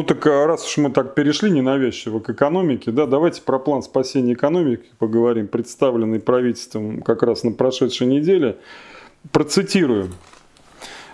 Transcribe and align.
Ну 0.00 0.06
так 0.06 0.26
а 0.26 0.46
раз 0.46 0.66
уж 0.66 0.78
мы 0.78 0.90
так 0.90 1.14
перешли 1.14 1.50
ненавязчиво 1.50 2.20
к 2.20 2.30
экономике, 2.30 2.90
да, 2.90 3.04
давайте 3.04 3.42
про 3.42 3.58
план 3.58 3.82
спасения 3.82 4.32
экономики 4.32 4.86
поговорим, 4.98 5.46
представленный 5.46 6.20
правительством 6.20 7.02
как 7.02 7.22
раз 7.22 7.44
на 7.44 7.52
прошедшей 7.52 8.06
неделе. 8.06 8.56
Процитирую. 9.30 10.08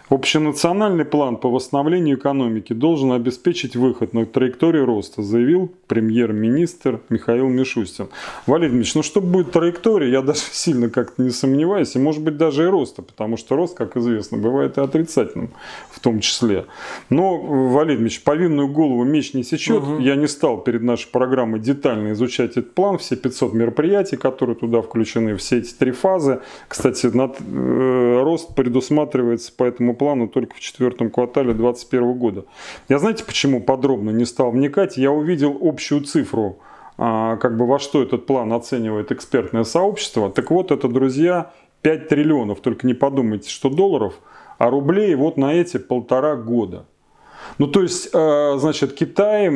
Общенациональный 0.09 1.05
план 1.05 1.37
по 1.37 1.51
восстановлению 1.51 2.17
экономики 2.17 2.73
должен 2.73 3.11
обеспечить 3.11 3.75
выход 3.75 4.13
на 4.13 4.25
траекторию 4.25 4.87
роста, 4.87 5.23
заявил 5.23 5.73
премьер-министр 5.89 7.01
Михаил 7.09 7.49
Мишустин. 7.49 8.09
Валерий 8.47 8.71
Дмитриевич, 8.71 8.95
ну 8.95 9.03
что 9.03 9.21
будет 9.21 9.51
траектория, 9.51 10.09
я 10.13 10.23
даже 10.23 10.41
сильно 10.53 10.91
как-то 10.91 11.21
не 11.23 11.31
сомневаюсь, 11.31 11.97
и 11.97 11.99
может 11.99 12.23
быть 12.23 12.37
даже 12.37 12.65
и 12.65 12.67
роста, 12.67 13.03
потому 13.03 13.37
что 13.37 13.57
рост, 13.57 13.77
как 13.77 13.97
известно, 13.97 14.39
бывает 14.39 14.79
и 14.79 14.81
отрицательным 14.81 15.51
в 15.91 15.99
том 15.99 16.21
числе. 16.21 16.67
Но, 17.11 17.37
Валерий 17.39 17.97
Дмитриевич, 17.97 18.23
повинную 18.23 18.69
голову 18.69 19.03
меч 19.03 19.35
не 19.35 19.43
сечет, 19.43 19.83
угу. 19.83 19.99
я 19.99 20.15
не 20.15 20.29
стал 20.29 20.59
перед 20.59 20.83
нашей 20.83 21.09
программой 21.09 21.59
детально 21.59 22.13
изучать 22.13 22.53
этот 22.53 22.75
план, 22.75 22.99
все 22.99 23.17
500 23.17 23.55
мероприятий, 23.55 24.17
которые 24.17 24.55
туда 24.55 24.83
включены, 24.83 25.35
все 25.35 25.59
эти 25.59 25.75
три 25.75 25.91
фазы. 25.91 26.43
Кстати, 26.69 27.07
над, 27.07 27.39
э, 27.41 28.23
рост 28.23 28.55
предусматривается 28.55 29.53
по 29.57 29.65
этому 29.65 29.96
плану 29.97 30.29
только 30.29 30.55
в 30.55 30.61
четвертом 30.61 31.11
квартале 31.11 31.53
2021 31.53 32.13
года. 32.15 32.45
Я 32.89 32.99
знаете, 32.99 33.25
почему 33.25 33.61
подробно 33.61 34.11
не 34.11 34.25
стал 34.25 34.51
вникать? 34.53 34.97
Я 34.97 35.11
увидел 35.11 35.59
общую 35.61 36.03
цифру, 36.03 36.59
а, 36.99 37.37
как 37.37 37.57
бы 37.57 37.67
во 37.67 37.79
что 37.79 38.03
этот 38.03 38.27
план 38.27 38.53
оценивает 38.53 39.13
экспертное 39.13 39.65
сообщество. 39.65 40.31
Так 40.31 40.51
вот, 40.51 40.71
это, 40.71 40.89
друзья, 40.89 41.53
5 41.83 42.09
триллионов, 42.09 42.61
только 42.61 42.87
не 42.87 42.95
подумайте, 42.95 43.51
что 43.51 43.69
долларов, 43.69 44.15
а 44.59 44.71
рублей 44.71 45.15
вот 45.15 45.37
на 45.37 45.53
эти 45.53 45.79
полтора 45.79 46.37
года. 46.37 46.87
Ну, 47.59 47.67
то 47.67 47.83
есть, 47.83 48.11
а, 48.13 48.57
значит, 48.59 48.95
Китай 48.95 49.49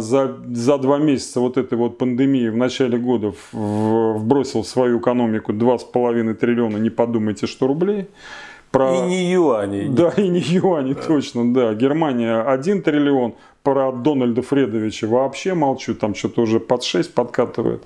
за, 0.00 0.36
за 0.52 0.78
два 0.78 0.98
месяца 0.98 1.40
вот 1.40 1.56
этой 1.56 1.78
вот 1.78 1.98
пандемии 1.98 2.48
в 2.48 2.56
начале 2.56 2.98
года 2.98 3.32
вбросил 3.52 4.62
в 4.62 4.66
свою 4.66 4.98
экономику 5.00 5.52
2,5 5.52 6.34
триллиона, 6.34 6.76
не 6.76 6.90
подумайте, 6.90 7.46
что 7.46 7.66
рублей. 7.66 8.08
Про... 8.74 8.92
И 8.92 9.00
не 9.02 9.32
юаней. 9.32 9.88
Да, 9.88 10.10
и 10.16 10.26
не 10.26 10.40
юаней, 10.40 10.94
точно, 11.06 11.54
да. 11.54 11.74
Германия 11.74 12.40
1 12.40 12.82
триллион, 12.82 13.34
про 13.62 13.92
Дональда 13.92 14.42
Фредовича 14.42 15.06
вообще 15.06 15.54
молчу, 15.54 15.94
там 15.94 16.16
что-то 16.16 16.42
уже 16.42 16.58
под 16.58 16.82
6 16.82 17.14
подкатывает. 17.14 17.84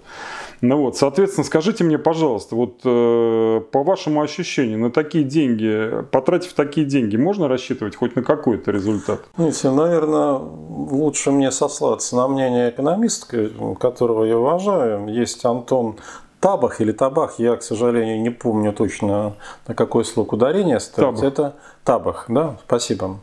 Ну 0.62 0.78
вот, 0.78 0.96
соответственно, 0.96 1.44
скажите 1.44 1.84
мне, 1.84 1.98
пожалуйста, 1.98 2.56
вот 2.56 2.80
э, 2.84 3.60
по 3.70 3.84
вашему 3.84 4.22
ощущению, 4.22 4.78
на 4.78 4.90
такие 4.90 5.24
деньги, 5.24 6.02
потратив 6.10 6.54
такие 6.54 6.86
деньги, 6.86 7.18
можно 7.18 7.48
рассчитывать 7.48 7.94
хоть 7.94 8.16
на 8.16 8.22
какой-то 8.22 8.70
результат? 8.70 9.20
Видите, 9.36 9.70
наверное, 9.70 10.32
лучше 10.32 11.30
мне 11.30 11.52
сослаться 11.52 12.16
на 12.16 12.28
мнение 12.28 12.70
экономиста, 12.70 13.50
которого 13.78 14.24
я 14.24 14.38
уважаю. 14.38 15.06
Есть 15.08 15.44
Антон 15.44 15.96
Табах 16.40 16.80
или 16.80 16.92
Табах, 16.92 17.38
я, 17.38 17.56
к 17.56 17.62
сожалению, 17.62 18.20
не 18.20 18.30
помню 18.30 18.72
точно, 18.72 19.34
на 19.66 19.74
какой 19.74 20.04
слог 20.04 20.32
ударение 20.32 20.80
ставить. 20.80 21.16
Табах. 21.16 21.24
Это 21.24 21.54
Табах, 21.84 22.24
да, 22.28 22.56
спасибо. 22.66 23.18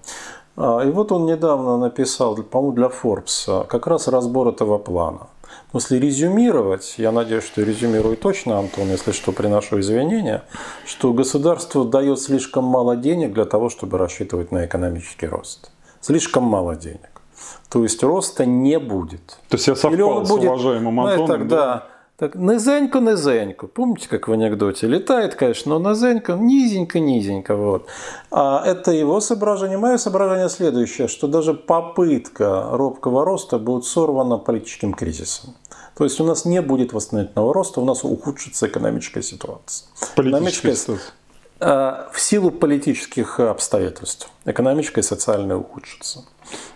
А, 0.58 0.82
и 0.82 0.90
вот 0.90 1.12
он 1.12 1.26
недавно 1.26 1.78
написал, 1.78 2.36
по-моему, 2.36 2.76
для 2.76 2.88
Forbes 2.88 3.66
как 3.68 3.88
раз 3.88 4.08
разбор 4.08 4.50
этого 4.50 4.78
плана. 4.78 5.28
Если 5.74 5.98
резюмировать, 5.98 6.96
я 6.98 7.12
надеюсь, 7.12 7.44
что 7.44 7.62
резюмирую 7.62 8.18
точно, 8.18 8.60
Антон, 8.60 8.88
если 8.88 9.12
что, 9.12 9.32
приношу 9.32 9.80
извинения, 9.80 10.44
что 10.86 11.14
государство 11.14 11.86
дает 11.86 12.20
слишком 12.20 12.64
мало 12.64 12.96
денег 12.96 13.34
для 13.34 13.46
того, 13.46 13.70
чтобы 13.70 13.98
рассчитывать 13.98 14.52
на 14.52 14.66
экономический 14.66 15.28
рост. 15.28 15.72
Слишком 16.02 16.44
мало 16.44 16.76
денег. 16.76 17.22
То 17.70 17.84
есть 17.84 18.02
роста 18.04 18.46
не 18.46 18.80
будет. 18.80 19.38
То 19.50 19.58
есть 19.58 19.68
я 19.68 19.76
совпал 19.76 19.94
Или 19.94 20.02
он 20.02 20.24
будет, 20.24 20.44
с 20.44 20.46
уважаемым 20.46 21.00
Антоном. 21.00 21.22
Ну, 21.22 21.28
так, 21.28 21.48
да. 21.48 21.88
Так, 22.18 22.36
низенько, 22.36 23.00
низенько. 23.00 23.68
Помните, 23.68 24.08
как 24.08 24.30
в 24.30 24.32
анекдоте? 24.32 24.88
Летает, 24.88 25.36
конечно, 25.36 25.78
но 25.78 25.92
низенько, 25.92 26.34
низенько, 26.34 27.00
низенько. 27.00 27.56
Вот. 27.58 27.88
А 28.32 28.64
это 28.66 28.92
его 28.92 29.20
соображение. 29.20 29.78
Мое 29.78 29.98
соображение 29.98 30.48
следующее, 30.48 31.10
что 31.10 31.28
даже 31.28 31.54
попытка 31.54 32.70
робкого 32.72 33.26
роста 33.26 33.60
будет 33.60 33.84
сорвана 33.84 34.38
политическим 34.38 34.94
кризисом. 34.94 35.56
То 35.98 36.06
есть 36.06 36.20
у 36.22 36.24
нас 36.24 36.46
не 36.46 36.62
будет 36.62 36.94
восстановительного 36.94 37.54
роста, 37.54 37.82
у 37.82 37.86
нас 37.86 38.06
ухудшится 38.06 38.68
экономическая 38.68 39.22
ситуация. 39.22 39.88
Политическая 40.16 40.76
ситуация. 40.76 41.14
А, 41.60 42.10
в 42.14 42.22
силу 42.22 42.50
политических 42.50 43.42
обстоятельств. 43.42 44.30
Экономическая 44.46 45.02
и 45.02 45.04
социальная 45.04 45.58
ухудшится. 45.58 46.24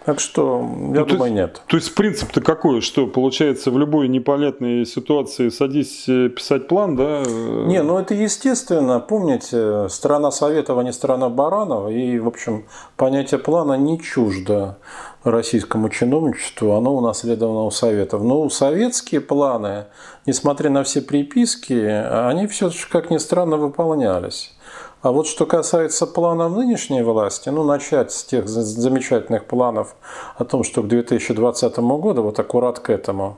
Так 0.05 0.19
что, 0.19 0.59
я 0.93 1.01
ну, 1.01 1.05
думаю, 1.05 1.29
то, 1.31 1.35
нет. 1.35 1.61
То 1.67 1.77
есть 1.77 1.93
принцип-то 1.93 2.41
какой? 2.41 2.81
Что 2.81 3.05
получается 3.05 3.69
в 3.69 3.77
любой 3.77 4.07
непонятной 4.07 4.85
ситуации 4.85 5.49
садись 5.49 6.07
э, 6.07 6.29
писать 6.29 6.67
план, 6.67 6.95
да? 6.95 7.23
Не, 7.25 7.83
ну 7.83 7.99
это 7.99 8.13
естественно. 8.13 8.99
Помните, 8.99 9.87
страна 9.89 10.31
Советов, 10.31 10.77
а 10.77 10.83
не 10.83 10.93
страна 10.93 11.29
Баранова. 11.29 11.89
И, 11.89 12.17
в 12.17 12.27
общем, 12.27 12.65
понятие 12.95 13.39
плана 13.39 13.73
не 13.73 13.99
чуждо 13.99 14.77
российскому 15.23 15.89
чиновничеству. 15.89 16.71
Оно 16.71 16.95
унаследовано 16.95 17.65
у 17.65 17.71
Советов. 17.71 18.23
Но 18.23 18.49
советские 18.49 19.21
планы, 19.21 19.85
несмотря 20.25 20.69
на 20.69 20.83
все 20.83 21.01
приписки, 21.01 21.73
они 21.73 22.47
все-таки, 22.47 22.85
как 22.89 23.09
ни 23.09 23.17
странно, 23.17 23.57
выполнялись. 23.57 24.55
А 25.01 25.13
вот 25.13 25.27
что 25.27 25.45
касается 25.45 26.05
планов 26.05 26.57
нынешней 26.57 27.03
власти, 27.03 27.47
ну, 27.47 27.63
начать 27.63 28.11
с 28.11 28.25
тех 28.25 28.49
замечательных 28.49 29.45
планов 29.45 29.95
о 30.37 30.43
том, 30.43 30.65
что 30.65 30.83
к 30.83 30.89
2020 30.89 31.77
году, 31.77 32.23
вот 32.23 32.37
аккурат 32.37 32.79
к 32.79 32.89
этому, 32.89 33.37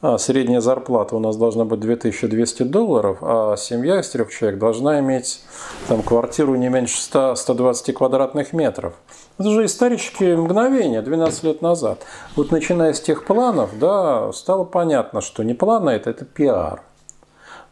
а, 0.00 0.16
средняя 0.16 0.62
зарплата 0.62 1.14
у 1.14 1.18
нас 1.18 1.36
должна 1.36 1.66
быть 1.66 1.80
2200 1.80 2.62
долларов, 2.62 3.18
а 3.20 3.54
семья 3.58 4.00
из 4.00 4.08
трех 4.08 4.32
человек 4.32 4.58
должна 4.58 4.98
иметь 5.00 5.42
там, 5.88 6.02
квартиру 6.02 6.54
не 6.54 6.70
меньше 6.70 6.96
100-120 6.96 7.92
квадратных 7.92 8.54
метров. 8.54 8.94
Это 9.38 9.50
же 9.50 9.66
исторические 9.66 10.38
мгновения, 10.38 11.02
12 11.02 11.44
лет 11.44 11.60
назад. 11.60 11.98
Вот 12.34 12.50
начиная 12.50 12.94
с 12.94 13.00
тех 13.02 13.26
планов, 13.26 13.78
да, 13.78 14.32
стало 14.32 14.64
понятно, 14.64 15.20
что 15.20 15.42
не 15.42 15.52
планы 15.52 15.90
это, 15.90 16.08
это 16.08 16.24
пиар. 16.24 16.82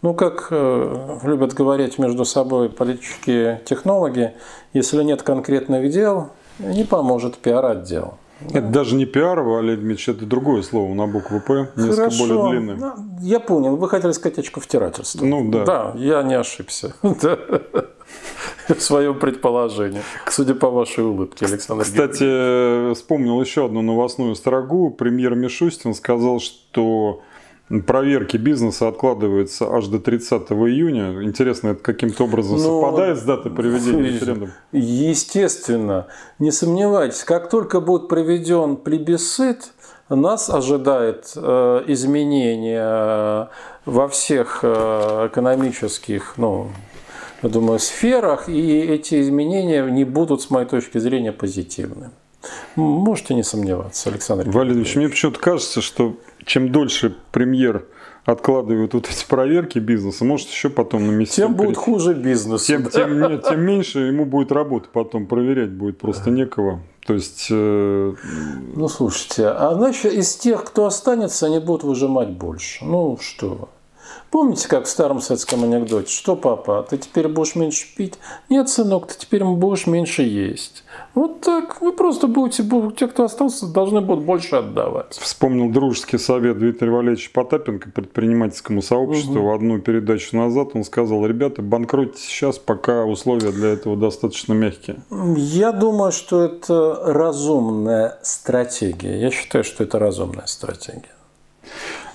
Ну, 0.02 0.14
как 0.14 0.48
э, 0.50 1.18
любят 1.22 1.54
говорить 1.54 1.98
между 1.98 2.24
собой 2.24 2.68
политические 2.68 3.62
технологи, 3.64 4.34
если 4.72 5.02
нет 5.04 5.22
конкретных 5.22 5.90
дел, 5.90 6.30
не 6.58 6.82
поможет 6.82 7.38
пиар-отдел. 7.38 8.14
Это 8.50 8.62
да. 8.62 8.68
даже 8.68 8.96
не 8.96 9.06
пиар, 9.06 9.40
Валерий 9.40 9.76
Дмитриевич, 9.76 10.08
это 10.08 10.26
другое 10.26 10.62
слово 10.62 10.92
на 10.94 11.06
букву 11.06 11.40
П, 11.40 11.70
несколько 11.76 11.96
Хорошо. 11.96 12.26
более 12.26 12.50
длинное. 12.50 12.74
Ну, 12.74 12.92
я 13.20 13.38
понял, 13.38 13.76
вы 13.76 13.88
хотели 13.88 14.10
сказать 14.10 14.38
очковтирательство. 14.38 15.24
Ну 15.24 15.48
да. 15.50 15.64
Да, 15.64 15.92
я 15.96 16.24
не 16.24 16.34
ошибся 16.34 16.94
в 17.02 18.80
своем 18.80 19.18
предположении, 19.20 20.02
судя 20.28 20.54
по 20.54 20.70
вашей 20.70 21.04
улыбке, 21.04 21.46
Александр 21.46 21.84
Кстати, 21.84 22.94
вспомнил 22.94 23.40
еще 23.40 23.66
одну 23.66 23.82
новостную 23.82 24.34
строгу. 24.34 24.90
Премьер 24.90 25.36
Мишустин 25.36 25.94
сказал, 25.94 26.40
что 26.40 27.22
проверки 27.80 28.36
бизнеса 28.36 28.88
откладываются 28.88 29.72
аж 29.72 29.86
до 29.86 29.98
30 29.98 30.42
июня. 30.52 31.22
Интересно, 31.22 31.68
это 31.68 31.82
каким-то 31.82 32.24
образом. 32.24 32.58
Ну, 32.58 32.82
совпадает 32.82 33.18
с 33.18 33.22
датой 33.22 33.52
проведения 33.52 34.02
референдума? 34.12 34.52
Естественно. 34.72 36.06
Не 36.38 36.50
сомневайтесь, 36.50 37.24
как 37.24 37.48
только 37.48 37.80
будет 37.80 38.08
проведен 38.08 38.76
плебисцит, 38.76 39.72
нас 40.08 40.50
ожидает 40.50 41.32
э, 41.36 41.84
изменения 41.86 43.48
во 43.86 44.08
всех 44.08 44.60
э, 44.62 45.28
экономических, 45.30 46.34
ну, 46.36 46.68
я 47.42 47.48
думаю, 47.48 47.78
сферах, 47.78 48.48
и 48.48 48.80
эти 48.80 49.20
изменения 49.20 49.84
не 49.84 50.04
будут, 50.04 50.42
с 50.42 50.50
моей 50.50 50.66
точки 50.66 50.98
зрения, 50.98 51.32
позитивны. 51.32 52.10
Можете 52.76 53.34
не 53.34 53.42
сомневаться, 53.42 54.10
Александр 54.10 54.50
Валерьевич, 54.50 54.96
мне 54.96 55.08
почему-то 55.08 55.38
кажется, 55.38 55.80
что 55.80 56.16
чем 56.46 56.72
дольше 56.72 57.14
премьер 57.30 57.86
откладывают 58.24 58.94
вот 58.94 59.08
эти 59.08 59.26
проверки 59.26 59.78
бизнеса, 59.78 60.24
может 60.24 60.48
еще 60.48 60.70
потом 60.70 61.06
на 61.06 61.10
месте. 61.10 61.42
Тем 61.42 61.54
будет 61.54 61.76
хуже 61.76 62.14
бизнес. 62.14 62.64
Тем, 62.64 62.88
тем, 62.88 63.20
нет, 63.20 63.44
тем 63.48 63.60
меньше 63.60 64.00
ему 64.00 64.24
будет 64.24 64.52
работы 64.52 64.88
потом 64.92 65.26
проверять 65.26 65.70
будет 65.70 65.98
просто 65.98 66.30
некого. 66.30 66.80
То 67.04 67.14
есть... 67.14 67.48
Э... 67.50 68.14
Ну, 68.74 68.88
слушайте, 68.88 69.48
а 69.48 69.74
значит, 69.74 70.12
из 70.12 70.36
тех, 70.36 70.64
кто 70.64 70.86
останется, 70.86 71.46
они 71.46 71.58
будут 71.58 71.82
выжимать 71.82 72.30
больше. 72.30 72.84
Ну, 72.84 73.18
что 73.20 73.68
Помните, 74.30 74.66
как 74.66 74.86
в 74.86 74.88
старом 74.88 75.20
советском 75.20 75.62
анекдоте? 75.64 76.10
Что, 76.10 76.36
папа, 76.36 76.86
ты 76.88 76.96
теперь 76.96 77.28
будешь 77.28 77.54
меньше 77.54 77.86
пить? 77.94 78.18
Нет, 78.48 78.68
сынок, 78.68 79.06
ты 79.06 79.18
теперь 79.18 79.44
будешь 79.44 79.86
меньше 79.86 80.22
есть. 80.22 80.81
Вот 81.14 81.40
так. 81.40 81.80
Вы 81.80 81.92
просто 81.92 82.26
будете, 82.26 82.64
те, 82.96 83.06
кто 83.06 83.24
остался, 83.24 83.66
должны 83.66 84.00
будут 84.00 84.24
больше 84.24 84.56
отдавать. 84.56 85.18
Вспомнил 85.18 85.70
дружеский 85.70 86.18
совет 86.18 86.58
Дмитрия 86.58 86.90
Валерьевича 86.90 87.30
Потапенко 87.32 87.90
предпринимательскому 87.90 88.80
сообществу. 88.82 89.40
Угу. 89.40 89.54
Одну 89.54 89.78
передачу 89.80 90.36
назад 90.36 90.70
он 90.74 90.84
сказал, 90.84 91.26
ребята, 91.26 91.60
банкротьте 91.60 92.20
сейчас, 92.22 92.58
пока 92.58 93.04
условия 93.04 93.52
для 93.52 93.70
этого 93.70 93.96
достаточно 93.96 94.54
мягкие. 94.54 95.02
Я 95.36 95.72
думаю, 95.72 96.12
что 96.12 96.42
это 96.42 97.00
разумная 97.04 98.18
стратегия. 98.22 99.20
Я 99.20 99.30
считаю, 99.30 99.64
что 99.64 99.84
это 99.84 99.98
разумная 99.98 100.46
стратегия. 100.46 101.10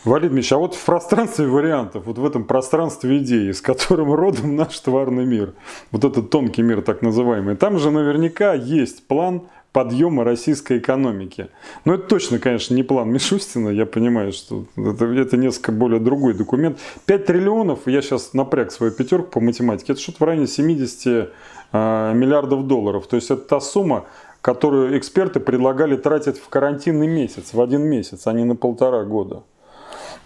Валерий 0.08 0.30
Дмитриевич, 0.30 0.54
а 0.54 0.58
вот 0.58 0.76
в 0.76 0.86
пространстве 0.86 1.48
вариантов, 1.48 2.06
вот 2.06 2.18
в 2.18 2.26
этом 2.26 2.46
пространстве 2.46 3.18
идей, 3.18 3.54
с 3.54 3.62
которым 3.62 4.14
родом 4.14 4.56
наш 4.56 4.80
тварный 4.80 5.26
мир, 5.26 5.54
вот 5.92 6.06
этот 6.06 6.30
тонкий 6.30 6.62
мир 6.62 6.82
так 6.82 7.02
называемый, 7.02 7.56
там 7.56 7.78
же 7.78 7.92
наверняка 7.92 8.54
есть 8.54 9.06
план 9.08 9.44
подъема 9.74 10.24
российской 10.24 10.80
экономики. 10.80 11.50
Но 11.86 11.96
это 11.96 12.08
точно, 12.08 12.40
конечно, 12.40 12.74
не 12.74 12.84
план 12.84 13.12
Мишустина, 13.12 13.70
я 13.70 13.86
понимаю, 13.86 14.32
что 14.32 14.66
это, 14.78 15.06
это 15.06 15.38
несколько 15.38 15.72
более 15.72 16.00
другой 16.00 16.34
документ. 16.34 16.80
5 17.06 17.26
триллионов, 17.26 17.80
я 17.86 18.02
сейчас 18.02 18.34
напряг 18.34 18.72
свою 18.72 18.92
пятерку 18.92 19.30
по 19.30 19.40
математике, 19.40 19.94
это 19.94 20.02
что-то 20.02 20.24
в 20.24 20.28
районе 20.28 20.48
70 20.48 21.08
э, 21.08 21.30
а, 21.74 22.14
миллиардов 22.14 22.66
долларов. 22.66 23.08
То 23.08 23.18
есть 23.18 23.30
это 23.30 23.42
та 23.42 23.60
сумма, 23.60 24.06
которую 24.42 24.98
эксперты 24.98 25.40
предлагали 25.40 25.98
тратить 25.98 26.40
в 26.40 26.48
карантинный 26.48 27.08
месяц, 27.08 27.54
в 27.54 27.62
один 27.62 27.84
месяц, 27.84 28.26
а 28.26 28.34
не 28.34 28.46
на 28.46 28.56
полтора 28.56 29.04
года. 29.04 29.44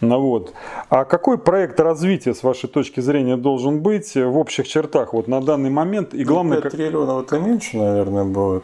Ну 0.01 0.19
вот. 0.19 0.53
А 0.89 1.05
какой 1.05 1.37
проект 1.37 1.79
развития, 1.79 2.33
с 2.33 2.43
вашей 2.43 2.67
точки 2.67 2.99
зрения, 2.99 3.37
должен 3.37 3.81
быть 3.81 4.15
в 4.15 4.37
общих 4.37 4.67
чертах 4.67 5.13
вот 5.13 5.27
на 5.27 5.41
данный 5.41 5.69
момент? 5.69 6.13
И 6.13 6.23
главное, 6.23 6.57
ну, 6.57 6.63
5 6.63 6.71
триллионов 6.71 7.25
это 7.25 7.39
меньше, 7.39 7.77
наверное, 7.77 8.25
будет. 8.25 8.63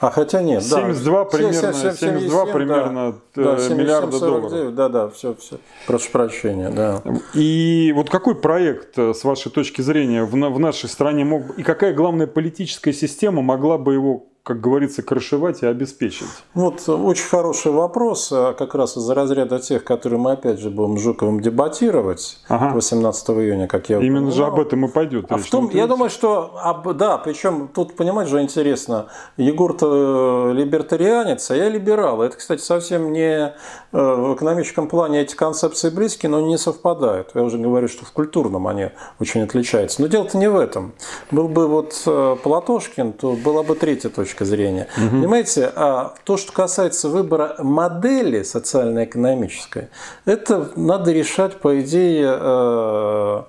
А 0.00 0.10
хотя 0.10 0.42
нет, 0.42 0.64
72 0.64 1.18
да. 1.18 1.30
примерно, 1.30 1.72
77, 1.72 2.18
72 2.18 2.46
примерно 2.46 3.14
да, 3.36 3.42
да, 3.44 3.58
77, 3.58 3.78
миллиарда 3.78 4.18
49, 4.18 4.50
долларов. 4.50 4.74
Да, 4.74 4.88
да, 4.88 5.08
все, 5.10 5.36
все. 5.36 5.58
Прошу 5.86 6.10
прощения, 6.10 6.70
да. 6.70 7.02
И 7.34 7.92
вот 7.94 8.10
какой 8.10 8.34
проект, 8.34 8.98
с 8.98 9.22
вашей 9.22 9.52
точки 9.52 9.80
зрения, 9.80 10.24
в, 10.24 10.32
в 10.32 10.58
нашей 10.58 10.88
стране 10.88 11.24
мог 11.24 11.56
и 11.56 11.62
какая 11.62 11.94
главная 11.94 12.26
политическая 12.26 12.92
система 12.92 13.42
могла 13.42 13.78
бы 13.78 13.94
его 13.94 14.26
как 14.44 14.60
говорится, 14.60 15.02
крышевать 15.02 15.62
и 15.62 15.66
обеспечить? 15.66 16.26
Вот 16.54 16.88
очень 16.88 17.28
хороший 17.28 17.70
вопрос, 17.70 18.32
а 18.32 18.54
как 18.54 18.74
раз 18.74 18.96
из-за 18.96 19.14
разряда 19.14 19.60
тех, 19.60 19.84
которые 19.84 20.18
мы 20.18 20.32
опять 20.32 20.58
же 20.58 20.68
будем 20.68 20.98
Жуковым 20.98 21.40
дебатировать 21.40 22.40
ага. 22.48 22.74
18 22.74 23.30
июня, 23.30 23.68
как 23.68 23.88
я 23.88 23.98
Именно 23.98 24.28
упоминал. 24.28 24.32
же 24.32 24.44
об 24.46 24.58
этом 24.58 24.84
и 24.84 24.88
пойдет. 24.88 25.26
А 25.28 25.36
в 25.36 25.46
том, 25.48 25.70
я 25.72 25.86
думаю, 25.86 26.10
что, 26.10 26.58
да, 26.96 27.18
причем 27.18 27.68
тут, 27.72 27.94
понимаете 27.94 28.32
же, 28.32 28.42
интересно, 28.42 29.06
Егор-то 29.36 30.50
э, 30.50 30.54
либертарианец, 30.54 31.48
а 31.52 31.56
я 31.56 31.68
либерал. 31.68 32.20
Это, 32.20 32.36
кстати, 32.36 32.62
совсем 32.62 33.12
не 33.12 33.46
э, 33.46 33.52
в 33.92 34.34
экономическом 34.34 34.88
плане 34.88 35.20
эти 35.20 35.36
концепции 35.36 35.88
близкие, 35.88 36.30
но 36.30 36.40
не 36.40 36.58
совпадают. 36.58 37.30
Я 37.34 37.42
уже 37.42 37.58
говорю, 37.58 37.86
что 37.86 38.04
в 38.04 38.10
культурном 38.10 38.66
они 38.66 38.90
очень 39.20 39.42
отличаются. 39.42 40.02
Но 40.02 40.08
дело-то 40.08 40.36
не 40.36 40.50
в 40.50 40.56
этом. 40.56 40.94
Был 41.30 41.46
бы 41.46 41.68
вот 41.68 42.02
э, 42.06 42.36
Платошкин, 42.42 43.12
то 43.12 43.34
была 43.34 43.62
бы 43.62 43.76
третья 43.76 44.08
точка 44.08 44.31
точка 44.32 44.44
зрения. 44.44 44.88
Угу. 44.96 45.10
Понимаете, 45.10 45.70
а 45.74 46.14
то, 46.24 46.36
что 46.36 46.52
касается 46.52 47.08
выбора 47.08 47.56
модели 47.58 48.42
социально-экономической, 48.42 49.88
это 50.24 50.70
надо 50.76 51.12
решать, 51.12 51.56
по 51.56 51.80
идее, 51.80 52.34
э, 52.40 53.42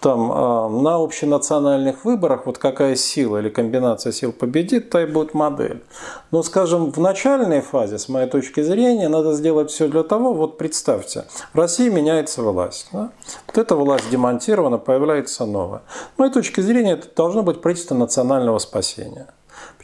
там 0.00 0.30
а, 0.32 0.68
на 0.68 1.02
общенациональных 1.02 2.04
выборах 2.04 2.46
вот 2.46 2.58
какая 2.58 2.94
сила 2.94 3.38
или 3.38 3.48
комбинация 3.48 4.12
сил 4.12 4.32
победит, 4.32 4.90
та 4.90 5.02
и 5.02 5.06
будет 5.06 5.34
модель. 5.34 5.82
Но, 6.30 6.42
скажем, 6.42 6.92
в 6.92 7.00
начальной 7.00 7.60
фазе, 7.62 7.98
с 7.98 8.08
моей 8.08 8.28
точки 8.28 8.62
зрения, 8.62 9.08
надо 9.08 9.32
сделать 9.32 9.70
все 9.70 9.88
для 9.88 10.02
того, 10.02 10.34
вот 10.34 10.58
представьте, 10.58 11.24
в 11.52 11.58
России 11.58 11.88
меняется 11.88 12.42
власть. 12.42 12.88
Да? 12.92 13.10
Вот 13.46 13.58
эта 13.58 13.74
власть 13.74 14.08
демонтирована, 14.10 14.78
появляется 14.78 15.46
новая. 15.46 15.80
С 16.14 16.18
моей 16.18 16.32
точки 16.32 16.60
зрения, 16.60 16.92
это 16.92 17.08
должно 17.16 17.42
быть 17.42 17.60
правительство 17.60 17.94
национального 17.94 18.58
спасения. 18.58 19.26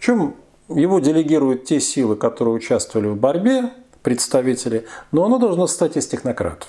Причем 0.05 0.35
его 0.69 1.01
делегируют 1.01 1.65
те 1.65 1.81
силы, 1.81 2.17
которые 2.17 2.55
участвовали 2.55 3.06
в 3.06 3.17
борьбе, 3.17 3.71
представители, 4.03 4.85
но 5.12 5.25
оно 5.25 5.39
должно 5.39 5.67
стать 5.67 5.97
из 5.97 6.06
технократов. 6.06 6.69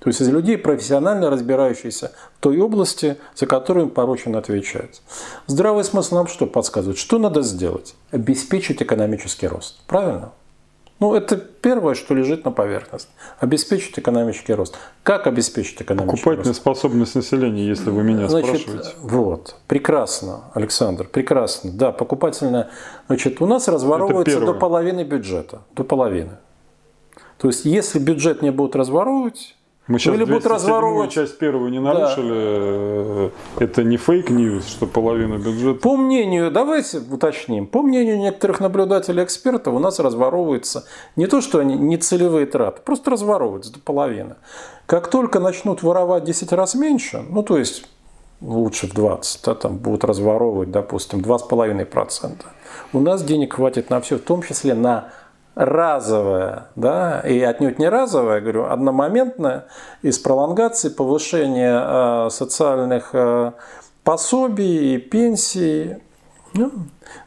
То 0.00 0.08
есть 0.08 0.20
из 0.20 0.28
людей, 0.30 0.58
профессионально 0.58 1.30
разбирающихся 1.30 2.10
в 2.36 2.40
той 2.40 2.58
области, 2.58 3.18
за 3.36 3.46
которую 3.46 3.86
им 3.86 3.90
поручено 3.90 4.40
отвечать. 4.40 5.00
Здравый 5.46 5.84
смысл 5.84 6.16
нам 6.16 6.26
что 6.26 6.48
подсказывает? 6.48 6.98
Что 6.98 7.18
надо 7.20 7.42
сделать? 7.42 7.94
Обеспечить 8.10 8.82
экономический 8.82 9.46
рост. 9.46 9.76
Правильно? 9.86 10.32
Ну, 10.98 11.14
это 11.14 11.36
первое, 11.36 11.94
что 11.94 12.14
лежит 12.14 12.44
на 12.46 12.52
поверхности. 12.52 13.10
Обеспечить 13.38 13.98
экономический 13.98 14.54
рост. 14.54 14.78
Как 15.02 15.26
обеспечить 15.26 15.82
экономический 15.82 16.16
Покупательная 16.16 16.48
рост? 16.48 16.60
способность 16.60 17.14
населения, 17.14 17.66
если 17.66 17.90
вы 17.90 18.02
меня 18.02 18.28
Значит, 18.28 18.62
спрашиваете. 18.62 18.90
Вот, 19.02 19.56
прекрасно, 19.66 20.44
Александр, 20.54 21.06
прекрасно. 21.06 21.70
Да, 21.72 21.92
покупательная... 21.92 22.70
Значит, 23.08 23.42
у 23.42 23.46
нас 23.46 23.68
разворовывается 23.68 24.40
до 24.40 24.54
половины 24.54 25.04
бюджета. 25.04 25.60
До 25.74 25.84
половины. 25.84 26.38
То 27.36 27.48
есть, 27.48 27.66
если 27.66 27.98
бюджет 27.98 28.40
не 28.40 28.50
будут 28.50 28.74
разворовывать, 28.76 29.54
мы 29.88 30.00
сейчас 30.00 30.16
Или 30.16 30.24
будут 30.24 30.46
разворовывать... 30.46 31.12
часть 31.12 31.38
первую 31.38 31.70
не 31.70 31.78
нарушили. 31.78 33.30
Да. 33.58 33.64
Это 33.64 33.84
не 33.84 33.96
fake 33.96 34.27
news, 34.27 34.66
что 34.66 34.86
половина 34.86 35.38
бюджета. 35.38 35.80
По 35.80 35.96
мнению, 35.96 36.50
давайте 36.50 36.98
уточним, 36.98 37.66
по 37.66 37.82
мнению 37.82 38.18
некоторых 38.18 38.58
наблюдателей 38.58 39.22
экспертов, 39.22 39.74
у 39.74 39.78
нас 39.78 40.00
разворовывается 40.00 40.86
не 41.14 41.26
то, 41.26 41.40
что 41.40 41.60
они 41.60 41.76
не 41.76 41.98
целевые 41.98 42.46
траты, 42.46 42.80
просто 42.84 43.12
разворовываются 43.12 43.72
до 43.72 43.78
половины. 43.78 44.34
Как 44.86 45.08
только 45.08 45.38
начнут 45.38 45.82
воровать 45.82 46.24
10 46.24 46.52
раз 46.52 46.74
меньше, 46.74 47.24
ну 47.28 47.44
то 47.44 47.56
есть 47.56 47.86
лучше 48.40 48.88
в 48.88 48.94
20, 48.94 49.44
да, 49.44 49.54
там 49.54 49.76
будут 49.76 50.02
разворовывать, 50.02 50.72
допустим, 50.72 51.20
2,5%, 51.20 52.32
у 52.92 53.00
нас 53.00 53.22
денег 53.22 53.54
хватит 53.54 53.90
на 53.90 54.00
все, 54.00 54.16
в 54.16 54.22
том 54.22 54.42
числе 54.42 54.74
на 54.74 55.12
разовое, 55.56 56.68
да, 56.76 57.20
и 57.20 57.40
отнюдь 57.40 57.78
не 57.78 57.88
разовое, 57.88 58.40
говорю, 58.42 58.66
одномоментное 58.66 59.66
из 60.02 60.18
пролонгации 60.18 60.90
повышения 60.90 62.26
э, 62.26 62.30
социальных 62.30 63.10
э, 63.14 63.52
пособий 64.04 64.94
и 64.94 64.98
пенсий. 64.98 65.96
Ну, 66.52 66.72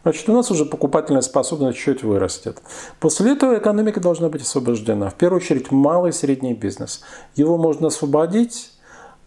значит, 0.04 0.30
у 0.30 0.34
нас 0.34 0.52
уже 0.52 0.66
покупательная 0.66 1.22
способность 1.22 1.80
чуть 1.80 2.04
вырастет. 2.04 2.62
После 3.00 3.32
этого 3.32 3.58
экономика 3.58 4.00
должна 4.00 4.30
быть 4.30 4.44
освобождена. 4.44 5.10
В 5.10 5.16
первую 5.16 5.42
очередь 5.42 5.72
малый 5.72 6.10
и 6.10 6.14
средний 6.14 6.54
бизнес. 6.54 7.02
Его 7.36 7.58
можно 7.58 7.88
освободить 7.88 8.72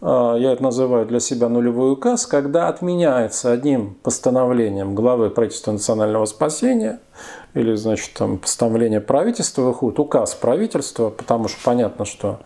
я 0.02 0.52
это 0.52 0.62
называю 0.62 1.06
для 1.06 1.20
себя 1.20 1.48
нулевой 1.48 1.92
указ, 1.92 2.26
когда 2.26 2.68
отменяется 2.68 3.52
одним 3.52 3.94
постановлением 4.02 4.94
главы 4.94 5.30
правительства 5.30 5.72
национального 5.72 6.26
спасения– 6.26 7.00
или, 7.54 7.74
значит, 7.74 8.14
там 8.14 8.38
постановление 8.38 9.00
правительства 9.00 9.62
выходит, 9.62 9.98
указ 9.98 10.34
правительства, 10.34 11.10
потому 11.10 11.48
что 11.48 11.58
понятно, 11.64 12.04
что 12.04 12.40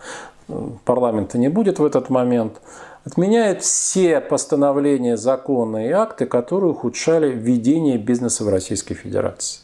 парламента 0.84 1.38
не 1.38 1.48
будет 1.48 1.78
в 1.78 1.84
этот 1.84 2.10
момент, 2.10 2.60
отменяет 3.04 3.62
все 3.62 4.20
постановления, 4.20 5.16
законы 5.16 5.88
и 5.88 5.90
акты, 5.90 6.26
которые 6.26 6.72
ухудшали 6.72 7.30
ведение 7.30 7.98
бизнеса 7.98 8.44
в 8.44 8.48
Российской 8.48 8.94
Федерации. 8.94 9.60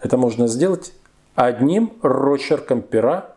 Это 0.00 0.16
можно 0.16 0.48
сделать 0.48 0.92
одним 1.36 1.92
росчерком 2.02 2.82
пера 2.82 3.31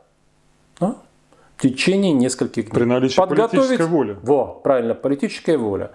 в 1.58 1.62
течение 1.62 2.12
нескольких 2.14 2.66
дней. 2.66 2.74
При 2.74 2.84
наличии 2.86 3.20
политической 3.20 3.86
воли. 3.86 4.18
Во, 4.22 4.46
правильно, 4.46 4.94
политическая 4.94 5.58
воля. 5.58 5.92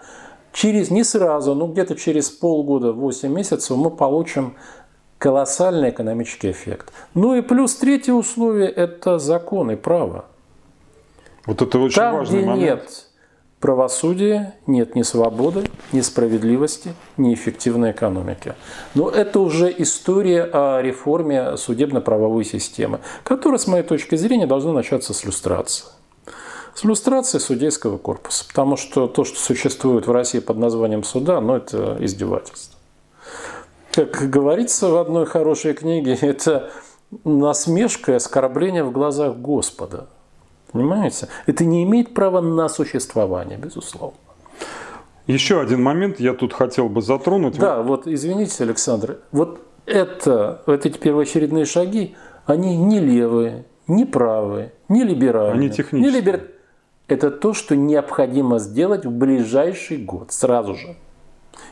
Через, 0.52 0.90
не 0.90 1.04
сразу, 1.04 1.54
но 1.54 1.66
где-то 1.68 1.94
через 1.94 2.28
полгода, 2.30 2.92
8 2.92 3.32
месяцев 3.32 3.76
мы 3.76 3.90
получим 3.90 4.56
колоссальный 5.18 5.90
экономический 5.90 6.50
эффект. 6.50 6.92
Ну 7.14 7.36
и 7.36 7.42
плюс 7.42 7.76
третье 7.76 8.12
условие– 8.14 8.68
это 8.70 9.18
закон 9.18 9.70
и 9.70 9.76
право. 9.76 10.24
Вот 11.46 11.62
это 11.62 11.78
очень 11.78 11.96
Там, 11.96 12.16
важный 12.16 12.38
где 12.40 12.46
момент. 12.48 12.80
нет 12.82 13.09
правосудия, 13.60 14.54
нет 14.66 14.94
ни 14.94 15.02
свободы, 15.02 15.64
ни 15.92 16.00
справедливости, 16.00 16.94
ни 17.16 17.34
эффективной 17.34 17.92
экономики. 17.92 18.54
Но 18.94 19.10
это 19.10 19.40
уже 19.40 19.72
история 19.78 20.44
о 20.44 20.80
реформе 20.80 21.56
судебно-правовой 21.56 22.44
системы, 22.44 23.00
которая, 23.22 23.58
с 23.58 23.66
моей 23.66 23.84
точки 23.84 24.16
зрения, 24.16 24.46
должна 24.46 24.72
начаться 24.72 25.14
с 25.14 25.24
люстрации. 25.24 25.84
С 26.74 26.84
люстрации 26.84 27.38
судейского 27.38 27.98
корпуса. 27.98 28.46
Потому 28.48 28.76
что 28.76 29.06
то, 29.06 29.24
что 29.24 29.38
существует 29.38 30.06
в 30.06 30.12
России 30.12 30.38
под 30.38 30.56
названием 30.56 31.04
суда, 31.04 31.40
ну, 31.40 31.56
это 31.56 31.98
издевательство 32.00 32.80
как 33.92 34.30
говорится 34.30 34.88
в 34.88 34.96
одной 34.96 35.26
хорошей 35.26 35.74
книге, 35.74 36.14
это 36.20 36.70
насмешка 37.24 38.12
и 38.12 38.14
оскорбление 38.16 38.84
в 38.84 38.92
глазах 38.92 39.36
Господа. 39.36 40.08
Понимаете? 40.72 41.28
Это 41.46 41.64
не 41.64 41.82
имеет 41.84 42.14
права 42.14 42.40
на 42.40 42.68
существование, 42.68 43.58
безусловно. 43.58 44.16
Еще 45.26 45.60
один 45.60 45.82
момент 45.82 46.18
я 46.20 46.34
тут 46.34 46.52
хотел 46.52 46.88
бы 46.88 47.02
затронуть. 47.02 47.58
Да, 47.58 47.82
вот 47.82 48.06
извините, 48.06 48.64
Александр, 48.64 49.18
вот 49.32 49.60
это, 49.86 50.62
вот 50.66 50.86
эти 50.86 50.98
первоочередные 50.98 51.64
шаги, 51.64 52.16
они 52.46 52.76
не 52.76 53.00
левые, 53.00 53.64
не 53.86 54.04
правые, 54.04 54.72
не 54.88 55.04
либеральные. 55.04 55.54
Они 55.54 55.70
технические. 55.70 56.00
Не 56.00 56.10
либер... 56.10 56.50
Это 57.08 57.32
то, 57.32 57.54
что 57.54 57.74
необходимо 57.74 58.60
сделать 58.60 59.04
в 59.04 59.10
ближайший 59.10 59.98
год, 59.98 60.32
сразу 60.32 60.76
же. 60.76 60.96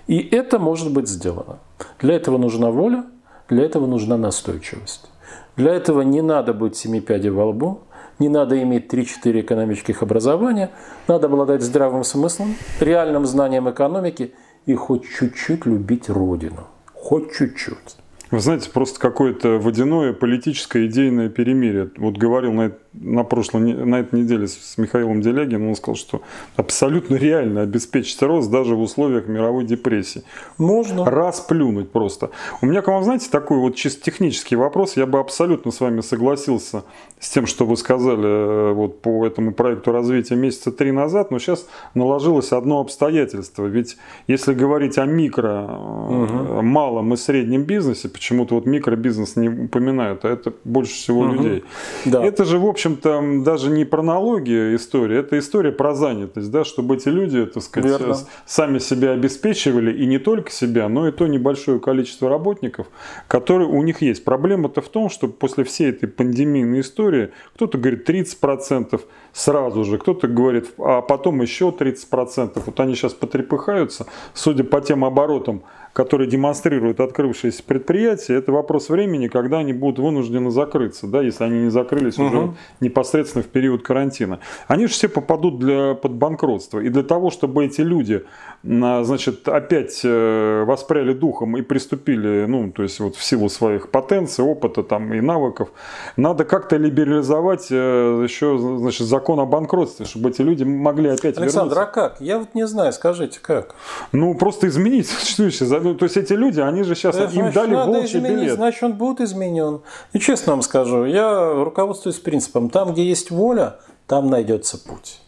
И 0.09 0.19
это 0.19 0.59
может 0.59 0.93
быть 0.93 1.09
сделано. 1.09 1.61
Для 2.01 2.17
этого 2.17 2.39
нужна 2.39 2.71
воля, 2.71 3.05
для 3.49 3.65
этого 3.65 3.87
нужна 3.87 4.17
настойчивость. 4.17 5.09
Для 5.57 5.75
этого 5.75 6.03
не 6.03 6.23
надо 6.23 6.55
быть 6.55 6.77
семи 6.77 7.01
пядей 7.01 7.31
во 7.31 7.47
лбу, 7.47 7.81
не 8.19 8.29
надо 8.29 8.61
иметь 8.63 8.93
3-4 8.93 9.41
экономических 9.41 10.03
образования, 10.03 10.71
надо 11.07 11.27
обладать 11.27 11.63
здравым 11.63 12.05
смыслом, 12.05 12.55
реальным 12.81 13.27
знанием 13.27 13.69
экономики 13.71 14.35
и 14.67 14.75
хоть 14.75 15.09
чуть-чуть 15.09 15.67
любить 15.67 16.09
Родину. 16.09 16.67
Хоть 16.95 17.33
чуть-чуть. 17.33 17.97
Вы 18.31 18.41
знаете, 18.41 18.69
просто 18.71 19.01
какое-то 19.01 19.59
водяное 19.59 20.13
политическое 20.13 20.87
идейное 20.87 21.31
перемирие. 21.31 21.91
Вот 21.97 22.19
говорил 22.19 22.53
на, 22.53 22.73
на 22.93 23.25
прошлой, 23.25 23.61
на 23.61 24.01
этой 24.01 24.21
неделе 24.21 24.47
с 24.47 24.77
Михаилом 24.77 25.23
Делягиным, 25.23 25.69
он 25.69 25.77
сказал, 25.77 25.97
что 25.97 26.23
абсолютно 26.57 27.15
реально 27.15 27.63
обеспечить 27.63 28.21
рост 28.21 28.51
даже 28.51 28.77
в 28.77 28.83
условиях 28.83 29.29
мировой 29.29 29.65
депрессии. 29.65 30.25
Можно. 30.59 31.07
Расплюнуть 31.07 31.91
просто. 31.91 32.31
У 32.61 32.67
меня 32.67 32.83
к 32.83 32.89
вам, 32.89 33.03
знаете, 33.03 33.29
такой 33.31 33.59
вот 33.59 33.77
чисто 33.77 34.03
технический 34.03 34.57
вопрос. 34.57 34.97
Я 34.97 35.07
бы 35.07 35.19
абсолютно 35.21 35.71
с 35.71 35.81
вами 35.81 36.03
согласился 36.03 36.85
с 37.19 37.31
тем, 37.31 37.47
что 37.47 37.65
вы 37.65 37.77
сказали 37.77 38.27
э, 38.27 38.73
вот 38.73 39.01
по 39.01 39.27
этому 39.27 39.53
проекту 39.53 39.91
развития 39.91 40.37
месяца 40.37 40.71
три 40.71 40.93
назад, 40.93 41.31
но 41.31 41.39
сейчас 41.39 41.67
наложилось 41.95 42.53
одно 42.53 42.81
обстоятельство. 42.81 43.65
Ведь 43.65 43.97
если 44.27 44.53
говорить 44.53 44.99
о 44.99 45.07
микро, 45.07 45.63
угу. 45.63 46.63
малом 46.63 47.15
и 47.15 47.17
среднем 47.17 47.63
бизнесе, 47.63 48.09
почему-то 48.19 48.57
вот 48.57 48.67
микробизнес 48.67 49.37
не 49.37 49.49
упоминают, 49.49 50.25
а 50.25 50.29
это 50.29 50.53
больше 50.65 50.93
всего 50.93 51.21
угу. 51.21 51.35
людей. 51.35 51.65
Да. 52.05 52.25
Это 52.25 52.45
же, 52.45 52.59
в 52.59 52.67
общем-то, 52.67 53.43
даже 53.45 53.71
не 53.71 53.85
пронология 53.85 54.75
история, 54.75 55.21
это 55.21 55.39
история 55.39 55.73
про 55.73 55.95
занятость, 55.95 56.51
да, 56.51 56.65
чтобы 56.65 56.97
эти 56.97 57.09
люди, 57.09 57.47
так 57.47 57.63
сказать, 57.63 58.01
Верно. 58.01 58.17
сами 58.45 58.79
себя 58.79 59.13
обеспечивали, 59.13 59.93
и 59.93 60.07
не 60.07 60.19
только 60.19 60.51
себя, 60.51 60.89
но 60.89 61.09
и 61.09 61.13
то 61.13 61.27
небольшое 61.27 61.79
количество 61.79 62.29
работников, 62.29 62.89
которые 63.29 63.69
у 63.69 63.83
них 63.83 64.03
есть. 64.03 64.25
Проблема-то 64.25 64.81
в 64.81 64.89
том, 64.89 65.09
что 65.09 65.29
после 65.29 65.65
всей 65.65 65.91
этой 65.91 66.09
пандемийной 66.09 66.81
истории, 66.81 67.31
кто-то 67.55 67.79
говорит 67.79 68.09
30%, 68.09 69.01
сразу 69.33 69.85
же, 69.85 69.99
кто-то 69.99 70.27
говорит, 70.27 70.67
а 70.79 71.01
потом 71.01 71.41
еще 71.41 71.69
30%. 71.69 72.61
Вот 72.67 72.81
они 72.81 72.95
сейчас 72.95 73.15
потрепыхаются, 73.15 74.07
судя 74.35 74.65
по 74.65 74.81
тем 74.81 75.05
оборотам, 75.05 75.63
которые 75.99 76.29
демонстрируют 76.29 77.01
открывшиеся 77.01 77.61
предприятия, 77.65 78.35
это 78.35 78.53
вопрос 78.53 78.89
времени, 78.89 79.27
когда 79.27 79.59
они 79.59 79.73
будут 79.73 79.99
вынуждены 79.99 80.53
закрыться, 80.53 81.09
да, 81.09 81.23
если 81.23 81.43
они 81.43 81.65
не 81.65 81.71
закрылись 81.71 82.17
угу. 82.21 82.27
уже 82.29 82.55
непосредственно 82.79 83.43
в 83.43 83.49
период 83.49 83.83
карантина. 83.83 84.39
Они 84.69 84.87
же 84.87 84.93
все 84.93 85.09
попадут 85.09 85.59
для, 85.59 85.95
под 85.95 86.13
банкротство. 86.13 86.79
И 86.79 86.89
для 86.89 87.03
того, 87.03 87.31
чтобы 87.31 87.65
эти 87.65 87.81
люди 87.81 88.25
значит, 88.63 89.49
опять 89.49 90.01
э, 90.05 90.65
воспряли 90.65 91.15
духом 91.15 91.57
и 91.57 91.63
приступили, 91.63 92.45
ну, 92.47 92.71
то 92.71 92.85
есть 92.85 93.01
вот 93.01 93.17
в 93.17 93.25
силу 93.25 93.49
своих 93.49 93.91
потенций, 93.91 94.45
опыта 94.45 94.85
там 94.85 95.13
и 95.15 95.21
навыков, 95.21 95.71
надо 96.17 96.45
как-то 96.45 96.77
либерализовать 96.77 97.69
э, 97.71 97.75
еще, 98.23 98.57
значит, 98.59 99.07
закон 99.09 99.41
о 99.41 99.47
банкротстве, 99.47 100.07
чтобы 100.07 100.31
эти 100.31 100.43
люди 100.43 100.63
могли 100.63 101.09
опять 101.09 101.39
Александр, 101.39 101.75
вернуться. 101.75 101.83
а 101.83 102.09
как? 102.09 102.21
Я 102.21 102.39
вот 102.39 102.55
не 102.55 102.69
знаю, 102.69 102.93
скажите, 102.93 103.41
как? 103.43 103.75
Ну, 104.13 104.35
просто 104.35 104.69
изменить 104.69 105.09
существующее 105.09 105.69
ну, 105.89 105.95
то 105.95 106.05
есть 106.05 106.17
эти 106.17 106.33
люди, 106.33 106.61
они 106.61 106.83
же 106.83 106.95
сейчас, 106.95 107.17
им 107.17 107.29
значит, 107.31 107.55
дали 107.55 107.75
надо 107.75 107.91
волчий 107.93 108.19
изменить, 108.19 108.41
билет. 108.41 108.55
Значит, 108.55 108.83
он 108.83 108.93
будет 108.95 109.21
изменен. 109.21 109.81
И 110.13 110.19
честно 110.19 110.53
вам 110.53 110.63
скажу, 110.63 111.05
я 111.05 111.53
руководствуюсь 111.53 112.19
принципом, 112.19 112.71
там, 112.71 112.93
где 112.93 113.05
есть 113.05 113.31
воля, 113.31 113.77
там 114.07 114.29
найдется 114.31 114.79
путь. 114.79 115.21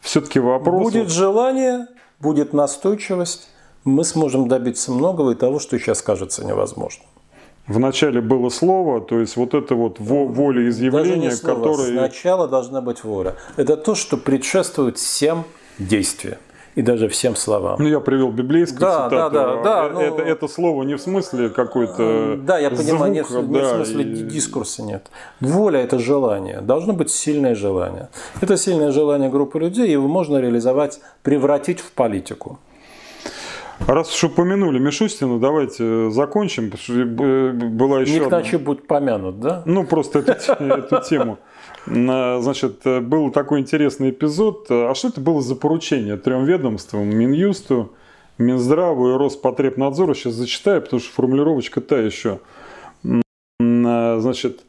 Все-таки 0.00 0.40
вопрос... 0.40 0.82
Будет 0.82 1.10
желание, 1.10 1.86
будет 2.20 2.52
настойчивость, 2.52 3.48
мы 3.84 4.04
сможем 4.04 4.48
добиться 4.48 4.92
многого 4.92 5.32
и 5.32 5.34
того, 5.34 5.58
что 5.58 5.78
сейчас 5.78 6.02
кажется 6.02 6.44
невозможным. 6.44 7.06
Вначале 7.66 8.22
было 8.22 8.48
слово, 8.48 9.00
то 9.00 9.20
есть 9.20 9.36
вот 9.36 9.52
это 9.52 9.74
вот 9.74 9.96
волеизъявление, 9.98 11.36
которое... 11.36 11.92
Сначала 11.92 12.48
должна 12.48 12.80
быть 12.80 13.04
воля. 13.04 13.34
Это 13.56 13.76
то, 13.76 13.94
что 13.94 14.16
предшествует 14.16 14.96
всем 14.96 15.44
действиям 15.78 16.38
и 16.78 16.82
даже 16.82 17.08
всем 17.08 17.34
словам. 17.34 17.76
Ну, 17.80 17.88
я 17.88 17.98
привел 17.98 18.30
библейскую 18.30 18.82
да, 18.82 19.08
цитату. 19.08 19.34
Да, 19.34 19.56
да, 19.56 19.62
да. 19.62 19.88
Ну, 19.92 20.00
это, 20.00 20.22
это 20.22 20.46
слово 20.46 20.84
не 20.84 20.94
в 20.94 21.00
смысле 21.00 21.48
какой-то 21.48 22.36
Да, 22.36 22.56
я 22.56 22.70
понимаю, 22.70 23.12
нет, 23.12 23.26
да, 23.28 23.40
не 23.40 23.62
в 23.62 23.66
смысле 23.66 24.04
и... 24.04 24.22
дискурса 24.22 24.84
нет. 24.84 25.10
Воля– 25.40 25.80
это 25.82 25.98
желание. 25.98 26.60
Должно 26.60 26.92
быть 26.92 27.10
сильное 27.10 27.56
желание. 27.56 28.10
Это 28.40 28.56
сильное 28.56 28.92
желание 28.92 29.28
группы 29.28 29.58
людей, 29.58 29.90
его 29.90 30.06
можно 30.06 30.36
реализовать, 30.36 31.00
превратить 31.24 31.80
в 31.80 31.90
политику. 31.90 32.60
Раз 33.84 34.14
уж 34.14 34.30
упомянули 34.30 34.78
Мишустина, 34.78 35.40
давайте 35.40 36.12
закончим. 36.12 36.70
Была 37.76 38.02
еще 38.02 38.18
иначе 38.18 38.54
одна... 38.54 38.66
будь 38.66 38.86
помянут, 38.86 39.40
да? 39.40 39.62
Ну, 39.66 39.84
просто 39.84 40.20
эту, 40.20 40.32
эту 40.64 41.02
тему. 41.02 41.38
Значит, 41.86 42.82
был 42.84 43.30
такой 43.30 43.60
интересный 43.60 44.10
эпизод. 44.10 44.66
А 44.70 44.92
что 44.94 45.08
это 45.08 45.20
было 45.20 45.40
за 45.40 45.56
поручение 45.56 46.16
трем 46.16 46.44
ведомствам? 46.44 47.08
Минюсту, 47.08 47.92
Минздраву 48.36 49.14
и 49.14 49.16
Роспотребнадзору. 49.16 50.14
Сейчас 50.14 50.34
зачитаю, 50.34 50.82
потому 50.82 51.00
что 51.00 51.12
формулировочка 51.12 51.80
та 51.80 51.98
еще. 51.98 52.40
Значит, 53.58 54.60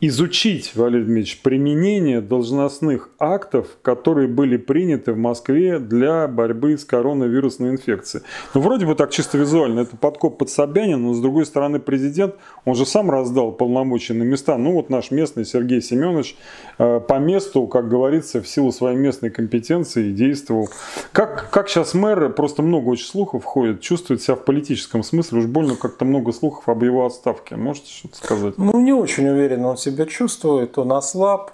изучить, 0.00 0.72
Валерий 0.74 1.04
Дмитриевич, 1.04 1.40
применение 1.40 2.20
должностных 2.20 3.08
актов, 3.18 3.78
которые 3.80 4.28
были 4.28 4.58
приняты 4.58 5.12
в 5.12 5.16
Москве 5.16 5.78
для 5.78 6.28
борьбы 6.28 6.76
с 6.76 6.84
коронавирусной 6.84 7.70
инфекцией. 7.70 8.24
Ну, 8.52 8.60
вроде 8.60 8.84
бы 8.84 8.94
так 8.94 9.10
чисто 9.10 9.38
визуально, 9.38 9.80
это 9.80 9.96
подкоп 9.96 10.36
под 10.38 10.50
Собянин, 10.50 11.02
но 11.02 11.14
с 11.14 11.20
другой 11.20 11.46
стороны 11.46 11.78
президент, 11.78 12.34
он 12.66 12.74
же 12.74 12.84
сам 12.84 13.10
раздал 13.10 13.52
полномочия 13.52 14.12
на 14.12 14.24
места. 14.24 14.58
Ну, 14.58 14.72
вот 14.72 14.90
наш 14.90 15.10
местный 15.10 15.46
Сергей 15.46 15.80
Семенович 15.80 16.36
э, 16.78 17.00
по 17.00 17.18
месту, 17.18 17.66
как 17.66 17.88
говорится, 17.88 18.42
в 18.42 18.48
силу 18.48 18.72
своей 18.72 18.98
местной 18.98 19.30
компетенции 19.30 20.12
действовал. 20.12 20.68
Как, 21.12 21.48
как 21.50 21.70
сейчас 21.70 21.94
мэр, 21.94 22.34
просто 22.34 22.62
много 22.62 22.90
очень 22.90 23.06
слухов 23.06 23.44
ходит, 23.44 23.80
чувствует 23.80 24.20
себя 24.20 24.34
в 24.34 24.44
политическом 24.44 25.02
смысле, 25.02 25.38
уж 25.38 25.46
больно 25.46 25.76
как-то 25.76 26.04
много 26.04 26.32
слухов 26.32 26.68
об 26.68 26.82
его 26.82 27.06
отставке. 27.06 27.56
Можете 27.56 27.90
что-то 27.90 28.16
сказать? 28.16 28.58
Ну, 28.58 28.78
не 28.80 28.92
очень 28.92 29.26
уверен 29.26 29.64
он 29.64 29.78
себя 29.86 30.06
чувствует, 30.06 30.78
он 30.78 30.92
ослаб. 30.92 31.52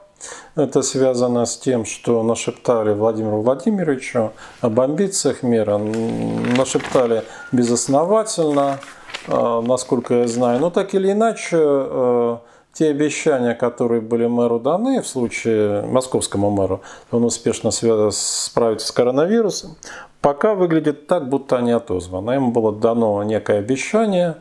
Это 0.55 0.83
связано 0.83 1.47
с 1.47 1.57
тем, 1.57 1.85
что 1.85 2.23
нашептали 2.23 2.95
Владимиру 2.95 3.43
Владимировичу 3.43 4.33
об 4.61 4.81
амбициях 4.81 5.43
мира, 5.43 5.79
нашептали 5.79 7.25
безосновательно, 7.51 8.79
э, 9.27 9.61
насколько 9.67 10.15
я 10.15 10.29
знаю. 10.29 10.61
Но 10.61 10.71
так 10.71 10.95
или 10.95 11.11
иначе, 11.11 11.59
э, 11.61 12.37
те 12.73 12.91
обещания, 12.91 13.55
которые 13.55 14.01
были 14.01 14.27
мэру 14.27 14.61
даны 14.61 15.03
в 15.03 15.09
случае 15.09 15.83
московскому 15.83 16.51
мэру, 16.51 16.81
он 17.11 17.25
успешно 17.25 17.71
справится 17.71 18.87
с 18.87 18.93
коронавирусом, 18.93 19.77
пока 20.21 20.55
выглядит 20.55 21.09
так, 21.09 21.29
будто 21.29 21.59
они 21.59 21.73
отозваны. 21.73 22.31
Ему 22.33 22.53
было 22.53 22.73
дано 22.73 23.23
некое 23.25 23.59
обещание, 23.59 24.37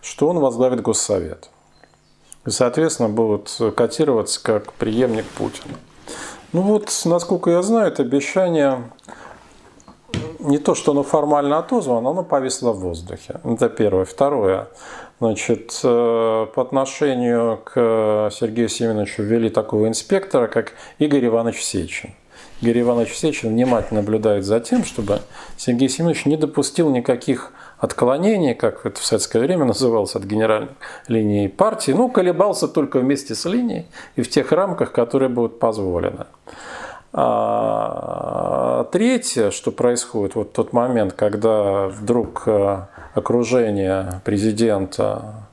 что 0.00 0.28
он 0.28 0.38
возглавит 0.38 0.80
Госсовет 0.80 1.50
и, 2.46 2.50
соответственно, 2.50 3.08
будут 3.08 3.50
котироваться 3.76 4.42
как 4.42 4.72
преемник 4.74 5.26
Путина. 5.26 5.74
Ну 6.52 6.62
вот, 6.62 6.90
насколько 7.04 7.50
я 7.50 7.62
знаю, 7.62 7.88
это 7.88 8.02
обещание 8.02 8.90
не 10.38 10.58
то, 10.58 10.74
что 10.74 10.92
оно 10.92 11.02
формально 11.02 11.58
отозвано, 11.58 12.10
оно 12.10 12.22
повисло 12.22 12.72
в 12.72 12.80
воздухе. 12.80 13.40
Это 13.44 13.68
первое. 13.68 14.04
Второе. 14.04 14.68
Значит, 15.18 15.80
э, 15.82 16.46
по 16.54 16.62
отношению 16.62 17.58
к 17.64 18.30
Сергею 18.32 18.68
Семеновичу 18.68 19.22
ввели 19.22 19.48
такого 19.48 19.88
инспектора, 19.88 20.46
как 20.46 20.72
Игорь 20.98 21.26
Иванович 21.26 21.62
Сечин. 21.62 22.10
Игорь 22.60 22.82
Иванович 22.82 23.14
Сечин 23.14 23.50
внимательно 23.50 24.00
наблюдает 24.00 24.44
за 24.44 24.60
тем, 24.60 24.84
чтобы 24.84 25.20
Сергей 25.56 25.88
Семенович 25.88 26.26
не 26.26 26.36
допустил 26.36 26.90
никаких 26.90 27.52
отклонений, 27.78 28.54
как 28.54 28.86
это 28.86 29.00
в 29.00 29.04
советское 29.04 29.40
время 29.40 29.64
называлось, 29.64 30.14
от 30.14 30.24
генеральной 30.24 30.70
линии 31.08 31.48
партии, 31.48 31.92
ну, 31.92 32.08
колебался 32.08 32.68
только 32.68 32.98
вместе 32.98 33.34
с 33.34 33.44
линией 33.44 33.86
и 34.16 34.22
в 34.22 34.30
тех 34.30 34.52
рамках, 34.52 34.92
которые 34.92 35.28
будут 35.28 35.58
позволены. 35.58 36.26
А 37.12 38.84
третье, 38.92 39.50
что 39.50 39.72
происходит, 39.72 40.34
вот 40.34 40.52
тот 40.52 40.72
момент, 40.72 41.14
когда 41.14 41.88
вдруг 41.88 42.42
э, 42.46 42.80
окружение 43.14 44.20
президента 44.24 45.46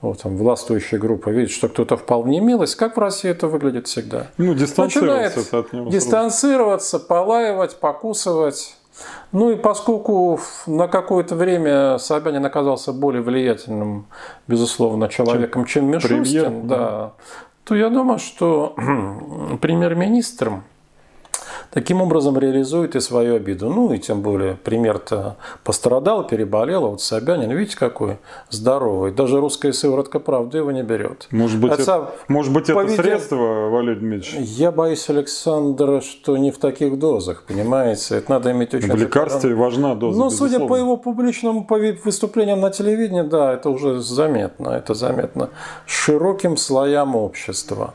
вот, 0.00 0.22
там, 0.22 0.36
властвующая 0.36 0.98
группа 0.98 1.30
видит, 1.30 1.50
что 1.50 1.68
кто-то 1.68 1.96
впал 1.96 2.22
в 2.22 2.28
немилость, 2.28 2.74
как 2.74 2.96
в 2.96 3.00
России 3.00 3.30
это 3.30 3.46
выглядит 3.48 3.86
всегда? 3.86 4.26
Ну, 4.36 4.54
дистанцироваться 4.54 5.38
Начинает 5.38 5.54
от 5.54 5.72
него. 5.72 5.90
дистанцироваться, 5.90 6.98
полаивать, 6.98 7.76
покусывать. 7.76 8.76
Ну 9.32 9.50
и 9.50 9.56
поскольку 9.56 10.40
на 10.66 10.88
какое-то 10.88 11.34
время 11.34 11.98
Собянин 11.98 12.44
оказался 12.44 12.92
более 12.92 13.22
влиятельным, 13.22 14.06
безусловно, 14.46 15.08
человеком, 15.08 15.64
чем, 15.64 15.90
чем 15.98 16.12
Мишустин, 16.12 16.44
премьер, 16.44 16.50
да, 16.64 17.12
то 17.64 17.74
я 17.74 17.88
думаю, 17.90 18.18
что 18.18 18.74
премьер-министром 19.60 20.64
таким 21.74 22.00
образом 22.00 22.38
реализует 22.38 22.94
и 22.96 23.00
свою 23.00 23.34
обиду. 23.36 23.68
Ну 23.68 23.92
и 23.92 23.98
тем 23.98 24.22
более 24.22 24.54
пример-то 24.54 25.36
пострадал, 25.64 26.26
переболел, 26.26 26.86
а 26.86 26.88
вот 26.90 27.02
Собянин, 27.02 27.50
видите, 27.50 27.76
какой 27.76 28.18
здоровый. 28.48 29.12
Даже 29.12 29.40
русская 29.40 29.72
сыворотка 29.72 30.20
правды 30.20 30.58
его 30.58 30.70
не 30.70 30.82
берет. 30.82 31.26
Может 31.30 31.60
быть, 31.60 31.72
Хотя 31.72 31.82
это, 31.82 32.10
может 32.28 32.52
быть, 32.52 32.64
это 32.64 32.74
поведение- 32.74 33.02
средство, 33.02 33.36
Валерий 33.70 33.98
Дмитриевич? 34.00 34.48
Я 34.58 34.70
боюсь, 34.70 35.08
Александр, 35.10 36.00
что 36.02 36.36
не 36.36 36.50
в 36.52 36.58
таких 36.58 36.98
дозах, 36.98 37.42
понимаете? 37.42 38.16
Это 38.18 38.30
надо 38.30 38.52
иметь 38.52 38.72
очень... 38.72 38.90
В 38.90 38.94
лекарстве 38.94 39.54
важна 39.54 39.94
доза, 39.94 40.18
Ну, 40.18 40.30
судя 40.30 40.44
безусловно. 40.58 40.68
по 40.68 40.76
его 40.76 40.96
публичным 40.96 41.66
выступлениям 42.04 42.60
на 42.60 42.70
телевидении, 42.70 43.22
да, 43.22 43.52
это 43.52 43.68
уже 43.70 44.00
заметно. 44.00 44.68
Это 44.70 44.94
заметно 44.94 45.50
широким 45.86 46.56
слоям 46.56 47.16
общества. 47.16 47.94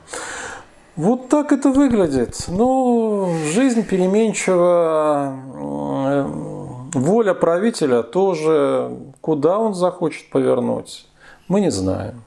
Вот 1.00 1.30
так 1.30 1.54
это 1.54 1.70
выглядит. 1.70 2.44
Ну, 2.50 3.34
жизнь 3.54 3.86
переменчива, 3.86 5.34
воля 6.94 7.34
правителя 7.34 8.04
тоже. 8.04 8.92
Куда 9.22 9.60
он 9.60 9.74
захочет 9.74 10.30
повернуть, 10.30 11.08
мы 11.48 11.62
не 11.62 11.72
знаем. 11.72 12.22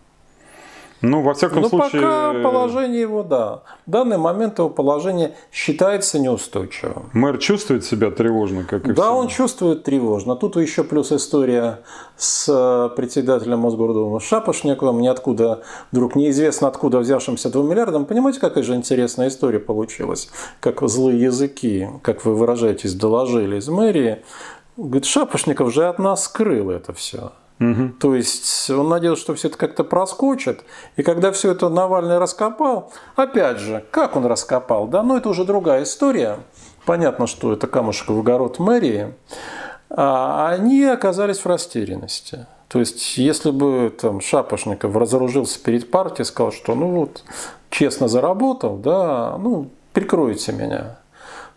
Ну, 1.03 1.21
во 1.23 1.35
всяком 1.35 1.63
Но 1.63 1.69
случае... 1.69 2.01
пока 2.03 2.33
положение 2.43 3.01
его, 3.01 3.23
да. 3.25 3.63
В 3.87 3.91
данный 3.91 4.19
момент 4.19 4.59
его 4.59 4.71
положение 4.71 5.35
считается 5.51 6.19
неустойчивым. 6.21 7.11
Мэр 7.13 7.39
чувствует 7.39 7.85
себя 7.85 8.11
тревожно, 8.11 8.63
как 8.65 8.87
и 8.87 8.93
Да, 8.93 9.03
все. 9.03 9.13
он 9.15 9.29
чувствует 9.29 9.83
тревожно. 9.83 10.37
Тут 10.37 10.57
еще 10.57 10.85
плюс 10.85 11.11
история 11.11 11.81
с 12.17 12.47
э, 12.49 12.95
председателем 12.95 13.59
Мосгордумы 13.59 14.21
Шапошниковым, 14.21 15.01
ниоткуда, 15.01 15.63
вдруг 15.91 16.15
неизвестно 16.15 16.69
откуда 16.69 17.01
взявшимся 17.01 17.51
2 17.51 17.63
миллиардам. 17.65 18.07
Понимаете, 18.07 18.39
какая 18.41 18.63
же 18.63 18.75
интересная 18.77 19.29
история 19.29 19.59
получилась? 19.59 20.31
Как 20.61 20.81
злые 20.89 21.21
языки, 21.21 21.89
как 22.03 22.25
вы 22.25 22.37
выражаетесь, 22.37 22.95
доложили 22.95 23.57
из 23.57 23.69
мэрии. 23.69 24.23
Говорит, 24.77 25.05
Шапошников 25.05 25.73
же 25.73 25.87
от 25.89 25.99
нас 25.99 26.25
скрыл 26.25 26.71
это 26.71 26.93
все. 26.93 27.33
То 28.01 28.15
есть 28.15 28.71
он 28.71 28.89
надеялся, 28.89 29.23
что 29.23 29.35
все 29.35 29.49
это 29.49 29.59
как-то 29.59 29.85
проскочит. 29.85 30.61
И 30.97 31.03
когда 31.03 31.33
все 31.33 31.53
это 31.53 31.69
Навальный 31.69 32.19
раскопал, 32.19 32.93
опять 33.17 33.59
же, 33.59 33.85
как 33.91 34.17
он 34.17 34.27
раскопал? 34.27 34.87
Да, 34.87 35.03
ну 35.03 35.17
это 35.17 35.29
уже 35.29 35.45
другая 35.45 35.83
история. 35.83 36.39
Понятно, 36.85 37.27
что 37.27 37.53
это 37.53 37.67
камушек 37.67 38.09
в 38.09 38.19
огород 38.19 38.59
мэрии. 38.59 39.15
А 39.91 40.49
они 40.51 40.85
оказались 40.85 41.39
в 41.39 41.47
растерянности. 41.47 42.47
То 42.69 42.79
есть, 42.79 43.19
если 43.19 43.51
бы 43.51 43.95
там 44.01 44.21
Шапошников 44.23 44.97
разоружился 44.97 45.63
перед 45.63 45.91
партией, 45.91 46.25
сказал, 46.25 46.53
что 46.53 46.75
ну 46.75 46.89
вот, 46.89 47.23
честно 47.69 48.09
заработал, 48.09 48.79
да, 48.79 49.37
ну, 49.39 49.71
прикройте 49.93 50.53
меня 50.53 50.97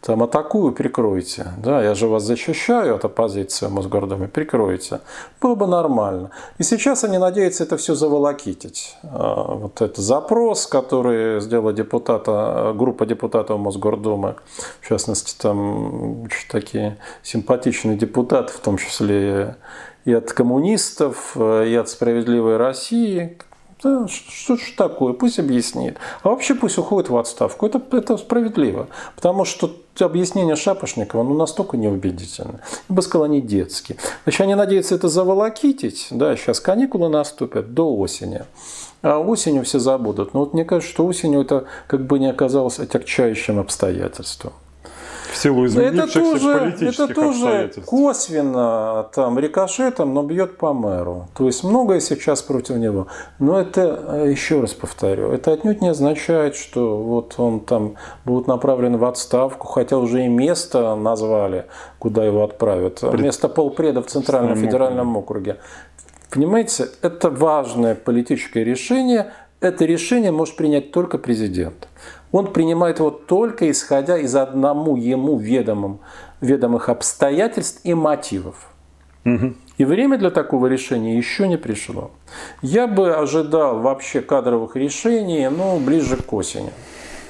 там 0.06 0.22
атакую, 0.22 0.72
прикройте. 0.72 1.48
Да, 1.58 1.84
я 1.84 1.96
же 1.96 2.08
вас 2.08 2.24
защищаю 2.24 2.96
от 2.96 3.06
оппозиции 3.06 3.66
в 3.66 3.72
Мосгордуме, 3.72 4.28
прикройте. 4.28 5.00
Было 5.42 5.56
бы 5.56 5.66
нормально. 5.66 6.30
И 6.60 6.64
сейчас 6.64 7.04
они 7.04 7.18
надеются 7.18 7.64
это 7.64 7.76
все 7.76 7.96
заволокитить. 7.96 8.98
А, 9.04 9.56
Вот 9.56 9.82
этот 9.82 9.98
запрос, 9.98 10.68
который 10.68 11.42
сделала 11.42 11.74
депутата, 11.74 12.74
группа 12.76 13.08
депутатов 13.08 13.60
Мосгордумы, 13.60 14.36
в 14.80 14.88
частности, 14.88 15.36
там 15.42 16.28
такие 16.52 16.98
симпатичные 17.24 17.98
депутаты, 17.98 18.54
в 18.54 18.60
том 18.60 18.78
числе 18.78 19.56
и 20.06 20.14
от 20.14 20.32
коммунистов, 20.32 21.36
и 21.36 21.76
от 21.76 21.90
«Справедливой 21.90 22.58
России», 22.58 23.40
да, 23.84 24.08
что 24.08 24.56
ж 24.56 24.74
такое, 24.78 25.14
пусть 25.14 25.38
объяснит. 25.38 25.98
А 26.24 26.30
вообще 26.30 26.56
пусть 26.56 26.78
уходит 26.78 27.10
в 27.10 27.18
отставку. 27.18 27.66
Это, 27.66 27.82
это 27.92 28.18
справедливо. 28.18 28.88
Потому 29.16 29.46
что 29.46 29.76
объяснение 30.00 30.56
Шапошникова 30.56 31.24
ну, 31.24 31.36
настолько 31.36 31.78
неубедительно. 31.78 32.62
Я 32.90 32.96
бы 32.96 33.02
сказал, 33.02 33.26
они 33.26 33.42
детские. 33.42 33.98
Значит, 34.24 34.42
они 34.42 34.56
надеются 34.56 34.96
это 34.96 35.10
заволокитить. 35.10 36.08
Да, 36.10 36.36
сейчас 36.36 36.60
каникулы 36.60 37.10
наступят 37.10 37.74
до 37.74 37.96
осени. 37.96 38.44
А 39.02 39.20
осенью 39.20 39.64
все 39.64 39.80
забудут. 39.80 40.34
Но 40.34 40.40
вот 40.42 40.54
мне 40.54 40.66
кажется, 40.66 40.92
что 40.92 41.06
осенью 41.06 41.42
это 41.42 41.66
как 41.88 42.06
бы 42.06 42.18
не 42.18 42.30
оказалось 42.30 42.80
отягчающим 42.80 43.60
обстоятельством. 43.60 44.54
В 45.36 45.38
силу 45.38 45.66
Это 45.66 45.74
изменившихся 45.74 46.20
тоже, 46.20 46.60
политических 46.60 47.04
это 47.04 47.14
тоже 47.14 47.30
обстоятельств. 47.30 47.86
косвенно 47.90 49.10
там 49.14 49.38
рикошетом, 49.38 50.14
но 50.14 50.24
бьет 50.24 50.58
по 50.58 50.72
мэру. 50.72 51.28
То 51.38 51.48
есть 51.48 51.66
многое 51.66 52.00
сейчас 52.00 52.42
против 52.42 52.78
него. 52.78 53.08
Но 53.38 53.60
это, 53.60 54.00
э, 54.08 54.32
еще 54.32 54.62
раз 54.62 54.74
повторю, 54.74 55.32
это 55.32 55.52
отнюдь 55.52 55.82
не 55.82 55.90
означает, 55.90 56.56
что 56.56 56.98
вот 56.98 57.36
он 57.38 57.60
там 57.60 57.96
будет 58.24 58.48
направлен 58.48 58.96
в 58.96 59.04
отставку, 59.04 59.68
хотя 59.68 59.98
уже 59.98 60.24
и 60.24 60.30
место 60.30 60.96
назвали, 60.96 61.66
куда 62.00 62.24
его 62.24 62.42
отправят. 62.42 63.04
Место 63.04 63.50
полпреда 63.50 64.02
в 64.02 64.06
Центральном 64.06 64.56
федеральном 64.56 65.18
округе. 65.18 65.58
Понимаете, 66.32 66.88
это 67.02 67.30
важное 67.30 67.94
политическое 67.94 68.64
решение. 68.64 69.34
Это 69.60 69.84
решение 69.84 70.32
может 70.32 70.56
принять 70.56 70.92
только 70.92 71.18
президент. 71.18 71.88
Он 72.36 72.48
принимает 72.48 73.00
его 73.00 73.12
только 73.12 73.72
исходя 73.72 74.18
из 74.18 74.36
одному 74.36 74.98
ему 74.98 75.38
ведомым, 75.38 76.02
ведомых 76.42 76.90
обстоятельств 76.90 77.80
и 77.86 77.94
мотивов. 77.94 78.56
И 79.78 79.86
время 79.86 80.18
для 80.18 80.30
такого 80.32 80.68
решения 80.68 81.16
еще 81.16 81.48
не 81.48 81.58
пришло. 81.58 82.12
Я 82.62 82.88
бы 82.88 83.16
ожидал 83.16 83.80
вообще 83.80 84.20
кадровых 84.20 84.76
решений, 84.76 85.48
ну, 85.48 85.80
ближе 85.80 86.18
к 86.18 86.34
осени. 86.34 86.72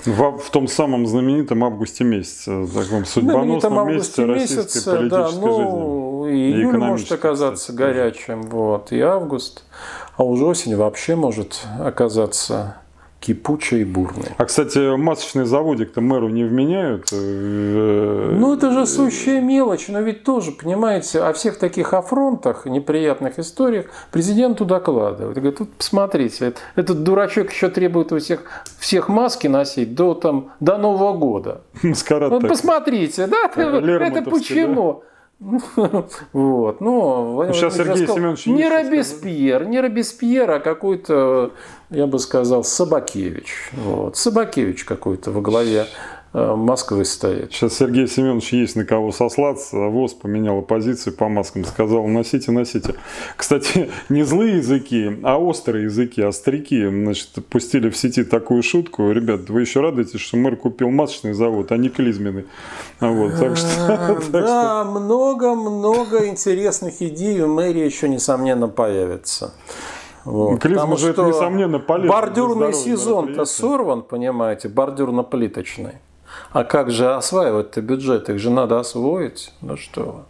В, 0.06 0.40
в 0.40 0.50
том 0.50 0.68
самом 0.68 1.06
знаменитом 1.06 1.64
августе 1.64 2.04
месяце, 2.04 2.66
таком 2.66 3.06
судьбоносном 3.06 3.88
месяце 3.88 4.26
российской 4.26 4.92
политической 4.92 5.10
да, 5.10 5.28
жизни. 5.28 5.46
ну, 5.46 6.28
и 6.28 6.36
И 6.36 6.52
июль 6.54 6.78
может 6.80 7.12
оказаться 7.12 7.74
кстати, 7.74 7.78
горячим, 7.78 8.42
вот, 8.42 8.92
и 8.92 9.00
август, 9.02 9.66
а 10.18 10.24
уже 10.24 10.46
осень 10.46 10.76
вообще 10.76 11.16
может 11.16 11.62
оказаться 11.80 12.78
кипучей 13.20 13.82
и 13.82 13.84
бурной. 13.86 14.28
А, 14.38 14.46
кстати, 14.46 14.96
масочный 14.96 15.46
заводик-то 15.46 16.00
мэру 16.02 16.30
не 16.30 16.44
вменяют? 16.44 17.08
Э, 17.12 18.36
Ну, 18.38 18.54
это 18.56 18.72
же 18.72 18.86
сущая 18.86 19.42
мелочь, 19.42 19.88
но 19.88 20.00
ведь 20.02 20.24
тоже, 20.24 20.52
понимаете, 20.52 21.22
о 21.22 21.34
всех 21.34 21.58
таких 21.58 21.94
афронтах, 21.94 22.66
неприятных 22.66 23.40
историях 23.40 23.86
президенту 24.12 24.66
докладывают. 24.66 25.36
Говорит, 25.38 25.58
тут 25.58 25.74
посмотрите, 25.74 26.46
этот- 26.48 26.62
этот 26.76 27.04
дурачок 27.04 27.52
еще 27.52 27.70
требует 27.70 28.12
у 28.12 28.20
всех, 28.20 28.44
всех 28.80 29.10
маски 29.10 29.48
носить 29.48 29.96
до, 29.96 30.14
там, 30.14 30.52
до 30.60 30.78
Нового 30.78 31.14
года. 31.18 31.62
Маскарад 31.84 32.32
Вот 32.32 32.48
посмотрите, 32.48 33.26
да, 33.28 33.46
это, 33.46 33.62
это 33.62 33.80
Лермонтовский, 33.80 34.56
Вот, 36.34 36.82
ну, 36.82 37.34
Владимир 37.34 37.56
сейчас 37.56 37.76
Сергей 37.76 37.98
сказал, 37.98 38.16
Семенович 38.16 38.46
не 38.46 38.70
Робеспьер, 38.70 39.66
не 39.66 39.82
Робеспьер, 39.82 40.50
а 40.50 40.60
какой-то, 40.60 41.52
я 41.90 42.08
бы 42.08 42.20
сказал, 42.20 42.64
Собакевич. 42.64 43.72
Вот, 43.74 44.18
Собакевич 44.18 44.86
какой-то 44.86 45.32
во 45.32 45.42
главе 45.42 45.88
э, 46.36 46.56
Москвы 46.56 47.06
стоит. 47.06 47.52
Сейчас 47.52 47.74
Сергей 47.74 48.08
Семенович 48.08 48.54
есть 48.54 48.76
на 48.76 48.86
кого 48.86 49.12
сослаться. 49.12 49.78
а 49.78 49.90
ВОЗ 49.90 50.14
поменяла 50.14 50.62
позицию 50.62 51.16
по 51.16 51.30
маскам. 51.30 51.64
Сказал, 51.66 52.06
носите, 52.08 52.52
носите. 52.52 52.96
Кстати, 53.36 53.90
не 54.10 54.24
злые 54.24 54.58
языки, 54.58 55.20
а 55.24 55.38
острые 55.38 55.86
языки, 55.86 56.22
остряки. 56.22 56.88
Значит, 56.88 57.30
пустили 57.50 57.90
в 57.90 57.98
сети 57.98 58.24
такую 58.24 58.64
шутку. 58.64 59.12
Ребят, 59.12 59.50
вы 59.50 59.62
еще 59.62 59.82
радуетесь, 59.82 60.20
что 60.20 60.38
мэр 60.38 60.56
купил 60.56 60.90
масочный 60.90 61.34
завод, 61.34 61.72
а 61.72 61.78
не 61.78 61.90
клизменный. 61.90 62.46
Вот, 63.00 63.40
так 63.40 63.58
что... 63.58 64.22
Да, 64.32 64.84
много-много 64.86 66.28
интересных 66.28 67.02
идей 67.02 67.42
у 67.42 67.48
мэрии 67.48 67.86
еще, 67.86 68.10
несомненно, 68.10 68.68
появится. 68.68 69.54
Вот. 70.26 70.60
Клизма 70.60 70.82
Потому 70.82 70.98
же 70.98 71.10
это, 71.10 71.22
что 71.22 71.28
несомненно, 71.28 71.80
полезно 71.80 72.12
Бордюрный 72.12 72.74
сезон-то 72.74 73.46
сорван, 73.46 74.02
понимаете, 74.02 74.68
бордюрно-плиточный. 74.68 75.94
А 76.56 76.64
как 76.64 76.90
же 76.90 77.14
осваивать-то 77.14 77.82
бюджет? 77.82 78.30
Их 78.30 78.40
же 78.40 78.50
надо 78.50 78.80
освоить. 78.80 79.52
Ну 79.60 79.76
что 79.76 80.04
вы. 80.04 80.22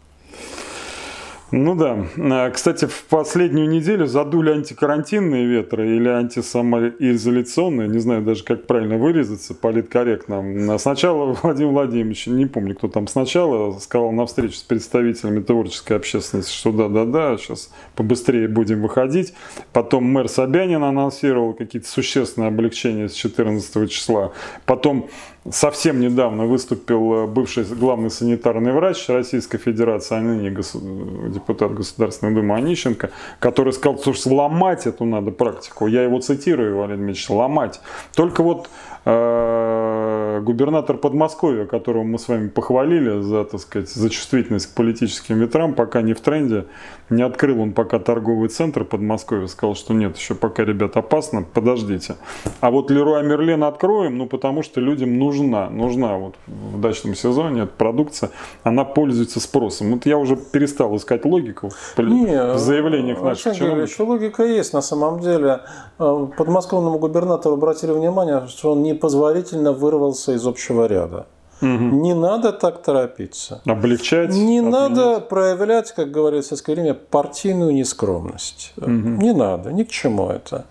Ну 1.52 1.76
да. 1.76 2.08
А, 2.18 2.50
кстати, 2.50 2.86
в 2.86 3.04
последнюю 3.04 3.70
неделю 3.70 4.08
задули 4.08 4.50
антикарантинные 4.50 5.46
ветры 5.46 5.96
или 5.96 6.10
антисамоизоляционные, 6.10 7.88
не 7.88 8.00
знаю 8.00 8.24
даже, 8.24 8.44
как 8.44 8.66
правильно 8.66 8.98
вырезаться, 8.98 9.54
политкорректно. 9.54 10.80
Сначала 10.80 11.38
Владимир 11.44 11.72
Владимирович, 11.74 12.26
не 12.26 12.48
помню, 12.48 12.74
кто 12.74 12.88
там 12.88 13.08
сначала, 13.08 13.78
сказал 13.78 14.12
на 14.12 14.26
встрече 14.26 14.58
с 14.58 14.64
представителями 14.64 15.44
творческой 15.44 15.98
общественности, 15.98 16.52
что 16.52 16.72
да-да-да, 16.72 17.38
сейчас 17.38 17.70
побыстрее 17.96 18.48
будем 18.48 18.82
выходить. 18.82 19.36
Потом 19.74 20.06
мэр 20.06 20.28
Собянин 20.28 20.84
анонсировал 20.84 21.54
какие-то 21.54 21.88
существенные 21.88 22.48
облегчения 22.48 23.10
с 23.10 23.14
14 23.14 23.92
числа. 23.92 24.34
Потом 24.66 25.08
совсем 25.52 26.00
недавно 26.00 26.46
выступил 26.46 27.14
э, 27.14 27.28
бывший 27.28 27.64
главный 27.66 28.10
санитарный 28.10 28.72
врач 28.72 29.08
Российской 29.10 29.58
Федерации, 29.58 30.18
а 30.18 30.22
ныне 30.22 30.50
депутат 30.50 31.74
Государственной 31.74 32.34
Думы 32.34 32.56
Онищенко, 32.56 33.12
который 33.40 33.74
сказал, 33.74 34.00
что 34.00 34.34
ломать 34.34 34.88
эту 34.88 35.06
надо 35.06 35.32
практику. 35.32 35.88
Я 35.88 36.04
его 36.04 36.20
цитирую, 36.20 36.78
Валерий 36.78 36.98
Дмитриевич, 36.98 37.30
ломать. 37.30 37.80
Только 38.16 38.42
вот 38.42 38.70
э, 39.06 40.42
губернатор 40.44 40.98
Подмосковья, 40.98 41.66
которого 41.66 42.04
мы 42.04 42.18
с 42.18 42.28
вами 42.28 42.50
похвалили 42.50 43.22
за, 43.22 43.46
так 43.46 43.60
сказать, 43.60 43.90
за 43.90 44.10
чувствительность 44.10 44.68
к 44.68 44.76
политическим 44.76 45.40
ветрам, 45.40 45.74
пока 45.74 46.02
не 46.02 46.14
в 46.14 46.22
тренде, 46.22 46.66
не 47.10 47.24
открыл 47.24 47.62
он 47.62 47.74
пока 47.74 48.00
торговый 48.00 48.50
центр 48.50 48.84
Подмосковья, 48.84 49.48
сказал, 49.48 49.76
что 49.76 49.94
нет, 49.94 50.18
еще 50.18 50.36
пока, 50.36 50.64
ребят, 50.64 50.98
опасно, 50.98 51.44
подождите. 51.44 52.16
А 52.62 52.72
вот 52.72 52.90
Леруа 52.90 53.22
Мерлен 53.22 53.64
откроем, 53.64 54.18
ну 54.18 54.28
потому 54.28 54.64
что 54.64 54.82
людям 54.82 55.18
нужна, 55.18 55.70
нужна 55.70 56.18
вот 56.18 56.36
в 56.48 56.80
дачном 56.80 57.16
сезоне 57.16 57.64
эта 57.64 57.72
продукция, 57.72 58.32
она 58.64 58.86
пользуется 58.86 59.40
спросом. 59.40 59.92
Вот 59.92 60.06
я 60.06 60.18
уже 60.18 60.36
перестал 60.36 60.96
искать 60.96 61.26
логику 61.26 61.72
не, 61.98 62.54
в 62.54 62.58
заявлениях 62.58 63.22
наших 63.22 63.56
чиновников. 63.56 64.00
Логика 64.00 64.44
есть 64.44 64.74
на 64.74 64.82
самом 64.82 65.20
деле. 65.20 65.62
Э, 66.00 66.28
подмосковному 66.38 67.00
губернатору 67.00 67.56
обратили 67.56 67.92
внимание, 67.92 68.48
что 68.48 68.72
он 68.72 68.84
непозволительно 68.84 69.72
вырвался 69.74 70.34
из 70.34 70.46
общего 70.46 70.86
ряда. 70.86 71.28
Угу. 71.62 71.68
Не 71.68 72.14
надо 72.14 72.52
так 72.52 72.82
торопиться. 72.82 73.62
Облегчать. 73.66 74.30
Не 74.32 74.60
отменять. 74.60 74.72
надо 74.72 75.20
проявлять, 75.22 75.92
как 75.94 76.12
говорится 76.12 76.56
в 76.56 76.58
советское 76.58 76.74
время, 76.76 76.94
партийную 76.94 77.74
нескромность. 77.74 78.74
Угу. 78.78 78.90
Не 78.90 79.34
надо, 79.34 79.72
ни 79.72 79.84
к 79.84 79.90
чему 79.90 80.30
это. 80.30 80.66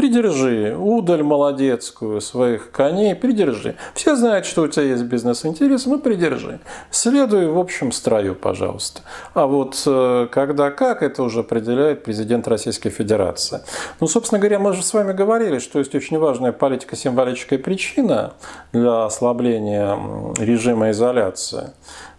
Придержи 0.00 0.74
удаль 0.78 1.22
молодецкую 1.22 2.22
своих 2.22 2.70
коней, 2.70 3.14
придержи. 3.14 3.76
Все 3.92 4.16
знают, 4.16 4.46
что 4.46 4.62
у 4.62 4.66
тебя 4.66 4.84
есть 4.84 5.02
бизнес-интерес, 5.02 5.84
ну 5.84 5.98
придержи. 5.98 6.58
Следуй 6.90 7.48
в 7.48 7.58
общем 7.58 7.92
строю, 7.92 8.34
пожалуйста. 8.34 9.02
А 9.34 9.46
вот 9.46 9.82
э, 9.84 10.28
когда 10.32 10.70
как, 10.70 11.02
это 11.02 11.22
уже 11.22 11.40
определяет 11.40 12.02
президент 12.02 12.48
Российской 12.48 12.88
Федерации. 12.88 13.60
Ну, 14.00 14.06
собственно 14.06 14.38
говоря, 14.38 14.58
мы 14.58 14.72
же 14.72 14.82
с 14.82 14.94
вами 14.94 15.12
говорили, 15.12 15.58
что 15.58 15.78
есть 15.78 15.94
очень 15.94 16.18
важная 16.18 16.52
политико-символическая 16.52 17.58
причина 17.58 18.32
для 18.72 19.04
ослабления 19.04 19.98
режима 20.38 20.92
изоляции. 20.92 21.72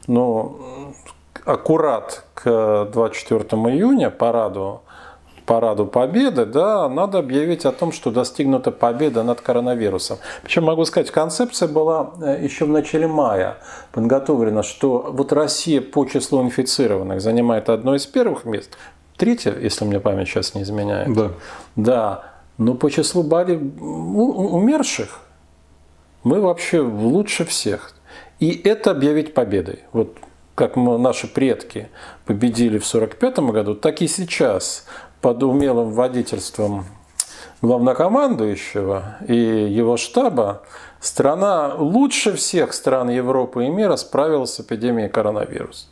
Ну, 0.05 0.93
аккурат 1.45 2.25
к 2.35 2.89
24 2.93 3.43
июня, 3.73 4.11
параду 4.11 4.81
параду 5.51 5.85
Победы, 5.85 6.45
да, 6.45 6.87
надо 6.87 7.19
объявить 7.19 7.65
о 7.65 7.73
том, 7.73 7.91
что 7.91 8.09
достигнута 8.09 8.71
победа 8.71 9.23
над 9.23 9.41
коронавирусом. 9.41 10.17
Причем, 10.43 10.63
могу 10.63 10.85
сказать, 10.85 11.11
концепция 11.11 11.67
была 11.67 12.11
э, 12.21 12.39
еще 12.41 12.63
в 12.63 12.69
начале 12.69 13.05
мая 13.05 13.57
подготовлена, 13.91 14.63
что 14.63 15.09
вот 15.11 15.33
Россия 15.33 15.81
по 15.81 16.05
числу 16.05 16.41
инфицированных 16.41 17.19
занимает 17.19 17.67
одно 17.67 17.95
из 17.95 18.05
первых 18.05 18.45
мест, 18.45 18.77
третье, 19.17 19.53
если 19.61 19.83
мне 19.83 19.99
память 19.99 20.29
сейчас 20.29 20.55
не 20.55 20.61
изменяет. 20.61 21.13
Да. 21.13 21.31
Да, 21.75 22.23
но 22.57 22.73
по 22.73 22.89
числу 22.89 23.21
боли 23.21 23.55
умерших 23.55 25.19
мы 26.23 26.39
вообще 26.39 26.79
лучше 26.79 27.43
всех. 27.43 27.93
И 28.39 28.51
это 28.63 28.91
объявить 28.91 29.33
победой. 29.33 29.79
Вот 29.91 30.15
как 30.55 30.77
мы, 30.77 30.97
наши 30.97 31.27
предки 31.27 31.89
победили 32.25 32.77
в 32.77 32.87
1945 32.87 33.39
году, 33.51 33.75
так 33.75 34.01
и 34.01 34.07
сейчас 34.07 34.85
под 35.21 35.43
умелым 35.43 35.91
водительством 35.91 36.85
главнокомандующего 37.61 39.17
и 39.27 39.35
его 39.35 39.97
штаба 39.97 40.63
страна 40.99 41.75
лучше 41.75 42.33
всех 42.33 42.73
стран 42.73 43.09
Европы 43.09 43.65
и 43.65 43.69
мира 43.69 43.95
справилась 43.95 44.53
с 44.53 44.59
эпидемией 44.59 45.09
коронавируса. 45.09 45.87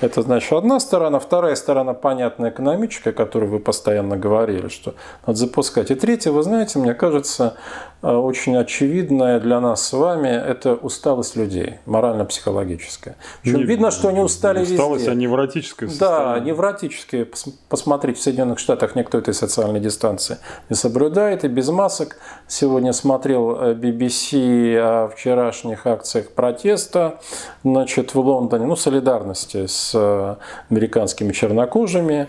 Это 0.00 0.22
значит 0.22 0.52
одна 0.52 0.78
сторона. 0.78 1.18
Вторая 1.18 1.56
сторона, 1.56 1.92
понятная, 1.92 2.50
экономическая, 2.50 3.10
о 3.10 3.12
которой 3.12 3.48
вы 3.48 3.58
постоянно 3.58 4.16
говорили, 4.16 4.68
что 4.68 4.94
надо 5.26 5.38
запускать. 5.38 5.90
И 5.90 5.96
третья, 5.96 6.30
вы 6.30 6.42
знаете, 6.44 6.78
мне 6.78 6.94
кажется, 6.94 7.56
э, 8.02 8.08
очень 8.08 8.56
очевидная 8.56 9.40
для 9.40 9.60
нас 9.60 9.84
с 9.84 9.92
вами, 9.92 10.28
это 10.28 10.74
усталость 10.74 11.34
людей, 11.34 11.78
морально-психологическая. 11.86 13.16
Причем 13.42 13.58
не, 13.58 13.64
видно, 13.64 13.90
что 13.90 14.08
они 14.08 14.20
устали 14.20 14.60
усталость, 14.60 14.70
везде. 14.70 14.82
Усталость, 14.82 15.08
а 15.08 15.14
невротическая 15.14 15.90
Да, 15.98 16.38
невротическая. 16.38 17.26
Посмотрите, 17.68 18.20
в 18.20 18.22
Соединенных 18.22 18.60
Штатах 18.60 18.94
никто 18.94 19.18
этой 19.18 19.34
социальной 19.34 19.80
дистанции 19.80 20.38
не 20.68 20.76
соблюдает. 20.76 21.44
И 21.44 21.48
без 21.48 21.68
масок. 21.70 22.18
Сегодня 22.46 22.92
смотрел 22.92 23.72
BBC 23.72 24.74
э, 24.74 24.78
о 24.78 25.08
вчерашних 25.08 25.86
акциях 25.86 26.30
протеста 26.30 27.18
значит, 27.64 28.14
в 28.14 28.20
Лондоне, 28.20 28.66
ну, 28.66 28.76
солидарности 28.76 29.66
с 29.66 29.87
э, 29.94 30.36
американскими 30.70 31.32
чернокожими. 31.32 32.28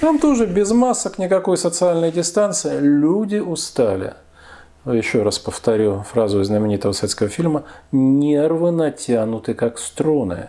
Там 0.00 0.18
тоже 0.18 0.46
без 0.46 0.70
масок, 0.72 1.18
никакой 1.18 1.56
социальной 1.56 2.12
дистанции. 2.12 2.78
Люди 2.80 3.36
устали. 3.36 4.14
Еще 4.84 5.22
раз 5.22 5.38
повторю 5.38 6.02
фразу 6.02 6.40
из 6.40 6.48
знаменитого 6.48 6.92
советского 6.92 7.28
фильма. 7.28 7.64
Нервы 7.90 8.70
натянуты, 8.70 9.54
как 9.54 9.78
струны. 9.78 10.48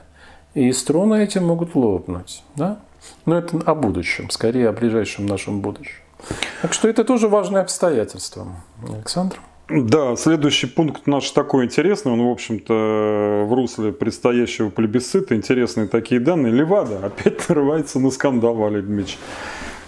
И 0.54 0.72
струны 0.74 1.24
эти 1.24 1.38
могут 1.38 1.76
лопнуть. 1.76 2.44
Да? 2.56 2.80
Но 3.26 3.38
это 3.38 3.58
о 3.66 3.76
будущем, 3.76 4.30
скорее 4.30 4.70
о 4.70 4.74
ближайшем 4.74 5.26
нашем 5.26 5.62
будущем. 5.62 6.02
Так 6.62 6.74
что 6.74 6.88
это 6.90 7.04
тоже 7.04 7.28
важное 7.28 7.62
обстоятельство. 7.62 8.48
Александр? 8.90 9.40
Да, 9.68 10.16
следующий 10.16 10.68
пункт 10.68 11.08
наш 11.08 11.32
такой 11.32 11.66
интересный, 11.66 12.12
он, 12.12 12.22
в 12.22 12.30
общем-то, 12.30 13.46
в 13.48 13.54
русле 13.54 13.92
предстоящего 13.92 14.70
плебисцита, 14.70 15.36
интересные 15.36 15.88
такие 15.88 16.22
данные. 16.22 16.54
Левада 16.54 17.04
опять 17.04 17.50
нарывается 17.50 18.00
на 18.00 18.12
скандал, 18.12 18.54
Валерий 18.54 18.84
Дмитриевич. 18.84 19.18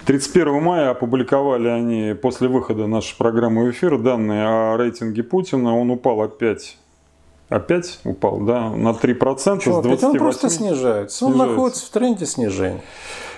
31 0.06 0.64
мая 0.64 0.90
опубликовали 0.92 1.68
они 1.68 2.16
после 2.20 2.48
выхода 2.48 2.88
нашей 2.88 3.16
программы 3.18 3.66
в 3.66 3.72
эфир 3.72 4.00
данные 4.00 4.46
о 4.48 4.78
рейтинге 4.78 5.22
Путина. 5.22 5.78
Он 5.78 5.92
упал 5.92 6.22
опять 6.22 6.78
Опять 7.50 8.00
упал, 8.04 8.40
да, 8.42 8.70
на 8.70 8.90
3% 8.90 9.62
Чего, 9.62 9.82
с 9.82 9.84
28. 9.84 10.08
Он 10.08 10.18
просто 10.18 10.50
снижается. 10.50 11.26
Он 11.26 11.38
находится 11.38 11.86
в 11.86 11.90
тренде 11.90 12.26
снижения. 12.26 12.82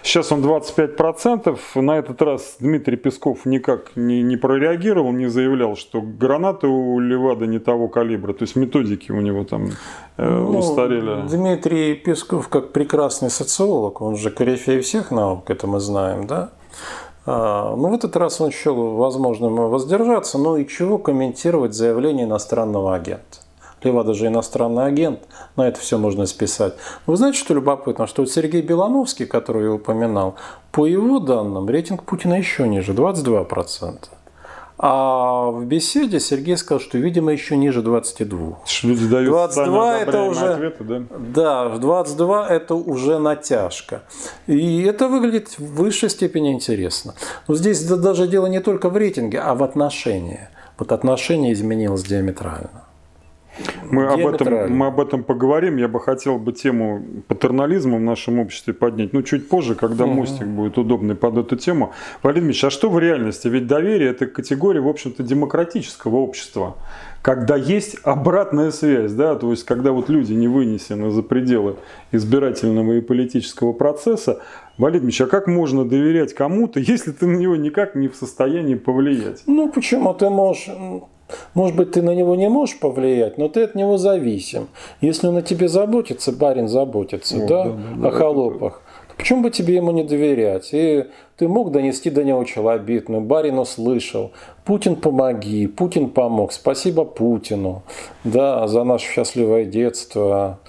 Сейчас 0.02 0.32
он 0.32 0.43
25%. 0.43 1.60
На 1.76 1.98
этот 1.98 2.22
раз 2.22 2.56
Дмитрий 2.60 2.98
Песков 2.98 3.45
никак 3.45 3.95
не, 3.95 4.24
не 4.24 4.38
прореагировал, 4.38 5.12
не 5.12 5.28
заявлял, 5.28 5.76
что 5.76 6.02
гранаты 6.02 6.67
у 6.67 7.00
Левада 7.00 7.45
не 7.45 7.60
того 7.60 7.88
калибра. 7.88 8.34
То 8.34 8.43
есть 8.43 8.56
методики 8.56 9.12
у 9.12 9.22
него 9.22 9.43
там 9.43 9.72
э, 10.17 10.28
ну, 10.28 10.58
устарели. 10.58 11.28
Дмитрий 11.28 11.93
Песков, 11.93 12.48
как 12.48 12.72
прекрасный 12.72 13.30
социолог, 13.30 14.02
он 14.02 14.15
же 14.15 14.32
корифей 14.32 14.80
всех 14.82 15.12
наук, 15.12 15.50
это 15.50 15.67
мы 15.67 15.80
знаем, 15.80 16.26
да? 16.26 16.50
А, 17.26 17.76
ну, 17.76 17.89
в 17.89 17.93
этот 17.93 18.15
раз 18.15 18.41
он 18.41 18.52
счел 18.52 18.95
возможным 18.95 19.56
воздержаться, 19.56 20.38
но 20.38 20.58
и 20.58 20.67
чего 20.67 20.98
комментировать 20.98 21.74
заявление 21.74 22.26
иностранного 22.26 22.95
агента. 22.95 23.38
Лева 23.83 24.03
даже 24.03 24.27
иностранный 24.27 24.85
агент, 24.85 25.19
на 25.55 25.67
это 25.67 25.79
все 25.79 25.97
можно 25.97 26.25
списать. 26.25 26.73
Вы 27.05 27.17
знаете, 27.17 27.39
что 27.39 27.53
любопытно, 27.53 28.07
что 28.07 28.23
вот 28.23 28.31
Сергей 28.31 28.61
Белановский, 28.61 29.25
который 29.25 29.63
я 29.65 29.71
упоминал, 29.71 30.35
по 30.71 30.85
его 30.85 31.19
данным 31.19 31.69
рейтинг 31.69 32.03
Путина 32.03 32.35
еще 32.35 32.67
ниже, 32.67 32.93
22%. 32.93 34.09
А 34.81 35.51
в 35.51 35.65
беседе 35.65 36.21
Сергей 36.21 36.55
сказал, 36.55 36.79
что, 36.79 36.97
видимо, 36.97 37.33
еще 37.33 37.57
ниже 37.57 37.81
22. 37.81 38.59
Люди 38.83 39.07
дают 39.09 39.29
22 39.29 39.99
это 39.99 40.21
уже, 40.21 40.53
ответы, 40.53 40.83
да? 40.85 41.01
Да, 41.17 41.77
22 41.77 42.47
это 42.47 42.75
уже 42.75 43.19
натяжка. 43.19 44.03
И 44.47 44.83
это 44.83 45.09
выглядит 45.09 45.59
в 45.59 45.75
высшей 45.75 46.09
степени 46.09 46.53
интересно. 46.53 47.13
Но 47.49 47.55
здесь 47.55 47.83
даже 47.83 48.29
дело 48.29 48.45
не 48.45 48.61
только 48.61 48.89
в 48.89 48.95
рейтинге, 48.95 49.41
а 49.41 49.53
в 49.53 49.63
отношении. 49.63 50.47
Вот 50.77 50.93
отношение 50.93 51.51
изменилось 51.51 52.03
диаметрально. 52.03 52.85
Мы 53.91 54.06
об, 54.06 54.26
этом, 54.26 54.72
мы 54.72 54.88
об 54.88 55.00
этом 55.00 55.24
поговорим. 55.24 55.78
Я 55.78 55.88
бы 55.88 56.00
хотел 56.00 56.38
бы 56.38 56.52
тему 56.52 57.04
патернализма 57.28 57.98
в 57.98 58.02
нашем 58.02 58.39
обществе 58.39 58.74
поднять. 58.74 59.13
Ну, 59.13 59.24
чуть 59.24 59.50
позже, 59.50 59.76
когда 59.76 60.06
угу. 60.06 60.13
мостик 60.13 60.48
будет 60.48 60.78
удобный 60.78 61.15
под 61.15 61.38
эту 61.38 61.56
тему. 61.56 61.93
Валерий 62.22 62.45
Ильич, 62.45 62.63
а 62.63 62.69
что 62.69 62.89
в 62.89 63.00
реальности? 63.00 63.48
Ведь 63.48 63.67
доверие– 63.67 64.10
это 64.12 64.28
категория, 64.28 64.82
в 64.82 64.88
общем-то, 64.88 65.24
демократического 65.24 66.17
общества. 66.17 66.76
Когда 67.22 67.58
есть 67.58 67.98
обратная 68.04 68.72
связь, 68.72 69.12
да, 69.12 69.36
то 69.36 69.52
есть 69.52 69.65
когда 69.65 69.91
вот 69.91 70.08
люди 70.08 70.34
не 70.34 70.48
вынесены 70.48 71.12
за 71.12 71.22
пределы 71.22 71.76
избирательного 72.12 72.93
и 72.93 73.02
политического 73.02 73.74
процесса, 73.74 74.41
Валерий 74.78 75.04
Ильич, 75.04 75.19
а 75.19 75.26
как 75.28 75.48
можно 75.48 75.84
доверять 75.84 76.34
кому-то, 76.34 76.80
если 76.80 77.12
ты 77.12 77.28
на 77.28 77.36
него 77.36 77.58
никак 77.58 77.95
не 77.95 78.08
в 78.08 78.15
состоянии 78.15 78.76
повлиять? 78.76 79.43
Ну, 79.45 79.69
почему 79.69 80.13
ты 80.13 80.30
можешь 80.30 80.69
может 81.53 81.75
быть, 81.75 81.91
ты 81.91 82.01
на 82.01 82.15
него 82.15 82.35
не 82.35 82.49
можешь 82.49 82.79
повлиять, 82.79 83.37
но 83.37 83.47
ты 83.47 83.63
от 83.63 83.75
него 83.75 83.97
зависим. 83.97 84.67
Если 85.01 85.27
он 85.27 85.37
о 85.37 85.41
тебе 85.41 85.67
заботится, 85.67 86.31
барин 86.31 86.67
заботится, 86.67 87.37
вот, 87.37 87.47
да, 87.47 87.63
да, 87.65 87.73
да, 87.97 88.07
о 88.09 88.11
холопах. 88.11 88.81
Почему 89.17 89.41
бы 89.43 89.51
тебе 89.51 89.75
ему 89.75 89.91
не 89.91 90.03
доверять? 90.03 90.69
И 90.71 91.05
ты 91.35 91.49
мог 91.49 91.71
донести 91.71 92.09
до 92.09 92.23
него 92.23 92.43
челобитную, 92.45 93.21
барин 93.21 93.59
услышал. 93.59 94.31
Путин 94.63 94.95
помоги, 94.95 95.67
Путин 95.67 96.09
помог, 96.09 96.53
спасибо 96.53 97.03
Путину, 97.03 97.83
да, 98.23 98.65
за 98.67 98.83
наше 98.83 99.11
счастливое 99.11 99.65
детство. 99.65 100.59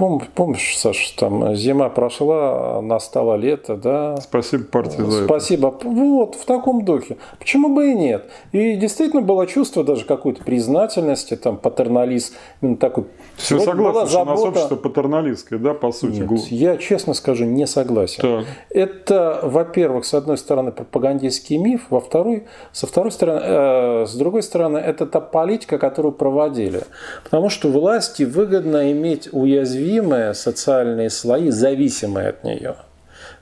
Пом, 0.00 0.22
помнишь, 0.34 0.78
Саш, 0.78 1.10
там 1.10 1.54
зима 1.54 1.90
прошла, 1.90 2.80
настало 2.80 3.34
лето, 3.34 3.76
да? 3.76 4.16
Спасибо 4.16 4.64
партии 4.64 5.02
за 5.02 5.26
Спасибо. 5.26 5.76
это. 5.78 5.86
Вот, 5.86 6.36
в 6.36 6.46
таком 6.46 6.86
духе. 6.86 7.18
Почему 7.38 7.74
бы 7.74 7.90
и 7.90 7.94
нет? 7.94 8.24
И 8.52 8.76
действительно 8.76 9.20
было 9.20 9.46
чувство 9.46 9.84
даже 9.84 10.06
какой-то 10.06 10.42
признательности, 10.42 11.36
там, 11.36 11.58
патерналист, 11.58 12.34
именно 12.62 12.78
такой. 12.78 13.04
Все 13.36 13.56
вот 13.56 13.64
согласны, 13.66 14.00
что 14.06 14.10
забота... 14.10 14.30
у 14.30 14.34
нас 14.36 14.44
общество 14.46 14.76
патерналистское, 14.76 15.58
да, 15.58 15.74
по 15.74 15.92
сути? 15.92 16.20
Нет, 16.20 16.46
я, 16.46 16.76
честно 16.78 17.12
скажу, 17.12 17.44
не 17.44 17.66
согласен. 17.66 18.22
Так. 18.22 18.46
Это, 18.70 19.40
во-первых, 19.42 20.06
с 20.06 20.14
одной 20.14 20.38
стороны, 20.38 20.72
пропагандистский 20.72 21.58
миф, 21.58 21.82
во 21.90 22.00
второй, 22.00 22.44
со 22.72 22.86
второй 22.86 23.12
стороны, 23.12 23.40
э, 23.42 24.06
с 24.06 24.14
другой 24.14 24.44
стороны, 24.44 24.78
это 24.78 25.04
та 25.04 25.20
политика, 25.20 25.76
которую 25.76 26.12
проводили. 26.12 26.84
Потому 27.22 27.50
что 27.50 27.68
власти 27.68 28.22
выгодно 28.22 28.90
иметь 28.92 29.28
уязвимость 29.30 29.89
уязвимые 29.90 30.34
социальные 30.34 31.10
слои, 31.10 31.50
зависимые 31.50 32.28
от 32.28 32.44
нее. 32.44 32.76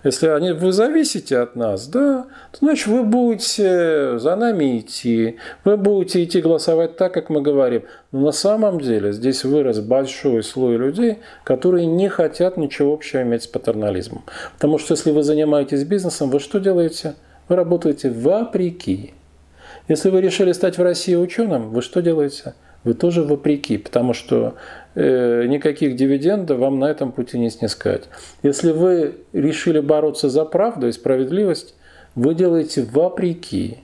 Если 0.04 0.28
они, 0.28 0.52
вы 0.52 0.72
зависите 0.72 1.38
от 1.38 1.56
нас, 1.56 1.88
да, 1.88 2.26
то 2.52 2.58
значит 2.60 2.86
вы 2.86 3.02
будете 3.02 4.18
за 4.18 4.36
нами 4.36 4.78
идти, 4.78 5.38
вы 5.64 5.76
будете 5.76 6.22
идти 6.22 6.40
голосовать 6.40 6.96
так, 6.96 7.12
как 7.12 7.30
мы 7.30 7.42
говорим. 7.42 7.82
Но 8.12 8.20
на 8.20 8.32
самом 8.32 8.80
деле 8.80 9.12
здесь 9.12 9.44
вырос 9.44 9.80
большой 9.80 10.42
слой 10.44 10.76
людей, 10.76 11.18
которые 11.44 11.86
не 11.86 12.08
хотят 12.08 12.56
ничего 12.56 12.92
общего 12.92 13.22
иметь 13.22 13.42
с 13.42 13.46
патернализмом. 13.48 14.24
Потому 14.54 14.78
что 14.78 14.94
если 14.94 15.10
вы 15.10 15.22
занимаетесь 15.22 15.84
бизнесом, 15.84 16.30
вы 16.30 16.38
что 16.38 16.60
делаете? 16.60 17.14
Вы 17.48 17.56
работаете 17.56 18.10
вопреки. 18.10 19.14
Если 19.88 20.10
вы 20.10 20.20
решили 20.20 20.52
стать 20.52 20.78
в 20.78 20.82
России 20.82 21.16
ученым, 21.16 21.70
вы 21.70 21.82
что 21.82 22.02
делаете? 22.02 22.54
Вы 22.88 22.94
тоже 22.94 23.22
вопреки, 23.22 23.78
потому 23.78 24.14
что 24.14 24.54
Э, 25.00 25.44
никаких 25.46 25.94
дивидендов 25.94 26.58
вам 26.58 26.80
на 26.80 26.86
этом 26.86 27.12
пути 27.12 27.38
не 27.38 27.50
снискать. 27.50 28.08
Если 28.42 28.72
вы 28.72 29.18
решили 29.32 29.78
бороться 29.78 30.28
за 30.28 30.44
правду 30.44 30.88
и 30.88 30.92
справедливость, 30.92 31.76
вы 32.16 32.34
делаете 32.34 32.82
вопреки. 32.82 33.78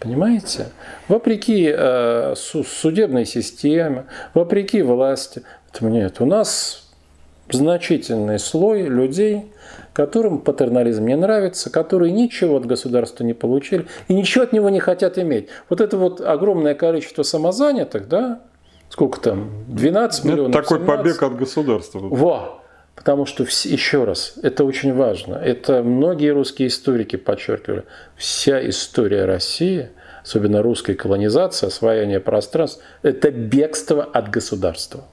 Понимаете? 0.00 0.68
Вопреки 1.08 1.70
э, 1.70 2.34
судебной 2.36 3.26
системе, 3.26 4.06
вопреки 4.32 4.80
власти. 4.80 5.42
Нет, 5.82 6.22
у 6.22 6.24
нас 6.24 6.88
значительный 7.50 8.38
слой 8.38 8.84
людей, 8.84 9.42
которым 9.96 10.40
патернализм 10.40 11.06
не 11.06 11.16
нравится, 11.16 11.70
которые 11.70 12.12
ничего 12.12 12.58
от 12.58 12.66
государства 12.66 13.24
не 13.24 13.32
получили 13.32 13.86
и 14.08 14.14
ничего 14.14 14.44
от 14.44 14.52
него 14.52 14.68
не 14.68 14.78
хотят 14.78 15.16
иметь. 15.16 15.48
Вот 15.70 15.80
это 15.80 15.96
вот 15.96 16.20
огромное 16.20 16.74
количество 16.74 17.22
самозанятых, 17.22 18.06
да, 18.06 18.42
сколько 18.90 19.18
там, 19.18 19.64
12 19.68 20.24
ну, 20.24 20.30
миллионов? 20.30 20.52
Такой 20.52 20.80
17. 20.80 20.86
побег 20.86 21.22
от 21.22 21.38
государства. 21.38 22.00
Во! 22.00 22.62
Потому 22.94 23.24
что, 23.24 23.44
еще 23.44 24.04
раз, 24.04 24.34
это 24.42 24.64
очень 24.64 24.92
важно. 24.92 25.36
Это 25.36 25.82
многие 25.82 26.28
русские 26.28 26.68
историки 26.68 27.16
подчеркивали. 27.16 27.84
Вся 28.16 28.68
история 28.68 29.24
России, 29.24 29.88
особенно 30.22 30.60
русской 30.60 30.94
колонизации, 30.94 31.68
освоение 31.68 32.20
пространств, 32.20 32.82
это 33.00 33.30
бегство 33.30 34.04
от 34.04 34.28
государства. 34.28 35.04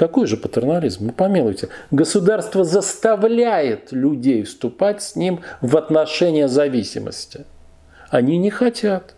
Какой 0.00 0.26
же 0.26 0.38
патернализм? 0.38 1.08
Ну, 1.08 1.12
помилуйте. 1.12 1.68
Государство 1.90 2.64
заставляет 2.64 3.92
людей 3.92 4.44
вступать 4.44 5.02
с 5.02 5.14
ним 5.14 5.40
в 5.60 5.76
отношения 5.76 6.48
зависимости. 6.48 7.44
Они 8.08 8.38
не 8.38 8.48
хотят 8.48 9.14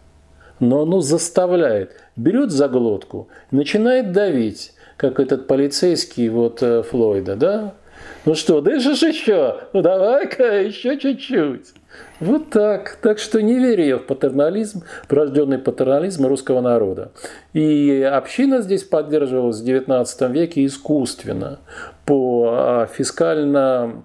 но 0.58 0.82
оно 0.82 1.00
заставляет. 1.00 1.96
Берет 2.14 2.52
за 2.52 2.68
глотку, 2.68 3.28
начинает 3.50 4.12
давить, 4.12 4.74
как 4.96 5.18
этот 5.18 5.48
полицейский 5.48 6.28
вот 6.28 6.62
э, 6.62 6.84
Флойда, 6.84 7.34
да? 7.34 7.74
Ну 8.24 8.36
что, 8.36 8.60
дышишь 8.60 9.02
еще? 9.02 9.56
Ну 9.72 9.82
давай-ка 9.82 10.62
еще 10.62 10.98
чуть-чуть. 10.98 11.72
Вот 12.20 12.50
так. 12.50 12.98
Так 13.02 13.18
что 13.18 13.42
не 13.42 13.58
верю 13.58 13.84
я 13.84 13.98
в 13.98 14.06
патернализм, 14.06 14.84
врожденный 15.08 15.58
патернализм 15.58 16.26
русского 16.26 16.60
народа. 16.60 17.12
И 17.52 18.02
община 18.02 18.62
здесь 18.62 18.84
поддерживалась 18.84 19.60
в 19.60 19.64
XIX 19.64 20.32
веке 20.32 20.64
искусственно 20.64 21.58
по 22.04 22.54
а, 22.56 22.86
фискально 22.86 24.04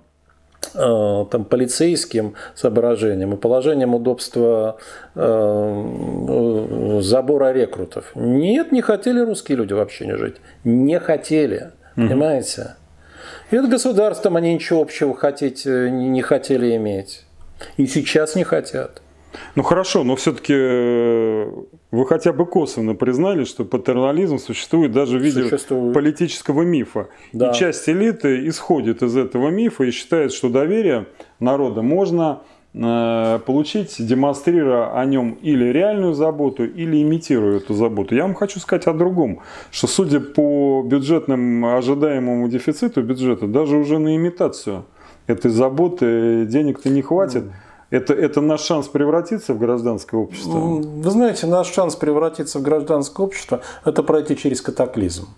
Э, 0.73 1.26
там, 1.32 1.45
полицейским 1.45 2.36
соображениям 2.56 3.34
и 3.34 3.38
положением 3.38 3.95
удобства 3.95 4.78
э, 5.15 7.00
забора 7.02 7.54
рекрутов. 7.54 8.12
Нет, 8.15 8.71
не 8.71 8.82
хотели 8.82 9.19
русские 9.21 9.58
люди 9.58 9.73
вообще 9.73 10.06
не 10.06 10.17
жить. 10.17 10.36
Не 10.63 11.00
хотели. 11.00 11.71
Угу. 11.95 12.08
Понимаете? 12.08 12.76
И 13.52 13.58
с 13.58 13.67
государством 13.67 14.36
они 14.36 14.54
ничего 14.54 14.82
общего 14.82 15.15
хотеть, 15.15 15.65
э, 15.65 15.89
не 15.89 16.21
хотели 16.21 16.76
иметь. 16.76 17.27
И 17.78 17.88
сейчас 17.88 18.36
не 18.36 18.43
хотят. 18.43 19.02
Ну 19.56 19.63
хорошо, 19.63 20.04
но 20.04 20.15
все-таки 20.15 20.54
э, 20.56 21.52
вы 21.91 22.06
хотя 22.08 22.34
бы 22.34 22.46
косвенно 22.46 22.96
признали, 22.96 23.43
что 23.43 23.65
патернализм 23.65 24.39
существует 24.39 24.91
даже 24.91 25.20
в 25.20 25.22
виде 25.22 25.43
существует. 25.43 25.93
политического 25.93 26.62
мифа. 26.62 27.08
Да. 27.34 27.52
И 27.52 27.54
часть 27.54 27.88
элиты 27.89 28.48
исходит 28.48 29.04
из 29.04 29.15
этого 29.17 29.50
мифа 29.50 29.84
и 29.84 29.91
считает, 29.91 30.32
что 30.32 30.50
доверие 30.50 31.08
народа 31.39 31.82
можно 31.82 32.41
э, 32.74 33.39
получить, 33.46 33.96
демонстрируя 34.00 35.00
о 35.00 35.06
нем 35.06 35.38
или 35.41 35.65
реальную 35.65 36.13
заботу, 36.13 36.65
или 36.65 37.02
имитируя 37.02 37.58
эту 37.58 37.74
заботу. 37.74 38.15
Я 38.15 38.24
вам 38.24 38.36
хочу 38.36 38.60
сказать 38.60 38.88
о 38.88 38.93
другом, 38.93 39.41
что 39.72 39.88
судя 39.88 40.20
по 40.20 40.84
бюджетным 40.86 41.65
ожидаемому 41.65 42.48
дефициту 42.48 43.02
бюджета, 43.02 43.48
даже 43.48 43.78
уже 43.78 43.98
на 44.00 44.15
имитацию 44.15 44.86
этой 45.28 45.52
заботы 45.52 46.46
денег-то 46.46 46.90
не 46.90 47.02
хватит. 47.02 47.44
Это, 47.90 48.13
это 48.13 48.42
наш 48.42 48.62
шанс 48.62 48.88
превратиться 48.88 49.54
в 49.54 49.60
гражданское 49.60 50.18
общество? 50.18 50.58
Вы 50.58 51.10
знаете, 51.10 51.48
наш 51.48 51.72
шанс 51.72 51.96
превратиться 51.96 52.60
в 52.60 52.62
гражданское 52.62 53.26
общество– 53.26 53.62
это 53.86 54.04
пройти 54.04 54.36
через 54.36 54.62
катаклизм. 54.62 55.30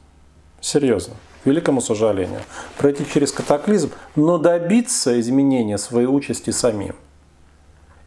Серьезно, 0.62 1.14
к 1.44 1.46
великому 1.46 1.80
сожалению. 1.80 2.40
Пройти 2.78 3.06
через 3.06 3.32
катаклизм, 3.32 3.92
но 4.16 4.38
добиться 4.38 5.20
изменения 5.20 5.78
своей 5.78 6.08
участи 6.08 6.50
самим. 6.50 6.96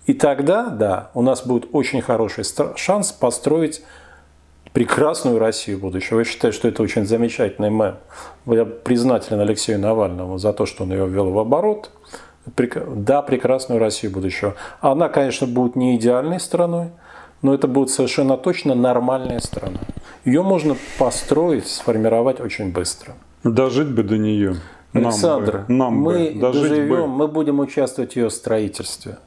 И 0.06 0.14
тогда, 0.14 0.66
да, 0.66 1.10
у 1.14 1.22
нас 1.22 1.46
будет 1.46 1.68
очень 1.72 2.02
хороший 2.02 2.44
шанс 2.76 3.12
построить 3.12 3.82
прекрасную 4.72 5.38
Россию 5.38 5.78
будущего. 5.78 6.20
Я 6.20 6.24
считаю, 6.24 6.52
что 6.52 6.68
это 6.68 6.82
очень 6.82 7.06
замечательный 7.06 7.70
мем. 7.70 7.96
Я 8.46 8.64
признателен 8.64 9.40
Алексею 9.40 9.78
Навальному 9.78 10.38
за 10.38 10.52
то, 10.52 10.66
что 10.66 10.84
он 10.84 10.92
ее 10.92 11.06
ввел 11.06 11.30
в 11.30 11.38
оборот– 11.38 11.90
да, 12.46 13.22
прекрасную 13.22 13.80
Россию 13.80 14.12
будущего. 14.12 14.54
Она, 14.80 15.08
конечно, 15.08 15.46
будет 15.46 15.76
не 15.76 15.96
идеальной 15.96 16.40
страной, 16.40 16.90
но 17.40 17.54
это 17.54 17.68
будет 17.68 17.90
совершенно 17.90 18.36
точно 18.36 18.74
нормальная 18.74 19.40
страна. 19.40 19.80
Ее 20.24 20.42
можно 20.42 20.76
построить, 20.98 21.66
сформировать 21.66 22.40
очень 22.40 22.72
быстро. 22.72 23.14
Дожить 23.44 23.88
бы 23.88 24.02
до 24.02 24.18
нее. 24.18 24.56
Александр, 24.92 25.64
нам 25.68 26.04
бы, 26.04 26.12
нам 26.12 26.18
мы 26.22 26.30
бы, 26.30 26.40
доживем, 26.40 26.88
бы. 26.88 27.06
мы 27.06 27.28
будем 27.28 27.60
участвовать 27.60 28.12
в 28.12 28.16
ее 28.16 28.30
строительстве. 28.30 29.18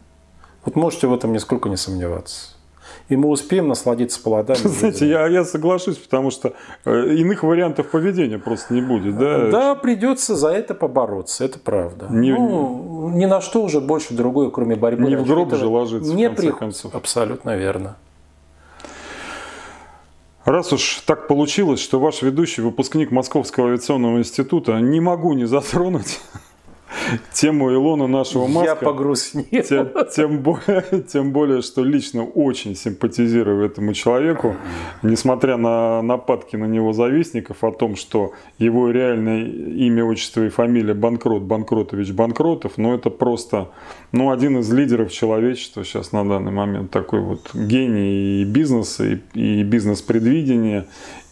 Вот 0.64 0.76
можете 0.76 1.08
в 1.08 1.14
этом 1.14 1.34
нисколько 1.34 1.70
не 1.70 1.78
сомневаться 1.78 2.52
и 3.10 3.16
мы 3.16 3.30
успеем 3.30 3.68
насладиться 3.68 4.22
плодами. 4.22 4.58
Знаете, 4.64 5.08
я, 5.08 5.28
я 5.28 5.46
соглашусь, 5.46 5.98
потому 5.98 6.32
что 6.32 6.54
э, 6.86 7.14
иных 7.16 7.44
вариантов 7.44 7.88
поведения 7.90 8.40
просто 8.40 8.74
не 8.74 8.82
будет. 8.82 9.18
Да, 9.18 9.50
да 9.50 9.76
придется 9.76 10.36
за 10.36 10.50
это 10.50 10.74
побороться, 10.74 11.46
это 11.46 11.60
правда. 11.60 12.08
Не, 12.10 12.32
ну, 12.32 13.10
ни 13.14 13.26
на 13.26 13.42
что 13.42 13.64
уже 13.64 13.82
больше 13.82 14.14
другое, 14.14 14.50
кроме 14.50 14.76
борьбы. 14.76 15.08
Не 15.08 15.16
в 15.16 15.26
гроб 15.26 15.54
же 15.54 15.68
ложиться, 15.68 16.14
не 16.14 16.28
в 16.30 16.36
конце 16.36 16.52
при... 16.52 16.58
концов. 16.58 16.96
Абсолютно 16.96 17.56
верно. 17.56 17.98
Раз 20.46 20.72
уж 20.74 21.02
так 21.08 21.28
получилось, 21.28 21.80
что 21.80 22.00
ваш 22.00 22.22
ведущий 22.22 22.62
выпускник 22.62 23.10
Московского 23.10 23.70
авиационного 23.70 24.20
института, 24.20 24.80
не 24.80 25.00
могу 25.00 25.34
не 25.34 25.46
затронуть 25.46 26.20
тему 27.34 27.74
Илона 27.74 28.08
нашего 28.08 28.48
Маска. 28.48 28.70
Я 28.70 28.76
погрустнел. 28.76 29.64
Тем, 29.64 29.90
тем, 30.14 30.40
более, 30.40 31.04
тем 31.08 31.32
более, 31.32 31.62
что 31.62 31.84
лично 31.84 32.24
очень 32.24 32.76
симпатизирую 32.76 33.66
этому 33.66 33.94
человеку, 33.94 34.56
несмотря 35.02 35.58
на 35.58 36.02
нападки 36.02 36.56
на 36.56 36.66
него 36.66 36.94
завистников 36.94 37.64
о 37.64 37.72
том, 37.72 37.96
что 37.96 38.34
его 38.58 38.90
реальное 38.92 39.46
имя, 39.46 40.06
отчество 40.06 40.46
и 40.46 40.50
фамилия 40.50 40.94
Банкрот, 40.94 41.44
Банкротович 41.44 42.12
Банкротов, 42.12 42.78
но 42.78 42.94
это 42.94 43.10
просто 43.10 43.70
ну, 44.12 44.32
один 44.32 44.60
из 44.60 44.72
лидеров 44.72 45.12
человечества 45.12 45.84
сейчас 45.84 46.12
на 46.12 46.28
данный 46.28 46.52
момент, 46.52 46.92
такой 46.92 47.20
вот 47.20 47.54
гений 47.54 48.42
и 48.42 48.46
бизнеса, 48.46 49.06
и, 49.06 49.20
и 49.34 49.64
бизнес-предвидения, 49.64 50.86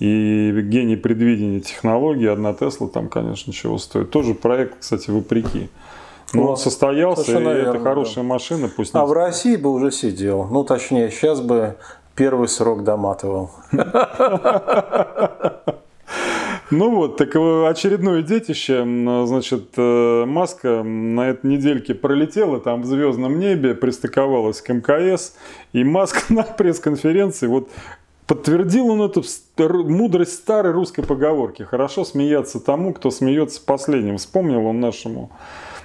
и 0.04 0.52
гений 0.64 0.98
предвидения 0.98 1.62
технологий. 1.62 2.26
Одна 2.26 2.54
Тесла 2.54 2.90
там, 2.90 3.08
конечно, 3.08 3.54
чего 3.54 3.78
стоит. 3.78 4.10
Тоже 4.10 4.34
проект, 4.34 4.80
кстати, 4.82 5.10
вопреки. 5.10 5.70
Но 6.34 6.50
он 6.50 6.58
состоялся, 6.58 7.32
и 7.32 7.34
верно, 7.36 7.50
это 7.50 7.80
хорошая 7.80 8.24
да. 8.26 8.30
машина. 8.30 8.70
Пусть 8.76 8.94
а 8.94 9.06
в 9.06 9.14
России 9.14 9.56
бы 9.56 9.72
уже 9.72 9.92
сидел. 9.92 10.46
Ну, 10.46 10.66
точнее, 10.66 11.10
сейчас 11.10 11.40
бы 11.40 11.78
первый 12.16 12.50
срок 12.50 12.84
доматывал. 12.84 13.52
Ну 16.72 16.90
вот, 16.90 17.18
так 17.18 17.30
очередное 17.36 18.24
детище, 18.24 18.84
значит, 19.28 19.74
э, 19.78 20.26
Маска 20.26 20.82
на 20.82 21.30
этой 21.30 21.46
недельке 21.46 21.94
пролетела 21.94 22.60
там 22.60 22.82
в 22.82 22.86
звездном 22.86 23.38
небе, 23.40 23.76
пристыковалась 23.76 24.60
к 24.60 24.70
МКС, 24.74 25.36
и 25.72 25.84
Маска 25.84 26.22
на 26.34 26.42
пресс-конференции, 26.42 27.46
вот 27.46 27.70
Подтвердил 28.28 28.88
он 28.90 29.02
эту 29.02 29.24
мудрость 29.58 30.36
старой 30.36 30.72
русской 30.72 31.04
поговорки. 31.04 31.64
Хорошо 31.64 32.06
смеяться 32.06 32.60
тому, 32.60 32.94
кто 32.94 33.12
смеется 33.12 33.62
последним. 33.64 34.18
Вспомнил 34.18 34.66
он 34.66 34.80
нашему 34.80 35.30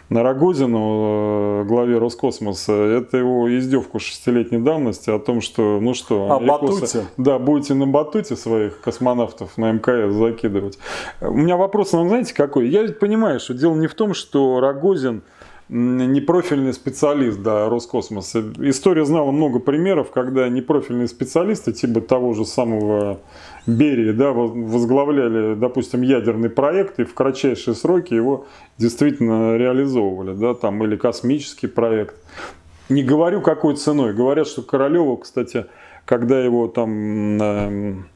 Нарогозину, 0.09 1.63
э, 1.63 1.65
главе 1.65 1.99
Роскосмоса, 1.99 2.73
это 2.73 3.19
его 3.19 3.55
издевку 3.59 3.99
шестилетней 3.99 4.59
давности 4.59 5.11
о 5.11 5.19
том, 5.19 5.43
что, 5.43 5.81
ну 5.81 5.93
что, 5.93 6.29
а, 6.31 6.41
батуте. 6.41 7.05
да, 7.19 7.39
будете 7.39 7.75
на 7.75 7.87
батуте 7.87 8.35
своих 8.35 8.81
космонавтов 8.81 9.59
на 9.59 9.71
МКС 9.73 10.15
закидывать. 10.15 10.79
У 11.21 11.35
меня 11.35 11.59
вопрос 11.59 11.93
вам, 11.93 12.09
знаете, 12.09 12.33
какой? 12.33 12.69
Я 12.69 12.83
ведь 12.83 12.99
понимаю, 12.99 13.39
что 13.39 13.53
дело 13.53 13.75
не 13.75 13.87
в 13.87 13.95
том, 13.95 14.15
что 14.15 14.61
Рогозин– 14.61 15.23
непрофильный 15.69 16.73
специалист 16.73 17.41
да, 17.43 17.69
Роскосмоса. 17.69 18.53
История 18.59 19.05
знала 19.05 19.31
много 19.31 19.59
примеров, 19.59 20.11
когда 20.11 20.49
непрофильные 20.49 21.09
специалисты, 21.09 21.73
типа 21.73 22.01
того 22.01 22.35
же 22.35 22.45
самого 22.45 23.21
Берии, 23.67 24.13
да, 24.13 24.33
возглавляли, 24.33 25.55
допустим, 25.55 26.03
ядерный 26.03 26.49
проект 26.49 26.99
и 27.01 27.05
в 27.05 27.13
кратчайшие 27.13 27.75
сроки 27.75 28.15
его 28.15 28.47
действительно 28.79 29.57
реализовывали, 29.57 30.35
да, 30.35 30.55
там, 30.55 30.83
или 30.85 30.97
космический 30.97 31.67
проект. 31.67 32.17
Не 32.89 33.03
говорю 33.03 33.43
какой 33.43 33.77
ценой, 33.77 34.15
говорят, 34.15 34.47
что 34.47 34.63
Королеву, 34.63 35.19
кстати, 35.19 35.67
когда 36.07 36.43
его 36.43 36.69
там 36.69 38.07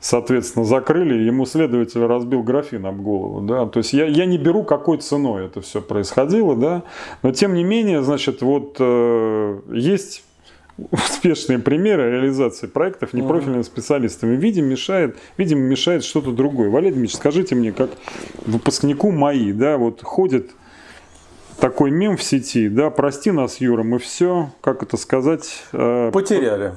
соответственно, 0.00 0.64
закрыли, 0.64 1.22
ему 1.22 1.46
следователь 1.46 2.04
разбил 2.04 2.42
графин 2.42 2.86
об 2.86 3.00
голову, 3.02 3.40
да, 3.42 3.66
то 3.66 3.78
есть 3.78 3.92
я, 3.92 4.06
я 4.06 4.24
не 4.24 4.38
беру, 4.38 4.64
какой 4.64 4.98
ценой 4.98 5.46
это 5.46 5.60
все 5.60 5.80
происходило, 5.82 6.56
да, 6.56 6.82
но 7.22 7.32
тем 7.32 7.54
не 7.54 7.62
менее, 7.62 8.02
значит, 8.02 8.40
вот 8.42 8.76
э, 8.78 9.60
есть 9.70 10.24
успешные 10.90 11.58
примеры 11.58 12.10
реализации 12.10 12.66
проектов 12.66 13.12
непрофильными 13.12 13.62
специалистами. 13.62 14.36
Видимо, 14.36 14.68
мешает, 14.68 15.18
видимо, 15.36 15.60
мешает 15.60 16.04
что-то 16.04 16.32
другое. 16.32 16.70
Валерий 16.70 16.94
Дмитриевич, 16.94 17.16
скажите 17.16 17.54
мне, 17.54 17.72
как 17.72 17.90
выпускнику 18.46 19.10
мои, 19.10 19.52
да, 19.52 19.76
вот 19.76 20.02
ходит 20.02 20.52
такой 21.58 21.90
мем 21.90 22.16
в 22.16 22.22
сети, 22.22 22.68
да, 22.68 22.88
прости 22.90 23.30
нас, 23.30 23.60
Юра, 23.60 23.82
мы 23.82 23.98
все, 23.98 24.50
как 24.62 24.82
это 24.82 24.96
сказать... 24.96 25.64
Э, 25.72 26.10
Потеряли. 26.12 26.74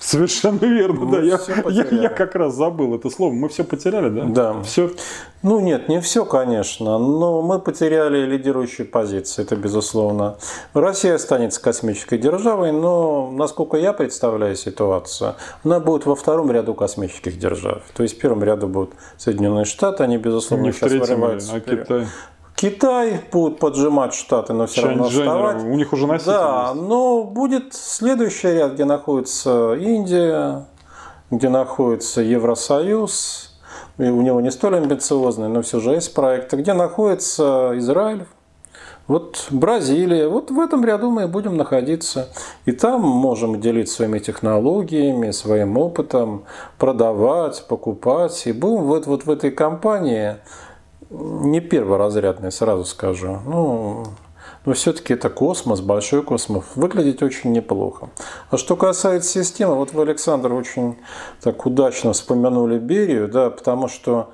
Совершенно 0.00 0.64
верно, 0.64 1.06
Мы 1.06 1.16
да. 1.16 1.22
Я, 1.22 1.40
я, 1.70 1.84
я 1.90 2.08
как 2.08 2.34
раз 2.36 2.54
забыл 2.54 2.94
это 2.94 3.10
слово. 3.10 3.32
Мы 3.32 3.48
все 3.48 3.64
потеряли, 3.64 4.10
да? 4.10 4.24
Да. 4.24 4.62
Все. 4.62 4.90
Ну 5.42 5.60
нет, 5.60 5.88
не 5.88 6.00
все, 6.00 6.24
конечно, 6.24 6.98
но 6.98 7.42
мы 7.42 7.60
потеряли 7.60 8.26
лидирующие 8.26 8.84
позиции, 8.84 9.42
это 9.42 9.54
безусловно. 9.54 10.36
Россия 10.74 11.14
останется 11.14 11.62
космической 11.62 12.18
державой, 12.18 12.72
но, 12.72 13.30
насколько 13.30 13.76
я 13.76 13.92
представляю 13.92 14.56
ситуацию, 14.56 15.36
она 15.62 15.78
будет 15.78 16.06
во 16.06 16.16
втором 16.16 16.50
ряду 16.50 16.74
космических 16.74 17.38
держав. 17.38 17.82
То 17.94 18.02
есть 18.02 18.16
в 18.16 18.20
первом 18.20 18.42
ряду 18.42 18.66
будут 18.66 18.94
Соединенные 19.16 19.64
Штаты, 19.64 20.02
они, 20.02 20.16
безусловно, 20.16 20.64
не 20.64 20.72
сейчас 20.72 20.92
вырываются. 20.92 21.54
А 21.54 21.60
Китай? 21.60 22.06
Китай 22.58 23.20
будет 23.30 23.60
поджимать 23.60 24.14
Штаты, 24.14 24.52
но 24.52 24.66
все 24.66 24.82
равно 24.82 25.04
вставать. 25.04 25.62
У 25.62 25.74
них 25.74 25.92
уже 25.92 26.08
носитель 26.08 26.32
Да, 26.32 26.70
есть. 26.72 26.88
но 26.88 27.22
будет 27.22 27.72
следующий 27.72 28.48
ряд, 28.48 28.72
где 28.72 28.84
находится 28.84 29.74
Индия, 29.74 30.64
где 31.30 31.50
находится 31.50 32.20
Евросоюз. 32.20 33.56
И 33.98 34.02
у 34.02 34.22
него 34.22 34.40
не 34.40 34.50
столь 34.50 34.78
амбициозный, 34.78 35.48
но 35.48 35.62
все 35.62 35.78
же 35.78 35.92
есть 35.92 36.12
проекты, 36.14 36.56
где 36.56 36.72
находится 36.72 37.74
Израиль, 37.76 38.26
вот 39.06 39.46
Бразилия, 39.50 40.28
вот 40.28 40.50
в 40.50 40.60
этом 40.60 40.84
ряду 40.84 41.10
мы 41.10 41.28
будем 41.28 41.56
находиться. 41.56 42.28
И 42.66 42.72
там 42.72 43.02
можем 43.02 43.60
делиться 43.60 43.94
своими 43.96 44.18
технологиями, 44.18 45.30
своим 45.30 45.78
опытом, 45.78 46.44
продавать, 46.76 47.64
покупать. 47.68 48.46
И 48.46 48.52
будем 48.52 48.82
вот, 48.82 49.06
вот 49.06 49.24
в 49.26 49.30
этой 49.30 49.50
компании 49.52 50.36
не 51.10 51.60
перворазрядный, 51.60 52.52
сразу 52.52 52.84
скажу. 52.84 53.38
Ну, 53.46 54.04
но 54.64 54.72
все-таки 54.74 55.14
это 55.14 55.30
космос, 55.30 55.80
большой 55.80 56.22
космос. 56.22 56.64
Выглядит 56.74 57.22
очень 57.22 57.52
неплохо. 57.52 58.10
А 58.50 58.56
что 58.56 58.76
касается 58.76 59.30
системы, 59.30 59.74
вот 59.76 59.92
вы, 59.92 60.02
Александр, 60.02 60.52
очень 60.52 60.96
так 61.40 61.64
удачно 61.64 62.12
вспомянули 62.12 62.78
Берию, 62.78 63.28
да, 63.28 63.50
потому 63.50 63.88
что 63.88 64.30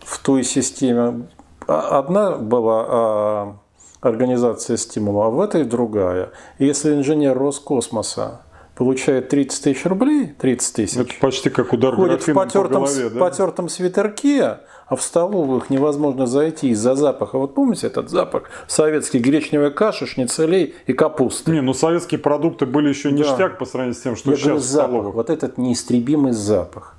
в 0.00 0.18
той 0.18 0.44
системе 0.44 1.28
одна 1.66 2.32
была 2.32 2.86
а, 2.88 3.56
организация 4.00 4.76
стимула, 4.76 5.26
а 5.26 5.30
в 5.30 5.40
этой 5.40 5.64
другая. 5.64 6.30
И 6.58 6.66
если 6.66 6.92
инженер 6.94 7.38
Роскосмоса 7.38 8.40
получает 8.74 9.30
30 9.30 9.64
тысяч 9.64 9.86
рублей, 9.86 10.34
30 10.38 10.74
тысяч. 10.74 10.96
Это 10.96 11.12
почти 11.20 11.50
как 11.50 11.72
удар 11.72 11.94
ходит 11.96 12.26
в 12.26 12.32
потертом, 12.32 12.84
по 12.84 12.88
голове, 12.88 13.08
да? 13.08 13.20
потертом 13.20 13.68
свитерке, 13.68 14.58
а 14.86 14.94
в 14.94 15.02
столовых 15.02 15.68
невозможно 15.68 16.26
зайти 16.26 16.68
из-за 16.68 16.94
запаха. 16.94 17.38
Вот 17.38 17.54
помните 17.54 17.88
этот 17.88 18.08
запах? 18.08 18.44
Советский 18.68 19.18
гречневая 19.18 19.70
каша, 19.70 20.06
шницелей 20.06 20.74
и 20.86 20.92
капуста. 20.92 21.50
Не, 21.50 21.60
ну 21.60 21.74
советские 21.74 22.20
продукты 22.20 22.66
были 22.66 22.88
еще 22.88 23.10
ништяк 23.10 23.52
да. 23.52 23.58
по 23.58 23.64
сравнению 23.66 23.98
с 23.98 24.02
тем, 24.02 24.14
что 24.14 24.30
Я 24.30 24.36
сейчас 24.36 24.44
говорю, 24.46 24.60
в 24.60 24.64
запах, 24.64 25.14
Вот 25.14 25.30
этот 25.30 25.58
неистребимый 25.58 26.32
запах. 26.32 26.94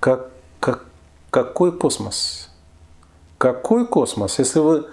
Как, 0.00 0.30
как, 0.58 0.86
какой 1.30 1.70
космос? 1.76 2.50
Какой 3.36 3.86
космос? 3.86 4.38
Если 4.38 4.60
вы 4.60 4.86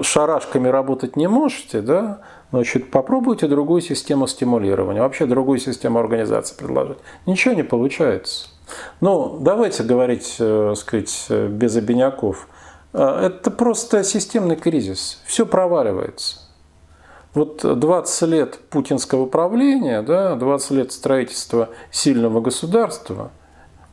шарашками 0.00 0.66
работать 0.68 1.14
не 1.14 1.28
можете, 1.28 1.82
да, 1.82 2.22
значит, 2.50 2.90
попробуйте 2.90 3.46
другую 3.46 3.80
систему 3.80 4.26
стимулирования, 4.26 5.00
вообще 5.00 5.26
другую 5.26 5.60
систему 5.60 6.00
организации 6.00 6.56
предложить. 6.56 6.98
Ничего 7.26 7.54
не 7.54 7.62
получается. 7.62 8.48
Ну, 9.00 9.38
давайте 9.40 9.82
говорить, 9.82 10.36
э, 10.38 10.74
сказать, 10.76 11.26
без 11.28 11.76
обиняков. 11.76 12.48
Э, 12.92 13.26
это 13.26 13.50
просто 13.50 14.04
системный 14.04 14.56
кризис. 14.56 15.20
Все 15.24 15.46
проваливается. 15.46 16.38
Вот 17.34 17.62
20 17.62 18.28
лет 18.28 18.58
путинского 18.68 19.24
правления, 19.26 20.02
да, 20.02 20.34
20 20.36 20.70
лет 20.72 20.92
строительства 20.92 21.70
сильного 21.90 22.42
государства, 22.42 23.30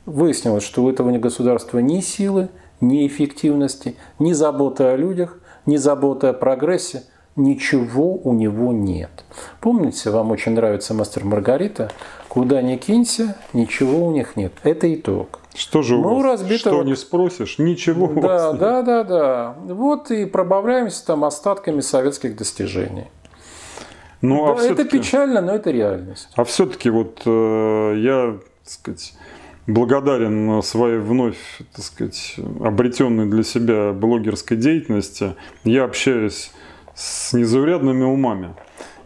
выяснилось, 0.06 0.63
что 0.63 0.84
у 0.84 0.89
этого 0.89 1.18
государства 1.18 1.80
ни 1.80 2.02
силы, 2.02 2.50
ни 2.82 3.08
эффективности, 3.08 3.96
ни 4.20 4.34
заботы 4.34 4.84
о 4.84 4.98
людях, 4.98 5.39
ни 5.65 5.78
заботы 5.78 6.28
о 6.28 6.34
прогрессе, 6.34 7.04
ничего 7.38 8.15
у 8.15 8.34
него 8.34 8.74
нет. 8.74 9.24
Помните, 9.62 10.10
вам 10.10 10.32
очень 10.32 10.54
нравится 10.54 10.94
«Мастер 10.94 11.24
Маргарита», 11.24 11.92
Куда 12.30 12.62
ни 12.62 12.78
кинься, 12.78 13.36
ничего 13.54 14.06
у 14.06 14.12
них 14.12 14.36
нет. 14.36 14.54
Это 14.62 14.94
итог. 14.94 15.39
Что 15.56 15.82
же 15.82 15.96
у 15.96 16.02
ну, 16.02 16.22
вас? 16.22 16.48
Что 16.48 16.84
не 16.84 16.96
спросишь, 16.96 17.58
ничего 17.58 18.06
у 18.06 18.22
да, 18.22 18.28
вас 18.28 18.52
нет. 18.52 18.62
Да, 18.62 18.82
да, 18.84 19.04
да. 19.04 19.56
Вот 19.65 20.12
и 20.12 20.26
пробавляемся 20.26 21.06
там 21.06 21.26
остатками 21.26 21.82
советских 21.82 22.38
достижений. 22.38 23.08
Ну, 24.22 24.52
а 24.52 24.56
да, 24.56 24.63
это 24.63 24.86
печально, 24.86 25.42
но 25.42 25.56
это 25.56 25.72
реальность. 25.72 26.30
А 26.36 26.44
все-таки 26.44 26.92
вот 26.92 27.22
э, 27.26 27.96
я, 27.98 28.38
так 28.63 28.72
сказать, 28.72 29.13
благодарен 29.65 30.62
своей 30.62 31.00
вновь, 31.00 31.38
так 31.76 31.84
сказать, 31.84 32.36
обретенной 32.63 33.26
для 33.26 33.44
себя 33.44 33.92
блогерской 33.92 34.56
деятельности. 34.56 35.36
Я 35.63 35.86
общаюсь 35.86 36.52
с 36.94 37.34
незаурядными 37.34 38.04
умами. 38.04 38.54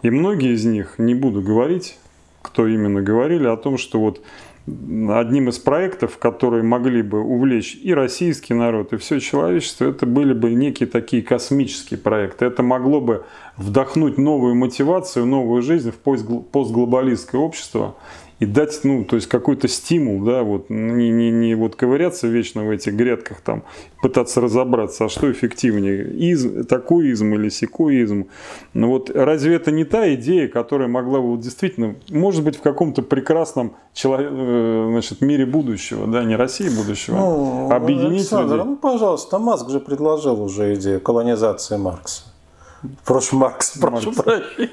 И 0.02 0.10
многие 0.10 0.54
из 0.54 0.66
них, 0.66 0.96
не 0.98 1.16
буду 1.16 1.42
говорить, 1.42 1.98
кто 2.44 2.68
именно 2.68 3.02
говорили 3.02 3.48
о 3.48 3.58
том, 3.58 3.80
что 3.80 4.00
вот 4.00 4.22
одним 4.66 5.50
из 5.50 5.60
проектов, 5.60 6.18
которые 6.18 6.64
могли 6.64 7.02
бы 7.02 7.20
увлечь 7.20 7.76
и 7.76 7.94
российский 7.94 8.54
народ, 8.54 8.94
и 8.94 8.98
все 8.98 9.20
человечество, 9.20 9.86
это 9.86 10.06
были 10.06 10.34
бы 10.34 10.54
некие 10.54 10.88
такие 10.88 11.22
космические 11.22 11.98
проекты. 11.98 12.46
Это 12.46 12.64
могло 12.64 13.02
бы 13.02 13.26
вдохнуть 13.58 14.18
новую 14.18 14.56
мотивацию, 14.56 15.26
новую 15.26 15.64
жизнь 15.64 15.92
в 15.92 15.98
постглобалистское 15.98 17.42
общество 17.42 17.96
и 18.44 18.46
дать, 18.46 18.82
ну, 18.84 19.06
то 19.06 19.16
есть 19.16 19.28
какой-то 19.28 19.68
стимул, 19.68 20.24
да, 20.24 20.44
вот 20.44 20.70
не, 20.70 21.10
не, 21.10 21.32
не 21.32 21.56
вот 21.56 21.76
ковыряться 21.76 22.28
вечно 22.28 22.66
в 22.66 22.70
этих 22.70 22.94
грядках, 22.94 23.42
там, 23.42 23.64
пытаться 24.02 24.42
разобраться, 24.42 25.06
а 25.06 25.10
что 25.10 25.32
эффективнее, 25.32 26.04
изм, 26.32 26.66
такой 26.66 27.10
изм 27.12 27.34
или 27.36 27.50
секой 27.50 28.02
изм. 28.04 28.24
Но 28.74 28.90
вот 28.90 29.10
разве 29.10 29.56
это 29.56 29.72
не 29.72 29.86
та 29.86 30.14
идея, 30.16 30.48
которая 30.48 30.88
могла 30.88 31.20
бы 31.20 31.32
вот 31.32 31.40
действительно, 31.40 31.96
может 32.10 32.44
быть, 32.44 32.58
в 32.58 32.62
каком-то 32.62 33.02
прекрасном 33.02 33.76
человек, 33.94 34.32
э, 34.32 34.88
значит, 34.92 35.22
мире 35.22 35.46
будущего, 35.46 36.06
да, 36.06 36.24
не 36.24 36.36
России 36.36 36.70
будущего, 36.70 37.16
ну, 37.16 37.72
объединить 37.72 38.22
Александр, 38.22 38.56
людей? 38.56 38.66
ну, 38.72 38.76
пожалуйста, 38.76 39.40
Маск 39.40 39.70
же 39.70 39.80
предложил 39.80 40.42
уже 40.42 40.76
идею 40.76 41.00
колонизации 41.00 41.78
Маркса. 41.78 42.33
Прошу, 43.06 43.38
Маркс, 43.38 43.78
прошу 43.82 44.12
Маркс. 44.12 44.22
прощения. 44.24 44.72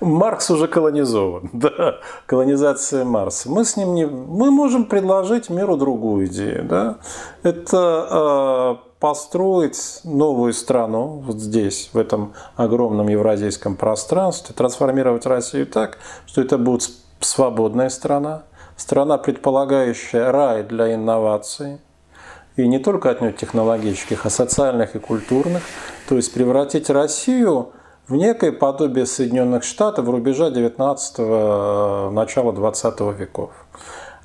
Маркс 0.00 0.50
уже 0.50 0.68
колонизован, 0.68 1.50
да, 1.52 1.96
колонизация 2.26 3.04
Марса. 3.04 3.50
Мы 3.50 3.64
с 3.64 3.76
ним 3.76 3.94
не, 3.94 4.06
мы 4.06 4.50
можем 4.50 4.84
предложить 4.86 5.50
миру 5.50 5.76
другую 5.76 6.26
идею, 6.26 6.64
да. 6.64 6.96
Это 7.42 8.78
э, 8.80 8.88
построить 9.00 10.00
новую 10.04 10.52
страну 10.52 11.22
вот 11.26 11.38
здесь, 11.38 11.90
в 11.92 11.98
этом 11.98 12.34
огромном 12.56 13.08
евразийском 13.08 13.76
пространстве, 13.76 14.54
трансформировать 14.54 15.26
Россию 15.26 15.66
так, 15.66 15.98
что 16.26 16.40
это 16.40 16.58
будет 16.58 16.90
свободная 17.20 17.88
страна, 17.88 18.44
страна, 18.76 19.18
предполагающая 19.18 20.30
рай 20.30 20.62
для 20.62 20.94
инноваций, 20.94 21.78
и 22.56 22.68
не 22.68 22.78
только 22.78 23.10
отнюдь 23.10 23.36
технологических, 23.36 24.26
а 24.26 24.30
социальных 24.30 24.96
и 24.96 24.98
культурных, 24.98 25.62
то 26.08 26.16
есть 26.16 26.32
превратить 26.32 26.90
Россию 26.90 27.72
в 28.06 28.14
некое 28.14 28.52
подобие 28.52 29.06
Соединенных 29.06 29.64
Штатов 29.64 30.08
рубежа 30.08 30.50
19-го, 30.50 32.10
начала 32.10 32.52
20 32.52 33.00
веков. 33.18 33.50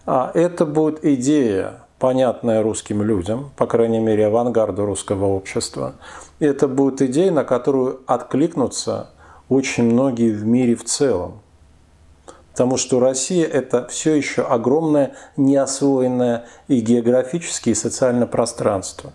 А 0.05 0.31
это 0.33 0.65
будет 0.65 1.03
идея, 1.05 1.81
понятная 1.97 2.61
русским 2.61 3.01
людям, 3.01 3.51
по 3.57 3.67
крайней 3.67 3.99
мере, 3.99 4.27
авангарду 4.27 4.85
русского 4.85 5.25
общества. 5.25 5.93
И 6.39 6.45
это 6.45 6.67
будет 6.67 7.01
идея, 7.01 7.31
на 7.31 7.43
которую 7.43 8.01
откликнутся 8.05 9.09
очень 9.49 9.85
многие 9.85 10.31
в 10.31 10.45
мире 10.45 10.75
в 10.75 10.83
целом. 10.83 11.41
Потому 12.59 12.75
что 12.75 12.99
Россия– 12.99 13.47
это 13.47 13.87
все 13.87 14.15
еще 14.15 14.41
огромное 14.41 15.13
неосвоенное 15.37 16.43
и 16.67 16.81
географическое, 16.81 17.71
и 17.71 17.75
социальное 17.75 18.27
пространство. 18.27 19.13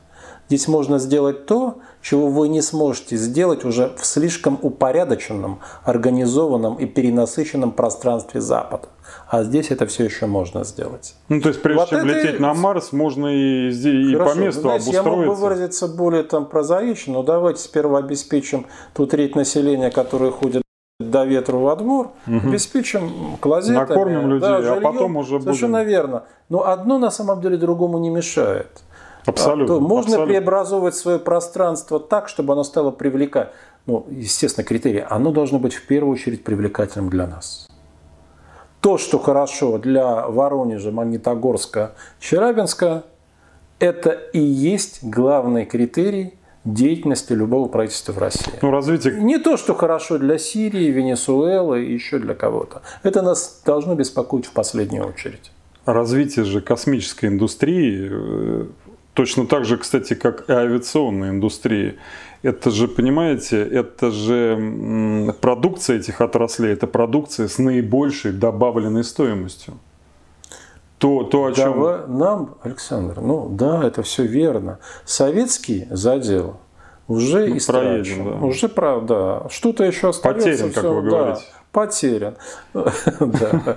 Здесь 0.48 0.66
можно 0.66 0.98
сделать 0.98 1.44
то, 1.44 1.80
чего 2.00 2.28
вы 2.28 2.48
не 2.48 2.62
сможете 2.62 3.18
сделать 3.18 3.66
уже 3.66 3.92
в 3.98 4.06
слишком 4.06 4.58
упорядоченном, 4.62 5.60
организованном 5.82 6.76
и 6.76 6.86
перенасыщенном 6.86 7.72
пространстве 7.72 8.40
Запада. 8.40 8.88
А 9.28 9.42
здесь 9.42 9.70
это 9.70 9.86
все 9.86 10.04
еще 10.04 10.24
можно 10.24 10.64
сделать. 10.64 11.14
Ну, 11.28 11.42
то 11.42 11.48
есть, 11.48 11.60
прежде 11.60 11.80
вот 11.80 11.90
чем 11.90 12.08
это... 12.08 12.18
лететь 12.18 12.40
на 12.40 12.54
Марс, 12.54 12.92
можно 12.92 13.26
и, 13.26 13.70
здесь, 13.72 14.10
и 14.10 14.16
по 14.16 14.34
месту 14.34 14.62
знаете, 14.62 14.84
обустроиться. 14.84 14.90
Я 14.90 15.02
мог 15.02 15.26
бы 15.26 15.34
выразиться 15.34 15.86
более 15.86 16.22
там 16.22 16.46
прозаично, 16.46 17.12
но 17.12 17.22
давайте 17.22 17.60
сперва 17.60 17.98
обеспечим 17.98 18.64
ту 18.94 19.06
треть 19.06 19.36
населения, 19.36 19.90
которая 19.90 20.30
ходит 20.30 20.63
до 21.00 21.24
ветру 21.24 21.58
во 21.58 21.74
двор, 21.74 22.12
угу. 22.26 22.36
обеспечим 22.48 23.36
клозетами. 23.40 23.78
Накормим 23.78 24.28
людей, 24.28 24.48
да, 24.48 24.62
жильем, 24.62 24.86
а 24.86 24.92
потом 24.92 25.16
уже 25.16 25.40
Совершенно 25.40 25.78
будем... 25.78 25.88
верно. 25.88 26.24
Но 26.48 26.66
одно 26.68 26.98
на 26.98 27.10
самом 27.10 27.40
деле 27.40 27.56
другому 27.56 27.98
не 27.98 28.10
мешает. 28.10 28.82
Абсолютно. 29.26 29.74
То 29.74 29.80
можно 29.80 30.12
абсолютно. 30.12 30.26
преобразовывать 30.26 30.94
свое 30.94 31.18
пространство 31.18 31.98
так, 31.98 32.28
чтобы 32.28 32.52
оно 32.52 32.62
стало 32.62 32.92
привлекать. 32.92 33.50
Ну, 33.86 34.06
естественно, 34.08 34.64
критерий. 34.64 35.04
Оно 35.08 35.32
должно 35.32 35.58
быть 35.58 35.74
в 35.74 35.84
первую 35.86 36.12
очередь 36.12 36.44
привлекательным 36.44 37.10
для 37.10 37.26
нас. 37.26 37.68
То, 38.80 38.96
что 38.96 39.18
хорошо 39.18 39.78
для 39.78 40.28
Воронежа, 40.28 40.92
Магнитогорска, 40.92 41.94
Челябинска, 42.20 43.02
это 43.80 44.10
и 44.10 44.38
есть 44.38 45.02
главный 45.02 45.64
критерий 45.64 46.34
деятельности 46.64 47.32
любого 47.32 47.68
правительства 47.68 48.12
в 48.12 48.18
России. 48.18 48.52
Ну, 48.62 48.70
развитие... 48.70 49.20
Не 49.20 49.38
то, 49.38 49.56
что 49.56 49.74
хорошо 49.74 50.18
для 50.18 50.38
Сирии, 50.38 50.90
Венесуэлы 50.90 51.84
и 51.84 51.92
еще 51.92 52.18
для 52.18 52.34
кого-то. 52.34 52.82
Это 53.02 53.22
нас 53.22 53.62
должно 53.64 53.94
беспокоить 53.94 54.46
в 54.46 54.52
последнюю 54.52 55.06
очередь. 55.06 55.50
Развитие 55.84 56.44
же 56.44 56.62
космической 56.62 57.26
индустрии 57.26 58.08
э, 58.10 58.66
Точно 59.14 59.46
так 59.46 59.64
же, 59.64 59.76
кстати, 59.76 60.14
как 60.14 60.50
и 60.50 60.52
авиационная 60.52 61.30
индустрия. 61.30 61.94
Это 62.42 62.70
же, 62.70 62.88
понимаете, 62.88 63.62
это 63.62 64.10
же 64.10 65.32
продукция 65.40 65.98
этих 65.98 66.20
отраслей, 66.20 66.72
это 66.72 66.88
продукция 66.88 67.46
с 67.46 67.58
наибольшей 67.58 68.32
добавленной 68.32 69.04
стоимостью. 69.04 69.74
То, 71.04 71.22
то 71.22 71.44
о 71.44 71.52
чем... 71.52 71.82
Да, 71.82 72.04
нам, 72.08 72.54
Александр, 72.62 73.20
ну 73.20 73.48
да, 73.50 73.86
это 73.86 74.02
все 74.02 74.24
верно. 74.24 74.78
Советский 75.04 75.86
задел 75.90 76.56
уже 77.08 77.46
ну, 77.46 77.56
истрачен. 77.58 78.24
Да. 78.24 78.46
Уже 78.46 78.70
правда. 78.70 79.46
Что-то 79.50 79.84
еще 79.84 80.08
остается. 80.08 80.48
Потерян, 80.48 80.72
как 80.72 80.84
вы 80.84 81.02
говорите. 81.02 81.42
потерян. 81.72 82.36
Да. 83.20 83.74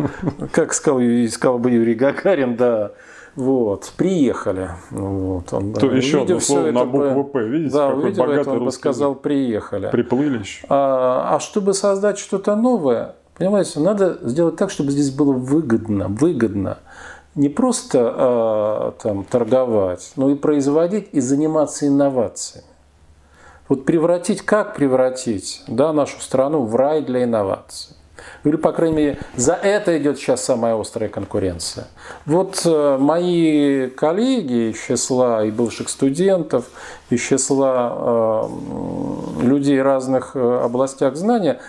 Как 0.53 0.73
сказал, 0.73 1.59
бы 1.59 1.69
Юрий 1.69 1.95
Гагарин, 1.95 2.55
да. 2.55 2.91
Вот, 3.35 3.91
приехали. 3.97 4.69
Вот, 4.89 5.51
он, 5.51 5.73
То 5.73 5.87
еще 5.87 6.21
одно 6.21 6.39
слово 6.39 6.71
на 6.71 6.85
букву 6.85 7.25
П, 7.25 7.43
видите, 7.43 7.75
да, 7.75 7.89
какой 7.89 8.03
увидев 8.03 8.19
богатый 8.19 8.41
это, 8.41 8.51
он 8.51 8.63
бы 8.63 8.71
сказал, 8.71 9.15
приехали. 9.15 9.89
Приплыли 9.91 10.39
еще. 10.39 10.65
А, 10.69 11.35
а 11.35 11.39
чтобы 11.41 11.73
создать 11.73 12.17
что-то 12.19 12.55
новое, 12.55 13.15
понимаете, 13.37 13.81
надо 13.81 14.17
сделать 14.21 14.55
так, 14.55 14.71
чтобы 14.71 14.91
здесь 14.91 15.11
было 15.11 15.33
выгодно, 15.33 16.07
выгодно. 16.07 16.77
Не 17.37 17.49
просто 17.49 18.13
а, 18.15 18.91
там, 19.01 19.23
торговать, 19.23 20.11
но 20.15 20.31
и 20.31 20.35
производить 20.35 21.09
и 21.11 21.19
заниматься 21.19 21.87
инновациями. 21.87 22.65
Вот 23.69 23.85
превратить, 23.85 24.41
как 24.41 24.75
превратить 24.75 25.61
да, 25.67 25.93
нашу 25.93 26.19
страну 26.19 26.63
в 26.63 26.75
рай 26.75 27.03
для 27.03 27.23
инноваций. 27.25 27.96
Или, 28.47 28.55
по 28.55 28.71
крайней 28.71 28.95
мере, 28.95 29.17
за 29.35 29.53
это 29.53 29.97
идет 29.97 30.17
сейчас 30.17 30.45
самая 30.45 30.79
острая 30.79 31.09
конкуренция. 31.09 31.87
Вот 32.25 32.61
э, 32.63 32.97
мои 32.97 33.89
коллеги 33.89 34.71
из 34.71 34.79
числа 34.79 35.43
и 35.43 35.51
бывших 35.51 35.89
студентов, 35.89 36.63
из 37.09 37.19
числа 37.19 38.47
э, 38.49 39.43
людей 39.43 39.81
разных 39.81 40.31
э, 40.35 40.61
областях 40.63 41.17
знания, 41.17 41.59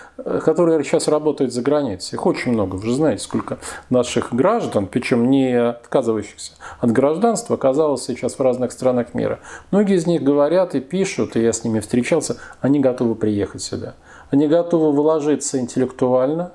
которые 0.45 0.85
сейчас 0.85 1.09
работают 1.09 1.53
за 1.53 1.62
границей. 1.62 2.14
Их 2.14 2.24
очень 2.24 2.53
много. 2.53 2.76
Вы 2.76 2.87
же 2.87 2.95
знаете, 2.95 3.24
сколько 3.24 3.59
наших 3.91 4.33
граждан, 4.33 4.87
причем 4.87 5.31
не 5.31 5.59
отказывающихся 5.59 6.53
от 6.79 6.93
гражданства, 6.93 7.57
оказалось 7.57 8.05
сейчас 8.05 8.39
в 8.39 8.41
разных 8.41 8.70
странах 8.70 9.14
мира. 9.14 9.41
Многие 9.72 9.97
из 9.97 10.07
них 10.07 10.22
говорят 10.22 10.76
и 10.76 10.81
пишут, 10.81 11.35
и 11.35 11.43
я 11.43 11.53
с 11.53 11.64
ними 11.64 11.81
встречался, 11.81 12.37
они 12.61 12.79
готовы 12.79 13.16
приехать 13.16 13.62
сюда. 13.62 13.95
Они 14.31 14.47
готовы 14.47 14.93
вложиться 14.93 15.59
интеллектуально, 15.59 16.53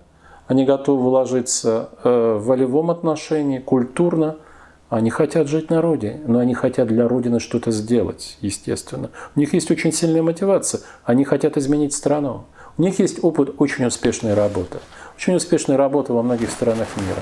они 0.53 0.65
готовы 0.65 1.01
вложиться 1.01 1.89
э, 2.03 2.37
в 2.39 2.45
волевом 2.45 2.91
отношении, 2.91 3.57
культурно. 3.57 4.37
Они 4.87 5.09
хотят 5.09 5.47
жить 5.47 5.71
на 5.71 5.81
Родине, 5.81 6.21
но 6.27 6.37
они 6.37 6.53
хотят 6.53 6.87
для 6.89 7.07
Родины 7.07 7.39
что-то 7.39 7.71
сделать, 7.71 8.37
естественно. 8.39 9.09
У 9.35 9.39
них 9.39 9.55
есть 9.55 9.71
очень 9.71 9.91
сильная 9.91 10.21
мотивация. 10.21 10.81
Они 11.05 11.23
хотят 11.23 11.57
изменить 11.57 11.95
страну. 11.95 12.43
У 12.77 12.83
них 12.83 12.99
есть 12.99 13.23
опыт 13.23 13.55
очень 13.57 13.85
успешной 13.85 14.35
работы. 14.35 14.77
Очень 15.17 15.33
успешной 15.33 15.75
работы 15.75 16.13
во 16.13 16.21
многих 16.21 16.51
странах 16.51 16.87
мира. 16.97 17.21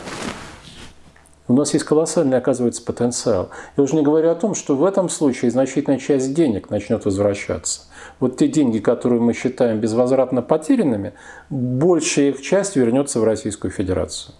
У 1.47 1.53
нас 1.53 1.73
есть 1.73 1.85
колоссальный, 1.85 2.37
оказывается, 2.37 2.83
потенциал. 2.83 3.49
Я 3.77 3.83
уже 3.83 3.95
не 3.95 4.01
говорю 4.01 4.29
о 4.29 4.35
том, 4.35 4.55
что 4.55 4.75
в 4.75 4.83
этом 4.83 5.07
случае 5.07 5.51
значительная 5.51 5.99
часть 5.99 6.33
денег 6.33 6.69
начнет 6.69 7.05
возвращаться. 7.05 7.83
Вот 8.21 8.37
те 8.37 8.47
деньги, 8.47 8.77
которые 8.77 9.19
мы 9.19 9.33
считаем 9.33 9.79
безвозвратно 9.79 10.43
потерянными, 10.43 11.13
большая 11.49 12.29
их 12.29 12.41
часть 12.41 12.75
вернется 12.75 13.19
в 13.19 13.23
Российскую 13.23 13.71
Федерацию. 13.71 14.35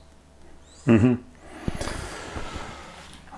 Угу. 0.86 1.18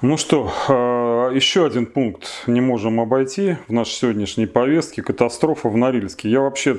Ну 0.01 0.17
что, 0.17 0.51
а, 0.67 1.31
еще 1.31 1.65
один 1.65 1.85
пункт 1.85 2.27
не 2.45 2.59
можем 2.59 2.99
обойти 2.99 3.55
в 3.69 3.71
нашей 3.71 3.93
сегодняшней 3.93 4.45
повестке– 4.45 5.01
катастрофа 5.03 5.69
в 5.69 5.77
Норильске. 5.77 6.29
Я 6.29 6.41
вообще 6.41 6.77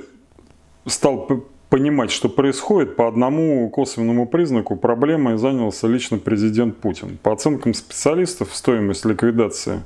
стал 0.84 1.46
понимать, 1.70 2.10
что 2.10 2.28
происходит, 2.28 2.96
по 2.96 3.08
одному 3.08 3.70
косвенному 3.70 4.26
признаку 4.26 4.76
проблемой 4.76 5.38
занялся 5.38 5.86
лично 5.88 6.18
президент 6.18 6.76
Путин. 6.76 7.18
По 7.22 7.32
оценкам 7.32 7.72
специалистов, 7.72 8.54
стоимость 8.54 9.06
ликвидации 9.06 9.80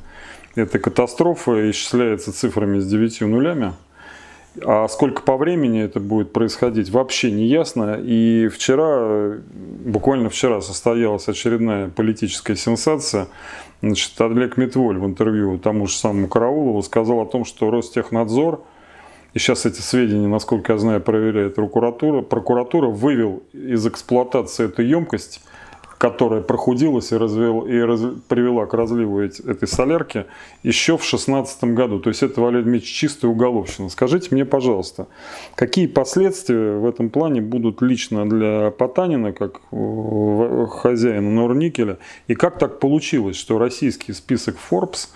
этой 0.62 0.80
катастрофы 0.80 1.70
исчисляется 1.70 2.32
цифрами 2.32 2.78
с 2.78 2.86
9 2.86 3.22
нулями. 3.22 3.72
А 4.64 4.88
сколько 4.88 5.22
по 5.22 5.36
времени 5.36 5.80
это 5.80 6.00
будет 6.00 6.32
происходить, 6.32 6.90
вообще 6.90 7.30
не 7.30 7.46
ясно. 7.46 7.98
И 8.02 8.48
вчера, 8.48 9.38
буквально 9.84 10.30
вчера 10.30 10.60
состоялась 10.60 11.28
очередная 11.28 11.88
политическая 11.88 12.56
сенсация. 12.56 13.28
Значит, 13.82 14.20
Олег 14.20 14.56
Метволь 14.56 14.98
в 14.98 15.06
интервью 15.06 15.58
тому 15.58 15.86
же 15.86 15.94
самому 15.94 16.26
Караулову 16.26 16.82
сказал 16.82 17.20
о 17.20 17.26
том, 17.26 17.44
что 17.44 17.70
Ростехнадзор, 17.70 18.60
и 19.34 19.38
сейчас 19.38 19.66
эти 19.66 19.80
сведения, 19.80 20.26
насколько 20.26 20.72
я 20.72 20.78
знаю, 20.78 21.00
проверяет 21.00 21.54
прокуратура, 21.54 22.22
прокуратура 22.22 22.88
вывел 22.88 23.42
из 23.52 23.86
эксплуатации 23.86 24.64
эту 24.64 24.82
емкость 24.82 25.42
которая 25.98 26.40
прохудилась 26.40 27.10
и, 27.10 27.16
развел, 27.16 27.62
и 27.62 27.76
раз, 27.76 28.00
привела 28.28 28.66
к 28.66 28.74
разливу 28.74 29.20
этой 29.20 29.66
солярки 29.66 30.26
еще 30.62 30.92
в 30.96 31.00
2016 31.00 31.64
году. 31.64 31.98
То 31.98 32.08
есть 32.08 32.22
это, 32.22 32.40
Валерий 32.40 32.64
Дмитриевич, 32.64 32.94
чистая 32.94 33.30
уголовщина. 33.30 33.88
Скажите 33.88 34.28
мне, 34.30 34.44
пожалуйста, 34.44 35.08
какие 35.56 35.86
последствия 35.86 36.78
в 36.78 36.86
этом 36.86 37.10
плане 37.10 37.40
будут 37.40 37.82
лично 37.82 38.28
для 38.28 38.70
Потанина, 38.70 39.32
как 39.32 39.60
хозяина 40.70 41.30
Норникеля, 41.30 41.98
и 42.28 42.34
как 42.34 42.58
так 42.58 42.78
получилось, 42.78 43.36
что 43.36 43.58
российский 43.58 44.12
список 44.12 44.56
Forbes 44.70 45.08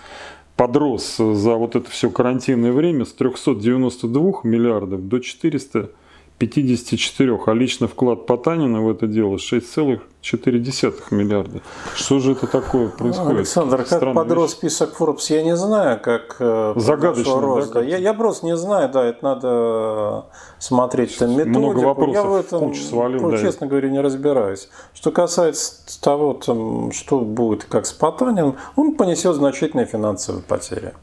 подрос 0.57 1.15
за 1.17 1.55
вот 1.55 1.77
это 1.77 1.89
все 1.89 2.09
карантинное 2.09 2.73
время 2.73 3.05
с 3.05 3.13
392 3.13 4.41
миллиардов 4.43 5.07
до 5.07 5.19
400 5.19 5.91
54, 6.39 7.39
а 7.45 7.53
лично 7.53 7.87
вклад 7.87 8.25
Потанина 8.25 8.81
в 8.81 8.89
это 8.89 9.07
дело 9.07 9.35
6,4 9.35 11.01
миллиарда. 11.11 11.61
Что 11.95 12.19
же 12.19 12.31
это 12.33 12.47
такое 12.47 12.89
происходит? 12.89 13.37
Александр, 13.37 13.77
как 13.77 13.87
Странная 13.87 14.15
подрос 14.15 14.51
вещь. 14.51 14.57
список 14.57 14.99
Forbes, 14.99 15.25
я 15.29 15.43
не 15.43 15.55
знаю, 15.55 15.99
как 16.01 16.37
э, 16.39 16.73
Загадочно, 16.75 17.39
роста. 17.39 17.73
Да, 17.75 17.83
я, 17.83 17.97
я 17.97 18.13
просто 18.13 18.45
не 18.45 18.57
знаю, 18.57 18.89
да, 18.89 19.05
это 19.05 19.23
надо 19.23 20.25
смотреть 20.59 21.17
там 21.17 21.31
методику. 21.31 21.59
Много 21.59 21.79
вопросов 21.79 22.13
я 22.15 22.23
в 22.23 22.35
этом, 22.35 22.73
свалил, 22.73 23.21
ну, 23.21 23.31
да. 23.31 23.37
честно 23.37 23.67
говоря, 23.67 23.89
не 23.89 24.01
разбираюсь. 24.01 24.69
Что 24.93 25.11
касается 25.11 26.01
того, 26.01 26.33
там, 26.33 26.91
что 26.91 27.19
будет 27.19 27.63
как 27.65 27.85
с 27.85 27.93
Потаниным, 27.93 28.55
он 28.75 28.95
понесет 28.95 29.35
значительные 29.35 29.85
финансовые 29.85 30.43
потери. 30.43 30.93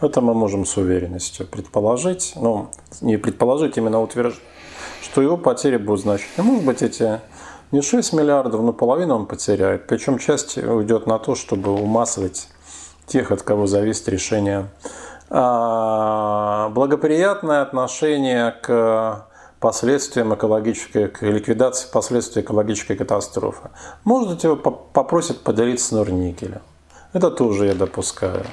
Это 0.00 0.20
мы 0.20 0.34
можем 0.34 0.66
с 0.66 0.76
уверенностью 0.76 1.46
предположить, 1.46 2.34
ну, 2.36 2.68
не 3.00 3.16
предположить, 3.16 3.78
именно 3.78 4.02
утверждать 4.02 4.42
что 5.04 5.22
его 5.22 5.36
потери 5.36 5.76
будут 5.76 6.00
значительны. 6.00 6.44
Может 6.44 6.64
быть, 6.64 6.82
эти 6.82 7.20
не 7.72 7.82
6 7.82 8.12
миллиардов, 8.12 8.62
но 8.62 8.72
половину 8.72 9.16
он 9.16 9.26
потеряет. 9.26 9.86
Причем 9.86 10.18
часть 10.18 10.56
уйдет 10.58 11.06
на 11.06 11.18
то, 11.18 11.34
чтобы 11.34 11.72
умасывать 11.72 12.48
тех, 13.06 13.30
от 13.30 13.42
кого 13.42 13.66
зависит 13.66 14.08
решение. 14.08 14.68
А, 15.30 16.68
благоприятное 16.70 17.62
отношение 17.62 18.52
к 18.62 19.26
последствиям 19.60 20.34
экологической, 20.34 21.08
к 21.08 21.22
ликвидации 21.22 21.88
последствий 21.90 22.42
экологической 22.42 22.96
катастрофы. 22.96 23.70
Может 24.04 24.34
быть, 24.34 24.44
его 24.44 24.56
попросят 24.56 25.42
поделиться 25.42 25.96
Норникелем. 25.96 26.62
Это 27.12 27.30
тоже 27.30 27.66
я 27.66 27.74
допускаю. 27.74 28.44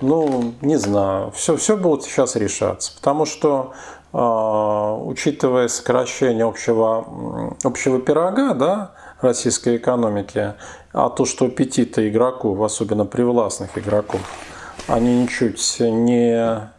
Ну, 0.00 0.54
не 0.60 0.76
знаю. 0.76 1.30
Все, 1.30 1.56
все 1.56 1.76
будет 1.76 2.02
сейчас 2.02 2.34
решаться. 2.36 2.92
Потому 2.96 3.24
что 3.24 3.72
учитывая 4.12 5.68
сокращение 5.68 6.44
общего, 6.44 7.56
общего 7.64 7.98
пирога 7.98 8.54
да, 8.54 8.92
российской 9.20 9.76
экономики, 9.78 10.54
а 10.92 11.08
то, 11.08 11.24
что 11.24 11.46
аппетиты 11.46 12.08
игроков, 12.08 12.60
особенно 12.60 13.06
привластных 13.06 13.78
игроков, 13.78 14.20
они 14.86 15.22
ничуть 15.22 15.76
не 15.80 16.70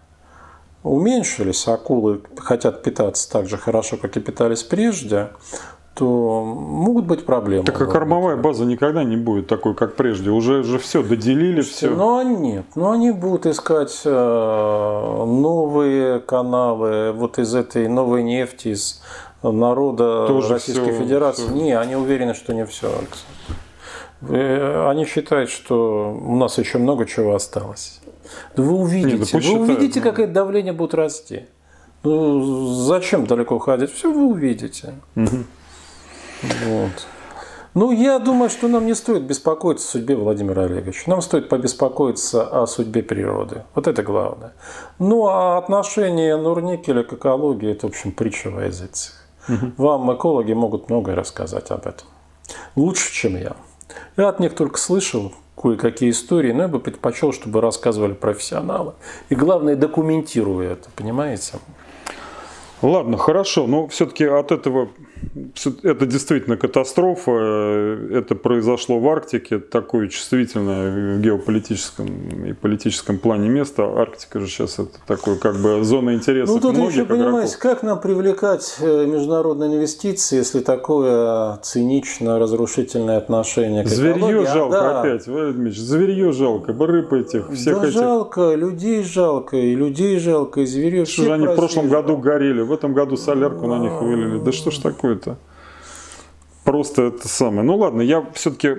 уменьшились, 0.83 1.67
акулы 1.67 2.21
хотят 2.37 2.83
питаться 2.83 3.31
так 3.31 3.47
же 3.47 3.57
хорошо, 3.57 3.97
как 3.97 4.15
и 4.17 4.19
питались 4.19 4.63
прежде, 4.63 5.29
то 5.93 6.43
могут 6.43 7.05
быть 7.05 7.25
проблемы. 7.25 7.65
Так 7.65 7.79
а 7.81 7.85
кормовая 7.85 8.35
база 8.35 8.65
никогда 8.65 9.03
не 9.03 9.15
будет 9.15 9.47
такой, 9.47 9.75
как 9.75 9.95
прежде. 9.95 10.31
Уже 10.31 10.63
же 10.63 10.79
все 10.79 11.03
доделили, 11.03 11.61
все. 11.61 11.89
Но 11.89 12.23
нет, 12.23 12.65
но 12.75 12.91
они 12.91 13.11
будут 13.11 13.45
искать 13.45 14.01
э, 14.03 15.23
новые 15.25 16.19
каналы 16.19 17.11
вот 17.11 17.37
из 17.37 17.53
этой 17.53 17.87
новой 17.87 18.23
нефти, 18.23 18.69
из 18.69 19.03
народа 19.43 20.25
Тоже 20.27 20.53
Российской 20.53 20.91
все, 20.93 20.99
Федерации. 20.99 21.45
Все. 21.45 21.53
Не, 21.53 21.77
они 21.77 21.95
уверены, 21.95 22.33
что 22.33 22.53
не 22.53 22.65
все. 22.65 22.91
Они 24.21 25.05
считают, 25.05 25.49
что 25.49 26.17
у 26.19 26.35
нас 26.37 26.57
еще 26.57 26.77
много 26.77 27.05
чего 27.05 27.35
осталось. 27.35 27.99
Вы 28.55 28.73
увидите, 28.73 29.17
Нет, 29.17 29.29
да 29.31 29.39
вы 29.39 29.59
увидите, 29.59 29.99
ну... 29.99 30.09
как 30.09 30.19
это 30.19 30.31
давление 30.31 30.73
будет 30.73 30.93
расти. 30.93 31.45
Ну, 32.03 32.73
зачем 32.73 33.27
далеко 33.27 33.59
ходить? 33.59 33.91
Все 33.91 34.11
вы 34.11 34.25
увидите. 34.25 34.93
Угу. 35.15 35.43
Вот. 36.65 37.07
Ну, 37.73 37.91
я 37.91 38.19
думаю, 38.19 38.51
что 38.51 38.67
нам 38.67 38.85
не 38.85 38.93
стоит 38.93 39.23
беспокоиться 39.23 39.87
о 39.87 39.91
судьбе 39.91 40.15
Владимира 40.15 40.63
Олеговича. 40.63 41.09
Нам 41.09 41.21
стоит 41.21 41.49
побеспокоиться 41.49 42.43
о 42.43 42.67
судьбе 42.67 43.01
природы. 43.01 43.63
Вот 43.73 43.87
это 43.87 44.03
главное. 44.03 44.53
Ну, 44.99 45.25
а 45.25 45.57
отношение 45.57 46.37
Нурникеля 46.37 47.03
к 47.03 47.13
экологии– 47.13 47.71
это, 47.71 47.87
в 47.87 47.89
общем, 47.89 48.11
притча 48.11 48.51
во 48.51 48.65
языцах. 48.65 49.15
Угу. 49.49 49.71
Вам 49.77 50.15
экологи 50.15 50.53
могут 50.53 50.89
многое 50.89 51.15
рассказать 51.15 51.71
об 51.71 51.87
этом. 51.87 52.07
Лучше, 52.75 53.11
чем 53.11 53.37
я. 53.37 53.55
Я 54.17 54.29
от 54.29 54.39
них 54.39 54.53
только 54.53 54.77
слышал 54.77 55.33
кое-какие 55.59 56.11
истории, 56.11 56.51
но 56.51 56.63
я 56.63 56.67
бы 56.67 56.79
предпочел, 56.79 57.33
чтобы 57.33 57.59
рассказывали 57.59 58.13
профессионалы. 58.13 58.93
И 59.29 59.35
главное, 59.35 59.75
документируя 59.75 60.73
это, 60.73 60.89
понимаете? 60.95 61.53
Ладно, 62.83 63.17
хорошо, 63.17 63.65
но 63.65 63.87
все-таки 63.87 64.25
от 64.25 64.51
этого 64.51 64.89
это 65.83 66.05
действительно 66.05 66.57
катастрофа. 66.57 67.31
Это 68.11 68.35
произошло 68.35 68.99
в 68.99 69.07
Арктике, 69.07 69.59
такое 69.59 70.07
чувствительное 70.07 71.17
в 71.17 71.21
геополитическом 71.21 72.07
и 72.45 72.53
политическом 72.53 73.17
плане 73.17 73.49
место. 73.49 73.83
Арктика 73.83 74.39
же 74.39 74.47
сейчас 74.47 74.79
это 74.79 74.91
такое 75.07 75.37
как 75.37 75.55
бы 75.57 75.83
зона 75.83 76.15
интереса. 76.15 76.53
Ну 76.53 76.59
тут 76.59 76.77
еще 76.77 77.05
понимаете, 77.05 77.57
как 77.57 77.83
нам 77.83 77.99
привлекать 77.99 78.77
э, 78.79 79.05
международные 79.05 79.75
инвестиции, 79.75 80.37
если 80.37 80.59
такое 80.59 81.57
циничное, 81.57 82.39
разрушительное 82.39 83.17
отношение 83.17 83.83
к 83.83 83.87
Зверье 83.87 84.17
экологии? 84.17 84.53
жалко 84.53 84.79
а, 84.79 84.83
да. 84.83 85.01
опять, 85.01 85.27
Владимир 85.27 85.71
зверье 85.71 86.31
жалко, 86.31 86.73
рыб 86.73 87.13
этих, 87.13 87.51
всех 87.51 87.79
да 87.81 87.87
этих. 87.87 87.93
жалко, 87.93 88.53
людей 88.55 89.03
жалко, 89.03 89.57
и 89.57 89.75
людей 89.75 90.19
жалко, 90.19 90.61
и 90.61 90.65
зверей. 90.65 91.05
Что 91.05 91.23
же 91.23 91.33
они 91.33 91.47
в 91.47 91.55
прошлом 91.55 91.89
году 91.89 92.17
горели, 92.17 92.61
в 92.61 92.71
этом 92.71 92.93
году 92.93 93.17
солярку 93.17 93.67
на 93.67 93.79
них 93.79 93.93
вылили. 94.01 94.43
Да 94.43 94.51
что 94.51 94.71
ж 94.71 94.77
такое? 94.77 95.12
Это 95.13 95.37
просто 96.63 97.03
это 97.03 97.27
самое. 97.27 97.63
Ну 97.63 97.77
ладно, 97.77 98.01
я 98.01 98.25
все-таки 98.33 98.69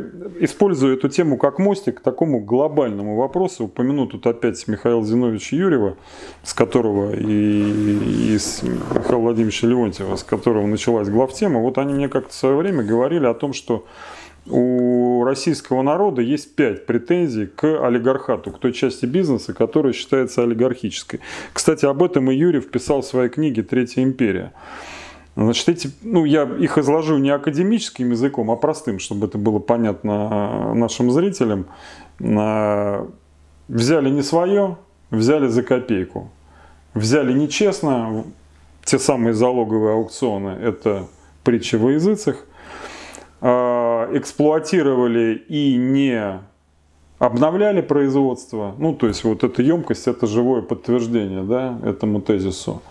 использую 0.41 0.97
эту 0.97 1.09
тему 1.09 1.37
как 1.37 1.59
мостик 1.59 1.99
к 1.99 2.01
такому 2.01 2.41
глобальному 2.41 3.17
вопросу. 3.17 3.65
Упомяну 3.65 4.07
тут 4.07 4.27
опять 4.27 4.67
Михаила 4.69 5.05
Зиновича 5.05 5.57
Юрьева, 5.57 5.97
с 6.43 6.55
которого 6.55 7.15
и, 7.15 8.33
и 8.33 8.39
с 8.39 8.63
Михаила 8.63 9.21
Владимировича 9.21 9.67
Леонтьева, 9.67 10.17
с 10.17 10.25
которого 10.25 10.67
началась 10.67 11.09
главтема. 11.09 11.61
Вот 11.61 11.79
они 11.79 11.95
мне 11.95 12.09
как-то 12.09 12.31
в 12.31 12.35
свое 12.35 12.57
время 12.57 12.83
говорили 12.83 13.27
о 13.27 13.35
том, 13.35 13.53
что 13.53 13.87
у 14.47 15.25
российского 15.25 15.83
народа 15.83 16.21
есть 16.21 16.55
пять 16.55 16.85
претензий 16.85 17.47
к 17.47 17.65
олигархату, 17.65 18.51
к 18.51 18.59
той 18.59 18.73
части 18.73 19.07
бизнеса, 19.07 19.55
которая 19.55 19.95
считается 19.95 20.43
олигархической. 20.43 21.21
Кстати, 21.53 21.87
об 21.87 22.03
этом 22.03 22.31
и 22.31 22.35
Юрьев 22.35 22.71
писал 22.71 23.01
в 23.01 23.07
своей 23.07 23.31
книге 23.31 23.63
«Третья 23.63 24.03
империя». 24.03 24.53
Значит, 25.37 25.69
эти, 25.69 25.91
ну, 26.03 26.25
я 26.25 26.45
их 26.45 26.79
изложу 26.79 27.19
не 27.19 27.31
академическим 27.31 28.11
языком, 28.13 28.51
а 28.51 28.57
простым, 28.57 29.01
чтобы 29.01 29.27
это 29.27 29.37
было 29.37 29.59
понятно 29.59 30.75
нашим 30.75 31.11
зрителям. 31.11 31.67
Взяли 32.19 34.11
не 34.11 34.23
свое, 34.23 34.77
взяли 35.11 35.49
за 35.49 35.63
копейку. 35.63 36.31
Взяли 36.95 37.33
нечестно, 37.33 38.25
те 38.85 39.01
самые 39.01 39.35
залоговые 39.35 39.95
аукционы, 39.95 40.51
это 40.51 41.09
притча 41.43 41.79
во 41.79 41.91
языцах. 41.91 42.47
А, 43.41 44.09
эксплуатировали 44.17 45.35
и 45.49 45.77
не 45.77 46.41
обновляли 47.19 47.81
производство. 47.81 48.75
Ну, 48.79 48.95
то 48.95 49.09
есть 49.09 49.25
вот 49.25 49.43
эта 49.43 49.63
емкость, 49.63 50.07
это 50.07 50.27
живое 50.29 50.63
подтверждение 50.63 51.43
да, 51.43 51.79
этому 51.85 52.21
тезису 52.21 52.83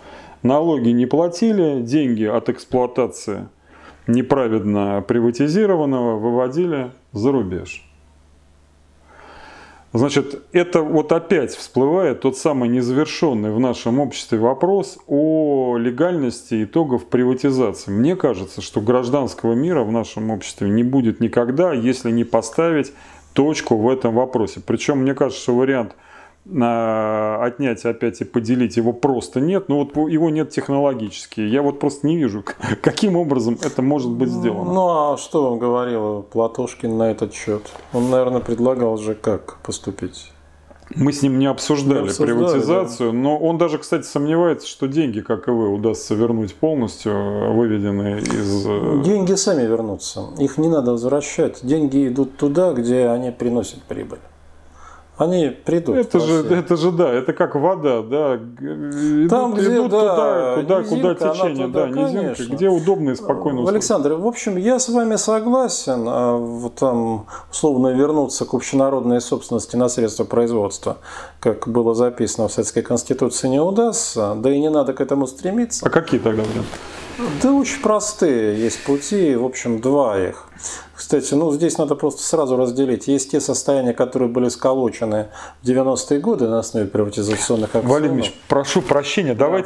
налоги 0.44 0.90
не 0.90 1.06
платили, 1.06 1.82
деньги 1.82 2.24
от 2.24 2.48
эксплуатации 2.48 3.48
неправедно 4.06 5.02
приватизированного 5.06 6.18
выводили 6.18 6.92
за 7.12 7.32
рубеж. 7.32 7.84
Значит, 9.96 10.42
это 10.52 10.82
вот 10.82 11.12
опять 11.12 11.54
всплывает 11.54 12.20
тот 12.20 12.36
самый 12.36 12.68
незавершенный 12.68 13.52
в 13.52 13.60
нашем 13.60 14.00
обществе 14.00 14.38
вопрос 14.38 14.98
о 15.06 15.76
легальности 15.78 16.64
итогов 16.64 17.06
приватизации. 17.06 17.92
Мне 17.92 18.16
кажется, 18.16 18.60
что 18.60 18.80
гражданского 18.80 19.54
мира 19.54 19.84
в 19.84 19.92
нашем 19.92 20.30
обществе 20.30 20.68
не 20.68 20.82
будет 20.82 21.20
никогда, 21.20 21.72
если 21.72 22.10
не 22.10 22.24
поставить 22.24 22.92
точку 23.34 23.76
в 23.76 23.88
этом 23.88 24.16
вопросе. 24.16 24.60
Причем 24.66 24.98
мне 24.98 25.14
кажется, 25.14 25.40
что 25.40 25.54
вариант 25.54 25.94
отнять 26.46 27.84
опять 27.84 28.20
и 28.20 28.24
поделить 28.24 28.76
его 28.76 28.92
просто 28.92 29.40
нет. 29.40 29.68
Но 29.68 29.78
вот 29.78 29.96
его 30.10 30.30
нет 30.30 30.50
технологически. 30.50 31.40
Я 31.40 31.62
вот 31.62 31.80
просто 31.80 32.06
не 32.06 32.16
вижу, 32.16 32.44
каким 32.82 33.16
образом 33.16 33.58
это 33.62 33.82
может 33.82 34.10
быть 34.10 34.28
сделано. 34.28 34.72
Ну 34.72 34.88
а 34.88 35.16
что 35.16 35.50
он 35.50 35.58
говорил 35.58 36.22
Платошкин 36.22 36.96
на 36.96 37.10
этот 37.10 37.34
счет? 37.34 37.62
Он, 37.92 38.10
наверное, 38.10 38.40
предлагал 38.40 38.98
же 38.98 39.14
как 39.14 39.58
поступить. 39.62 40.30
Мы 40.94 41.12
с 41.12 41.22
ним 41.22 41.38
не 41.38 41.46
обсуждали, 41.46 42.02
не 42.02 42.08
обсуждали 42.08 42.36
приватизацию, 42.36 43.12
да. 43.12 43.18
но 43.18 43.38
он 43.38 43.56
даже, 43.56 43.78
кстати, 43.78 44.04
сомневается, 44.04 44.68
что 44.68 44.86
деньги, 44.86 45.20
как 45.20 45.48
и 45.48 45.50
вы, 45.50 45.70
удастся 45.70 46.14
вернуть 46.14 46.54
полностью, 46.54 47.54
выведенные 47.54 48.20
из... 48.20 48.66
Э, 48.66 49.02
деньги 49.02 49.34
сами 49.34 49.62
вернутся. 49.62 50.26
Их 50.38 50.58
не 50.58 50.68
надо 50.68 50.92
возвращать. 50.92 51.64
Деньги 51.64 52.08
идут 52.08 52.36
туда, 52.36 52.74
где 52.74 53.06
они 53.06 53.30
приносят 53.30 53.82
прибыль. 53.82 54.18
Они 55.16 55.48
придут. 55.48 55.96
Это 55.96 56.18
же, 56.18 56.44
это 56.44 56.76
же, 56.76 56.90
да, 56.90 57.12
это 57.12 57.32
как 57.32 57.54
вода, 57.54 58.02
да. 58.02 58.36
Там, 58.36 59.52
идут, 59.52 59.58
где, 59.60 59.76
идут 59.76 59.90
да, 59.92 60.00
туда, 60.00 60.54
куда, 60.56 60.82
низинка, 60.82 61.14
куда 61.14 61.14
течение, 61.14 61.66
туда, 61.66 61.80
да, 61.80 61.88
низинка, 61.88 62.20
конечно. 62.20 62.54
где 62.54 62.68
удобно 62.68 63.10
и 63.10 63.14
спокойно. 63.14 63.68
Александр, 63.68 64.14
в 64.14 64.26
общем, 64.26 64.56
я 64.56 64.80
с 64.80 64.88
вами 64.88 65.14
согласен. 65.14 66.04
А, 66.08 66.68
там, 66.70 67.26
условно, 67.48 67.88
вернуться 67.94 68.44
к 68.44 68.54
общенародной 68.54 69.20
собственности 69.20 69.76
на 69.76 69.88
средства 69.88 70.24
производства, 70.24 70.96
как 71.38 71.68
было 71.68 71.94
записано 71.94 72.48
в 72.48 72.52
Советской 72.52 72.82
Конституции, 72.82 73.46
не 73.46 73.60
удастся. 73.60 74.34
Да 74.34 74.50
и 74.50 74.58
не 74.58 74.68
надо 74.68 74.94
к 74.94 75.00
этому 75.00 75.28
стремиться. 75.28 75.86
А 75.86 75.90
какие 75.90 76.18
тогда 76.18 76.42
варианты? 76.42 76.68
Да 77.40 77.52
очень 77.52 77.80
простые 77.80 78.60
есть 78.60 78.82
пути, 78.84 79.36
в 79.36 79.44
общем, 79.44 79.80
два 79.80 80.18
их. 80.18 80.48
Кстати, 81.04 81.34
ну 81.34 81.52
здесь 81.52 81.76
надо 81.76 81.96
просто 81.96 82.22
сразу 82.22 82.56
разделить. 82.56 83.08
Есть 83.08 83.32
те 83.32 83.38
состояния, 83.38 83.92
которые 83.92 84.30
были 84.30 84.48
сколочены 84.48 85.26
в 85.60 85.68
90-е 85.68 86.18
годы 86.18 86.48
на 86.48 86.60
основе 86.60 86.86
приватизационных 86.86 87.76
акционов. 87.76 87.90
Валерий 87.90 88.34
прошу 88.48 88.80
прощения, 88.80 89.34
да. 89.34 89.62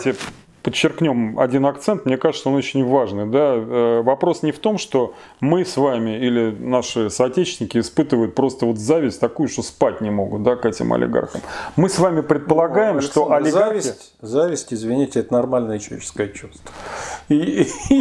Подчеркнем 0.68 1.38
один 1.38 1.64
акцент, 1.64 2.04
мне 2.04 2.18
кажется, 2.18 2.50
он 2.50 2.56
очень 2.56 2.84
важный. 2.84 3.24
Да? 3.24 3.54
Э, 3.54 4.02
вопрос 4.02 4.42
не 4.42 4.52
в 4.52 4.58
том, 4.58 4.76
что 4.76 5.14
мы 5.40 5.64
с 5.64 5.78
вами 5.78 6.18
или 6.18 6.54
наши 6.58 7.08
соотечественники 7.08 7.78
испытывают 7.78 8.34
просто 8.34 8.66
вот 8.66 8.76
зависть 8.76 9.18
такую, 9.18 9.48
что 9.48 9.62
спать 9.62 10.02
не 10.02 10.10
могут 10.10 10.42
да, 10.42 10.56
к 10.56 10.66
этим 10.66 10.92
олигархам. 10.92 11.40
Мы 11.76 11.88
с 11.88 11.98
вами 11.98 12.20
предполагаем, 12.20 12.96
ну, 12.96 13.00
что 13.00 13.32
олигархи... 13.32 13.80
Зависть, 13.80 14.14
зависть, 14.20 14.74
извините, 14.74 15.20
это 15.20 15.32
нормальное 15.32 15.78
человеческое 15.78 16.28
чувство. 16.28 16.70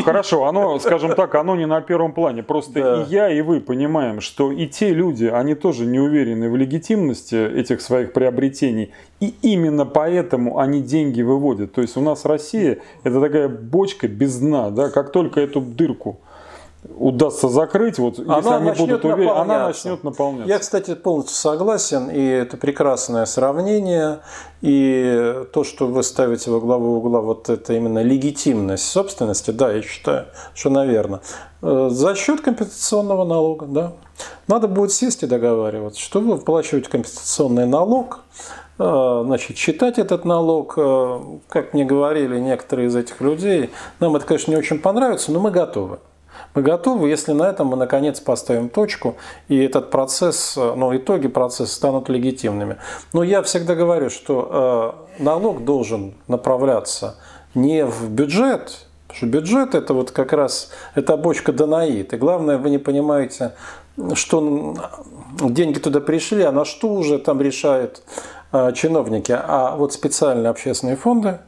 Хорошо, 0.03 0.45
оно, 0.45 0.77
скажем 0.79 1.15
так, 1.15 1.35
оно 1.35 1.55
не 1.55 1.67
на 1.67 1.79
первом 1.79 2.11
плане. 2.11 2.43
Просто 2.43 2.73
да. 2.73 3.03
и 3.03 3.05
я, 3.09 3.29
и 3.31 3.39
вы 3.39 3.61
понимаем, 3.61 4.19
что 4.19 4.51
и 4.51 4.67
те 4.67 4.89
люди, 4.89 5.23
они 5.25 5.55
тоже 5.55 5.85
не 5.85 5.99
уверены 6.01 6.49
в 6.49 6.57
легитимности 6.57 7.35
этих 7.35 7.79
своих 7.79 8.11
приобретений. 8.11 8.91
И 9.19 9.33
именно 9.41 9.85
поэтому 9.85 10.59
они 10.59 10.81
деньги 10.81 11.21
выводят. 11.21 11.73
То 11.73 11.81
есть 11.81 11.97
у 11.97 12.01
нас 12.01 12.25
Россия 12.25 12.79
это 13.03 13.19
такая 13.19 13.49
бочка 13.49 14.07
без 14.07 14.37
дна. 14.37 14.69
Да? 14.69 14.89
Как 14.89 15.11
только 15.11 15.39
эту 15.41 15.59
дырку 15.61 16.19
удастся 16.95 17.49
закрыть, 17.49 17.97
вот 17.97 18.19
она 18.19 18.37
если 18.37 18.49
они 18.49 18.71
будут 18.71 19.05
уверены, 19.05 19.31
она 19.31 19.67
начнет 19.67 20.03
наполняться. 20.03 20.47
Я, 20.47 20.59
кстати, 20.59 20.95
полностью 20.95 21.35
согласен, 21.35 22.09
и 22.09 22.23
это 22.23 22.57
прекрасное 22.57 23.25
сравнение, 23.25 24.19
и 24.61 25.43
то, 25.53 25.63
что 25.63 25.87
вы 25.87 26.03
ставите 26.03 26.51
во 26.51 26.59
главу 26.59 26.97
угла 26.97 27.21
вот 27.21 27.49
это 27.49 27.73
именно 27.73 28.01
легитимность 28.01 28.85
собственности, 28.85 29.51
да, 29.51 29.71
я 29.73 29.81
считаю, 29.81 30.27
что, 30.53 30.69
наверное, 30.69 31.21
э, 31.61 31.89
за 31.91 32.15
счет 32.15 32.41
компенсационного 32.41 33.25
налога, 33.25 33.65
да. 33.65 33.93
Надо 34.47 34.67
будет 34.67 34.91
сесть 34.91 35.23
и 35.23 35.27
договариваться, 35.27 35.99
что 35.99 36.21
вы 36.21 36.35
выплачиваете 36.35 36.89
компенсационный 36.89 37.65
налог, 37.65 38.23
значит, 38.77 39.57
считать 39.57 39.97
этот 39.97 40.25
налог, 40.25 40.73
э, 40.77 41.19
как 41.49 41.73
мне 41.73 41.83
говорили 41.83 42.39
некоторые 42.39 42.87
из 42.87 42.95
этих 42.95 43.21
людей, 43.21 43.71
нам 43.99 44.15
это, 44.15 44.25
конечно, 44.25 44.51
не 44.51 44.57
очень 44.57 44.79
понравится, 44.79 45.31
но 45.31 45.39
мы 45.39 45.51
готовы. 45.51 45.99
Мы 46.53 46.61
готовы, 46.61 47.09
если 47.09 47.33
на 47.33 47.43
этом 47.43 47.67
мы 47.67 47.77
наконец 47.77 48.19
поставим 48.19 48.69
точку, 48.69 49.17
и 49.47 49.57
этот 49.57 49.89
процесс, 49.89 50.55
ну, 50.55 50.95
итоги 50.95 51.27
процесса 51.27 51.73
станут 51.73 52.09
легитимными. 52.09 52.77
Но 53.13 53.23
я 53.23 53.41
всегда 53.41 53.75
говорю, 53.75 54.09
что 54.09 55.05
э, 55.19 55.23
налог 55.23 55.65
должен 55.65 56.13
направляться 56.27 57.15
не 57.55 57.85
в 57.85 58.09
бюджет, 58.09 58.87
потому 59.07 59.17
что 59.17 59.25
бюджет 59.25 59.75
это 59.75 59.93
вот 59.93 60.11
как 60.11 60.33
раз 60.33 60.69
эта 60.95 61.17
бочка 61.17 61.51
Данаид. 61.51 62.13
И 62.13 62.17
главное, 62.17 62.57
вы 62.57 62.69
не 62.69 62.77
понимаете, 62.77 63.53
что 64.13 64.75
деньги 65.41 65.79
туда 65.79 65.99
пришли, 65.99 66.43
а 66.43 66.51
на 66.51 66.65
что 66.65 66.89
уже 66.89 67.17
там 67.19 67.41
решают 67.41 68.01
э, 68.05 68.36
чиновники. 68.73 69.35
А 69.37 69.75
вот 69.75 69.93
специальные 69.93 70.49
общественные 70.49 70.95
фонды, 70.95 71.39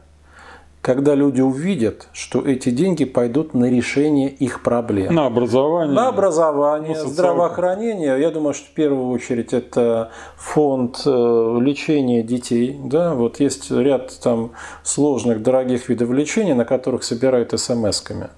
когда 0.80 1.14
люди 1.14 1.42
увидят, 1.42 2.08
что 2.12 2.40
эти 2.40 2.70
деньги 2.70 3.04
пойдут 3.04 3.52
на 3.52 3.66
решение 3.66 4.30
их 4.30 4.62
проблем. 4.62 5.14
На 5.14 5.26
образование. 5.26 5.94
На 5.94 6.08
образование, 6.08 6.96
ну, 6.96 7.08
здравоохранение. 7.08 8.18
Я 8.18 8.30
думаю, 8.30 8.54
что 8.54 8.66
в 8.66 8.74
первую 8.74 9.10
очередь 9.10 9.52
это 9.52 10.10
фонд 10.36 11.02
э, 11.04 11.58
лечения 11.60 12.22
детей. 12.22 12.80
Да? 12.82 13.14
Вот 13.14 13.40
есть 13.40 13.70
ряд 13.70 14.18
там 14.22 14.52
сложных, 14.82 15.42
дорогих 15.42 15.90
видов 15.90 16.10
лечения, 16.10 16.54
на 16.54 16.64
которых 16.64 17.04
собирают 17.04 17.52
смс-ками 17.52 18.28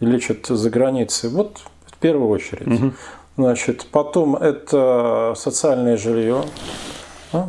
лечат 0.00 0.46
за 0.46 0.70
границей. 0.70 1.30
Вот 1.30 1.58
в 1.86 1.98
первую 1.98 2.28
очередь. 2.28 2.66
Угу. 2.66 2.92
Значит, 3.36 3.86
потом 3.90 4.36
это 4.36 5.34
социальное 5.36 5.96
жилье. 5.96 6.42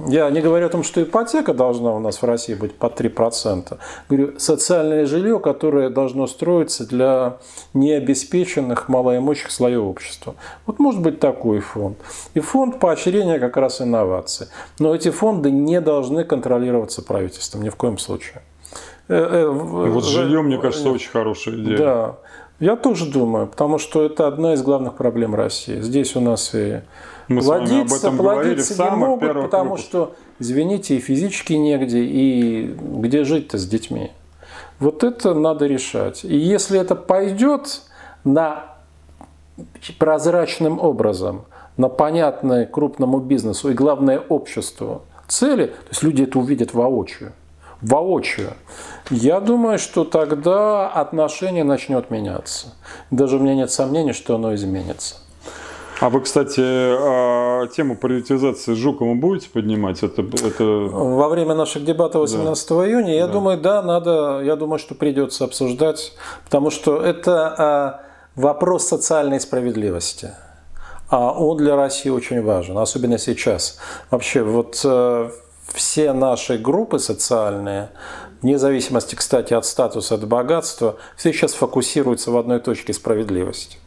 Я 0.07 0.29
не 0.29 0.41
говорю 0.41 0.65
о 0.65 0.69
том, 0.69 0.83
что 0.83 1.01
ипотека 1.01 1.53
должна 1.53 1.93
у 1.93 1.99
нас 1.99 2.21
в 2.21 2.25
России 2.25 2.53
быть 2.53 2.75
по 2.75 2.87
3%. 2.87 3.77
Говорю, 4.09 4.39
социальное 4.39 5.05
жилье, 5.05 5.39
которое 5.39 5.89
должно 5.89 6.27
строиться 6.27 6.87
для 6.87 7.37
необеспеченных 7.73 8.89
малоимущих 8.89 9.51
слоев 9.51 9.83
общества. 9.83 10.35
Вот 10.65 10.79
может 10.79 11.01
быть 11.01 11.19
такой 11.19 11.59
фонд. 11.59 11.97
И 12.33 12.39
фонд 12.39 12.79
поощрения 12.79 13.39
как 13.39 13.57
раз 13.57 13.81
инноваций. 13.81 14.47
Но 14.79 14.95
эти 14.95 15.11
фонды 15.11 15.51
не 15.51 15.81
должны 15.81 16.23
контролироваться 16.23 17.01
правительством 17.01 17.63
ни 17.63 17.69
в 17.69 17.75
коем 17.75 17.97
случае. 17.97 18.41
Э, 19.07 19.15
э, 19.15 19.47
вот 19.47 20.03
жилье, 20.03 20.41
мне 20.41 20.57
кажется, 20.57 20.89
очень 20.89 21.11
хорошая 21.11 21.55
идея. 21.55 21.77
Да, 21.77 22.15
я 22.59 22.75
тоже 22.75 23.05
думаю, 23.05 23.47
потому 23.47 23.77
что 23.77 24.03
это 24.03 24.27
одна 24.27 24.53
из 24.53 24.61
главных 24.61 24.95
проблем 24.95 25.35
России. 25.35 25.81
Здесь 25.81 26.15
у 26.15 26.21
нас 26.21 26.51
и 26.53 26.81
мы 27.27 27.41
плодиться, 27.41 28.11
плодиться 28.11 28.83
не 28.83 28.95
могут, 28.95 29.33
потому 29.33 29.71
выпусках. 29.71 29.79
что, 29.79 30.15
извините, 30.39 30.97
и 30.97 30.99
физически 30.99 31.53
негде, 31.53 32.03
и 32.03 32.75
где 32.77 33.23
жить-то 33.23 33.57
с 33.57 33.67
детьми. 33.67 34.11
Вот 34.79 35.03
это 35.03 35.33
надо 35.33 35.65
решать. 35.65 36.23
И 36.23 36.35
если 36.35 36.79
это 36.79 36.95
пойдет 36.95 37.81
на 38.23 38.65
прозрачным 39.97 40.79
образом, 40.79 41.45
на 41.77 41.89
понятное 41.89 42.65
крупному 42.65 43.19
бизнесу 43.19 43.69
и, 43.69 43.73
главное, 43.73 44.19
обществу 44.19 45.01
цели, 45.27 45.67
то 45.67 45.89
есть 45.89 46.03
люди 46.03 46.23
это 46.23 46.39
увидят 46.39 46.73
воочию, 46.73 47.31
воочию, 47.81 48.53
я 49.09 49.39
думаю, 49.39 49.79
что 49.79 50.03
тогда 50.03 50.87
отношение 50.87 51.63
начнет 51.63 52.09
меняться. 52.09 52.73
Даже 53.11 53.37
у 53.37 53.39
меня 53.39 53.55
нет 53.55 53.71
сомнений, 53.71 54.13
что 54.13 54.35
оно 54.35 54.55
изменится. 54.55 55.15
А 56.01 56.09
вы, 56.09 56.21
кстати, 56.21 56.59
а, 56.61 57.67
тему 57.67 57.95
приватизации 57.95 58.73
с 58.73 58.77
Жуковым 58.77 59.21
будете 59.21 59.49
поднимать? 59.49 60.03
Это, 60.03 60.23
это... 60.23 60.63
Во 60.63 61.29
время 61.29 61.55
наших 61.55 61.85
дебатов 61.85 62.21
18 62.21 62.69
да. 62.69 62.75
июня, 62.87 63.15
я 63.15 63.27
да. 63.27 63.33
думаю, 63.33 63.61
да, 63.61 63.81
надо, 63.81 64.41
я 64.43 64.57
думаю, 64.57 64.77
что 64.77 64.93
придется 64.93 65.45
обсуждать, 65.45 66.13
потому 66.43 66.69
что 66.69 67.01
это 67.01 67.55
а, 67.57 68.01
вопрос 68.35 68.87
социальной 68.87 69.39
справедливости. 69.39 70.31
А 71.09 71.31
он 71.31 71.57
для 71.57 71.75
России 71.75 72.09
очень 72.09 72.41
важен, 72.41 72.77
особенно 72.77 73.17
сейчас. 73.17 73.77
Вообще, 74.09 74.41
вот 74.41 74.81
э, 74.83 75.29
все 75.73 76.13
наши 76.13 76.57
группы 76.57 76.99
социальные, 76.99 77.89
вне 78.41 78.57
зависимости, 78.57 79.15
кстати, 79.15 79.53
от 79.53 79.65
статуса, 79.65 80.15
от 80.15 80.27
богатства, 80.27 80.97
все 81.17 81.33
сейчас 81.33 81.53
фокусируются 81.53 82.31
в 82.31 82.37
одной 82.37 82.59
точке 82.59 82.93
справедливости 82.93 83.77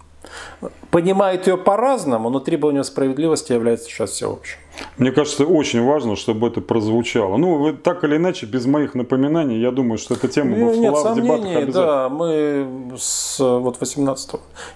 понимает 0.90 1.46
ее 1.46 1.56
по-разному, 1.56 2.30
но 2.30 2.40
требование 2.40 2.84
справедливости 2.84 3.52
является 3.52 3.88
сейчас 3.88 4.10
всеобщим. 4.10 4.58
Мне 4.96 5.12
кажется, 5.12 5.44
очень 5.44 5.84
важно, 5.84 6.16
чтобы 6.16 6.48
это 6.48 6.60
прозвучало. 6.60 7.36
Ну, 7.36 7.56
вы, 7.56 7.72
так 7.72 8.04
или 8.04 8.16
иначе, 8.16 8.46
без 8.46 8.66
моих 8.66 8.94
напоминаний, 8.94 9.58
я 9.60 9.70
думаю, 9.70 9.98
что 9.98 10.14
эта 10.14 10.28
тема 10.28 10.56
ну, 10.56 10.74
нет, 10.74 10.92
в 10.92 11.14
дебатах 11.14 11.72
Да, 11.72 12.08
мы 12.08 12.92
с 12.96 13.38
вот 13.38 13.80
18 13.80 14.30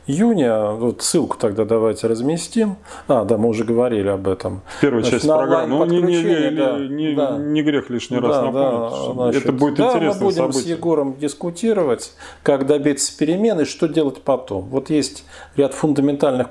июня, 0.07 0.71
вот 0.71 1.03
ссылку 1.03 1.37
тогда 1.39 1.65
давайте 1.65 2.07
разместим. 2.07 2.77
А, 3.09 3.25
да, 3.25 3.37
мы 3.37 3.49
уже 3.49 3.65
говорили 3.65 4.09
об 4.09 4.29
этом. 4.29 4.63
Первая 4.81 5.03
часть 5.03 5.27
программы. 5.27 5.79
Ну, 5.79 5.85
не, 5.87 6.03
не, 6.03 6.23
не, 6.23 6.51
да, 6.51 6.79
не, 6.79 7.15
да. 7.15 7.37
не 7.39 7.63
грех 7.63 7.91
лишний 7.91 8.19
раз 8.19 8.37
да, 8.37 8.43
напомнить. 8.43 8.91
Да, 8.91 9.13
значит, 9.13 9.43
это 9.43 9.53
будет 9.53 9.75
да, 9.77 9.89
интересно. 9.89 10.21
мы 10.21 10.27
будем 10.27 10.37
событие. 10.37 10.63
с 10.63 10.67
Егором 10.67 11.17
дискутировать, 11.19 12.13
как 12.43 12.67
добиться 12.67 13.17
перемен 13.17 13.61
и 13.61 13.65
что 13.65 13.89
делать 13.89 14.23
потом. 14.23 14.65
Вот 14.65 14.91
есть 14.91 15.25
ряд 15.57 15.75
фундаментальных 15.75 16.02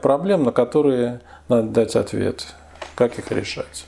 проблем, 0.01 0.43
на 0.43 0.51
которые 0.51 1.21
надо 1.47 1.67
дать 1.69 1.95
ответ 1.95 2.55
как 2.95 3.17
их 3.17 3.31
решать. 3.31 3.85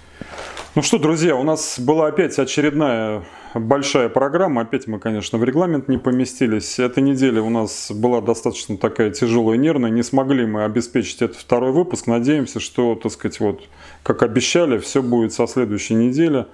Ну 0.75 0.81
что, 0.81 0.97
друзья, 0.97 1.35
у 1.35 1.43
нас 1.43 1.79
была 1.79 2.07
опять 2.07 2.39
очередная 2.39 3.23
большая 3.53 4.09
программа. 4.09 4.63
Опять 4.63 4.87
мы, 4.87 4.97
конечно, 4.97 5.37
в 5.37 5.43
регламент 5.43 5.87
не 5.87 5.99
поместились. 5.99 6.79
Эта 6.79 6.99
неделя 6.99 7.43
у 7.43 7.49
нас 7.49 7.91
была 7.91 8.21
достаточно 8.21 8.77
такая 8.77 9.11
тяжелая, 9.11 9.57
нервная. 9.57 9.91
Не 9.91 10.01
смогли 10.01 10.47
мы 10.47 10.63
обеспечить 10.63 11.21
этот 11.21 11.37
второй 11.37 11.71
выпуск. 11.71 12.07
Надеемся, 12.07 12.59
что, 12.59 12.95
так 12.95 13.11
сказать, 13.11 13.39
вот, 13.39 13.61
как 14.01 14.23
обещали, 14.23 14.79
все 14.79 15.03
будет 15.03 15.31
со 15.31 15.45
следующей 15.45 15.93
недели. 15.93 16.47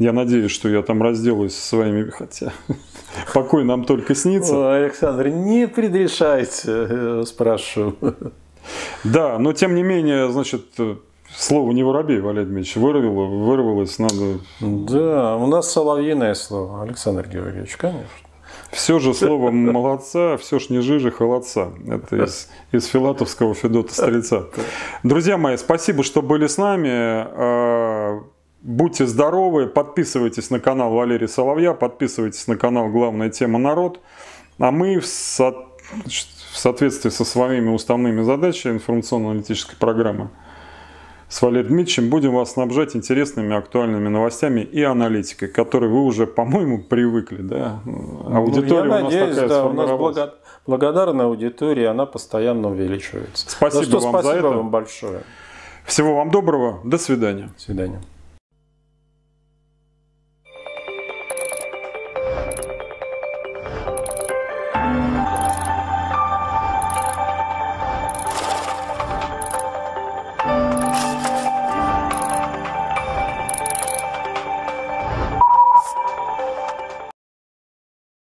Я 0.00 0.12
надеюсь, 0.12 0.50
что 0.50 0.68
я 0.68 0.82
там 0.82 1.00
разделаюсь 1.02 1.54
со 1.54 1.68
своими, 1.68 2.10
хотя 2.10 2.52
покой 3.34 3.64
нам 3.64 3.84
только 3.84 4.16
снится. 4.16 4.74
Александр, 4.74 5.28
не 5.28 5.68
предрешайте, 5.68 6.64
э, 6.66 7.22
спрашиваю. 7.24 8.32
Да, 9.04 9.38
но 9.38 9.52
тем 9.52 9.74
не 9.74 9.82
менее, 9.82 10.30
значит, 10.30 10.64
Слово 11.36 11.70
не 11.72 11.84
воробей, 11.84 12.20
Валерий 12.20 12.46
Дмитриевич, 12.46 12.76
вырвало, 12.76 13.26
вырвалось, 13.26 13.98
надо... 13.98 14.40
Да, 14.60 15.36
у 15.36 15.46
нас 15.46 15.70
соловьиное 15.72 16.34
слово, 16.34 16.82
Александр 16.82 17.28
Георгиевич, 17.28 17.76
конечно. 17.76 18.08
Все 18.72 18.98
же 18.98 19.14
слово 19.14 19.50
молодца, 19.50 20.36
все 20.36 20.58
ж 20.58 20.70
не 20.70 20.80
жижи, 20.80 21.10
холодца. 21.10 21.70
Это 21.88 22.24
из, 22.24 22.48
из 22.72 22.86
филатовского 22.86 23.54
Федота 23.54 23.92
Стрельца. 23.94 24.46
Друзья 25.02 25.36
мои, 25.38 25.56
спасибо, 25.56 26.04
что 26.04 26.22
были 26.22 26.46
с 26.46 26.56
нами. 26.56 26.90
А, 26.92 28.20
будьте 28.62 29.06
здоровы, 29.06 29.66
подписывайтесь 29.66 30.50
на 30.50 30.60
канал 30.60 30.92
Валерия 30.92 31.28
Соловья, 31.28 31.74
подписывайтесь 31.74 32.46
на 32.46 32.56
канал 32.56 32.88
«Главная 32.88 33.30
тема 33.30 33.58
народ». 33.58 34.00
А 34.58 34.70
мы 34.70 35.00
в, 35.00 35.06
со... 35.06 35.54
в 36.52 36.58
соответствии 36.58 37.10
со 37.10 37.24
своими 37.24 37.70
уставными 37.70 38.22
задачами 38.22 38.74
информационно-аналитической 38.74 39.76
программы 39.76 40.30
с 41.30 41.40
Валерием 41.42 41.68
Дмитриевичем 41.68 42.10
будем 42.10 42.34
вас 42.34 42.52
снабжать 42.52 42.96
интересными 42.96 43.54
актуальными 43.56 44.08
новостями 44.08 44.62
и 44.62 44.82
аналитикой, 44.82 45.48
к 45.48 45.54
которой 45.54 45.88
вы 45.88 46.02
уже, 46.02 46.26
по-моему, 46.26 46.82
привыкли. 46.82 47.40
Да? 47.40 47.80
Ну, 47.84 48.26
Аудитория 48.34 48.82
ну, 48.82 48.94
я 48.94 49.00
у 49.00 49.04
нас 49.04 49.04
надеюсь, 49.04 49.34
такая 49.36 49.48
да, 49.48 49.64
у 49.64 49.72
нас 49.72 49.90
благо... 49.90 50.34
благодарная 50.66 51.26
аудитория, 51.26 51.88
она 51.88 52.04
постоянно 52.04 52.68
увеличивается. 52.70 53.48
Спасибо 53.48 53.84
что, 53.84 54.00
вам 54.00 54.12
спасибо 54.14 54.32
за 54.32 54.38
это. 54.38 54.48
вам 54.48 54.70
большое. 54.70 55.20
Всего 55.84 56.16
вам 56.16 56.32
доброго. 56.32 56.80
До 56.82 56.98
свидания. 56.98 57.50
До 57.56 57.62
свидания. 57.62 58.00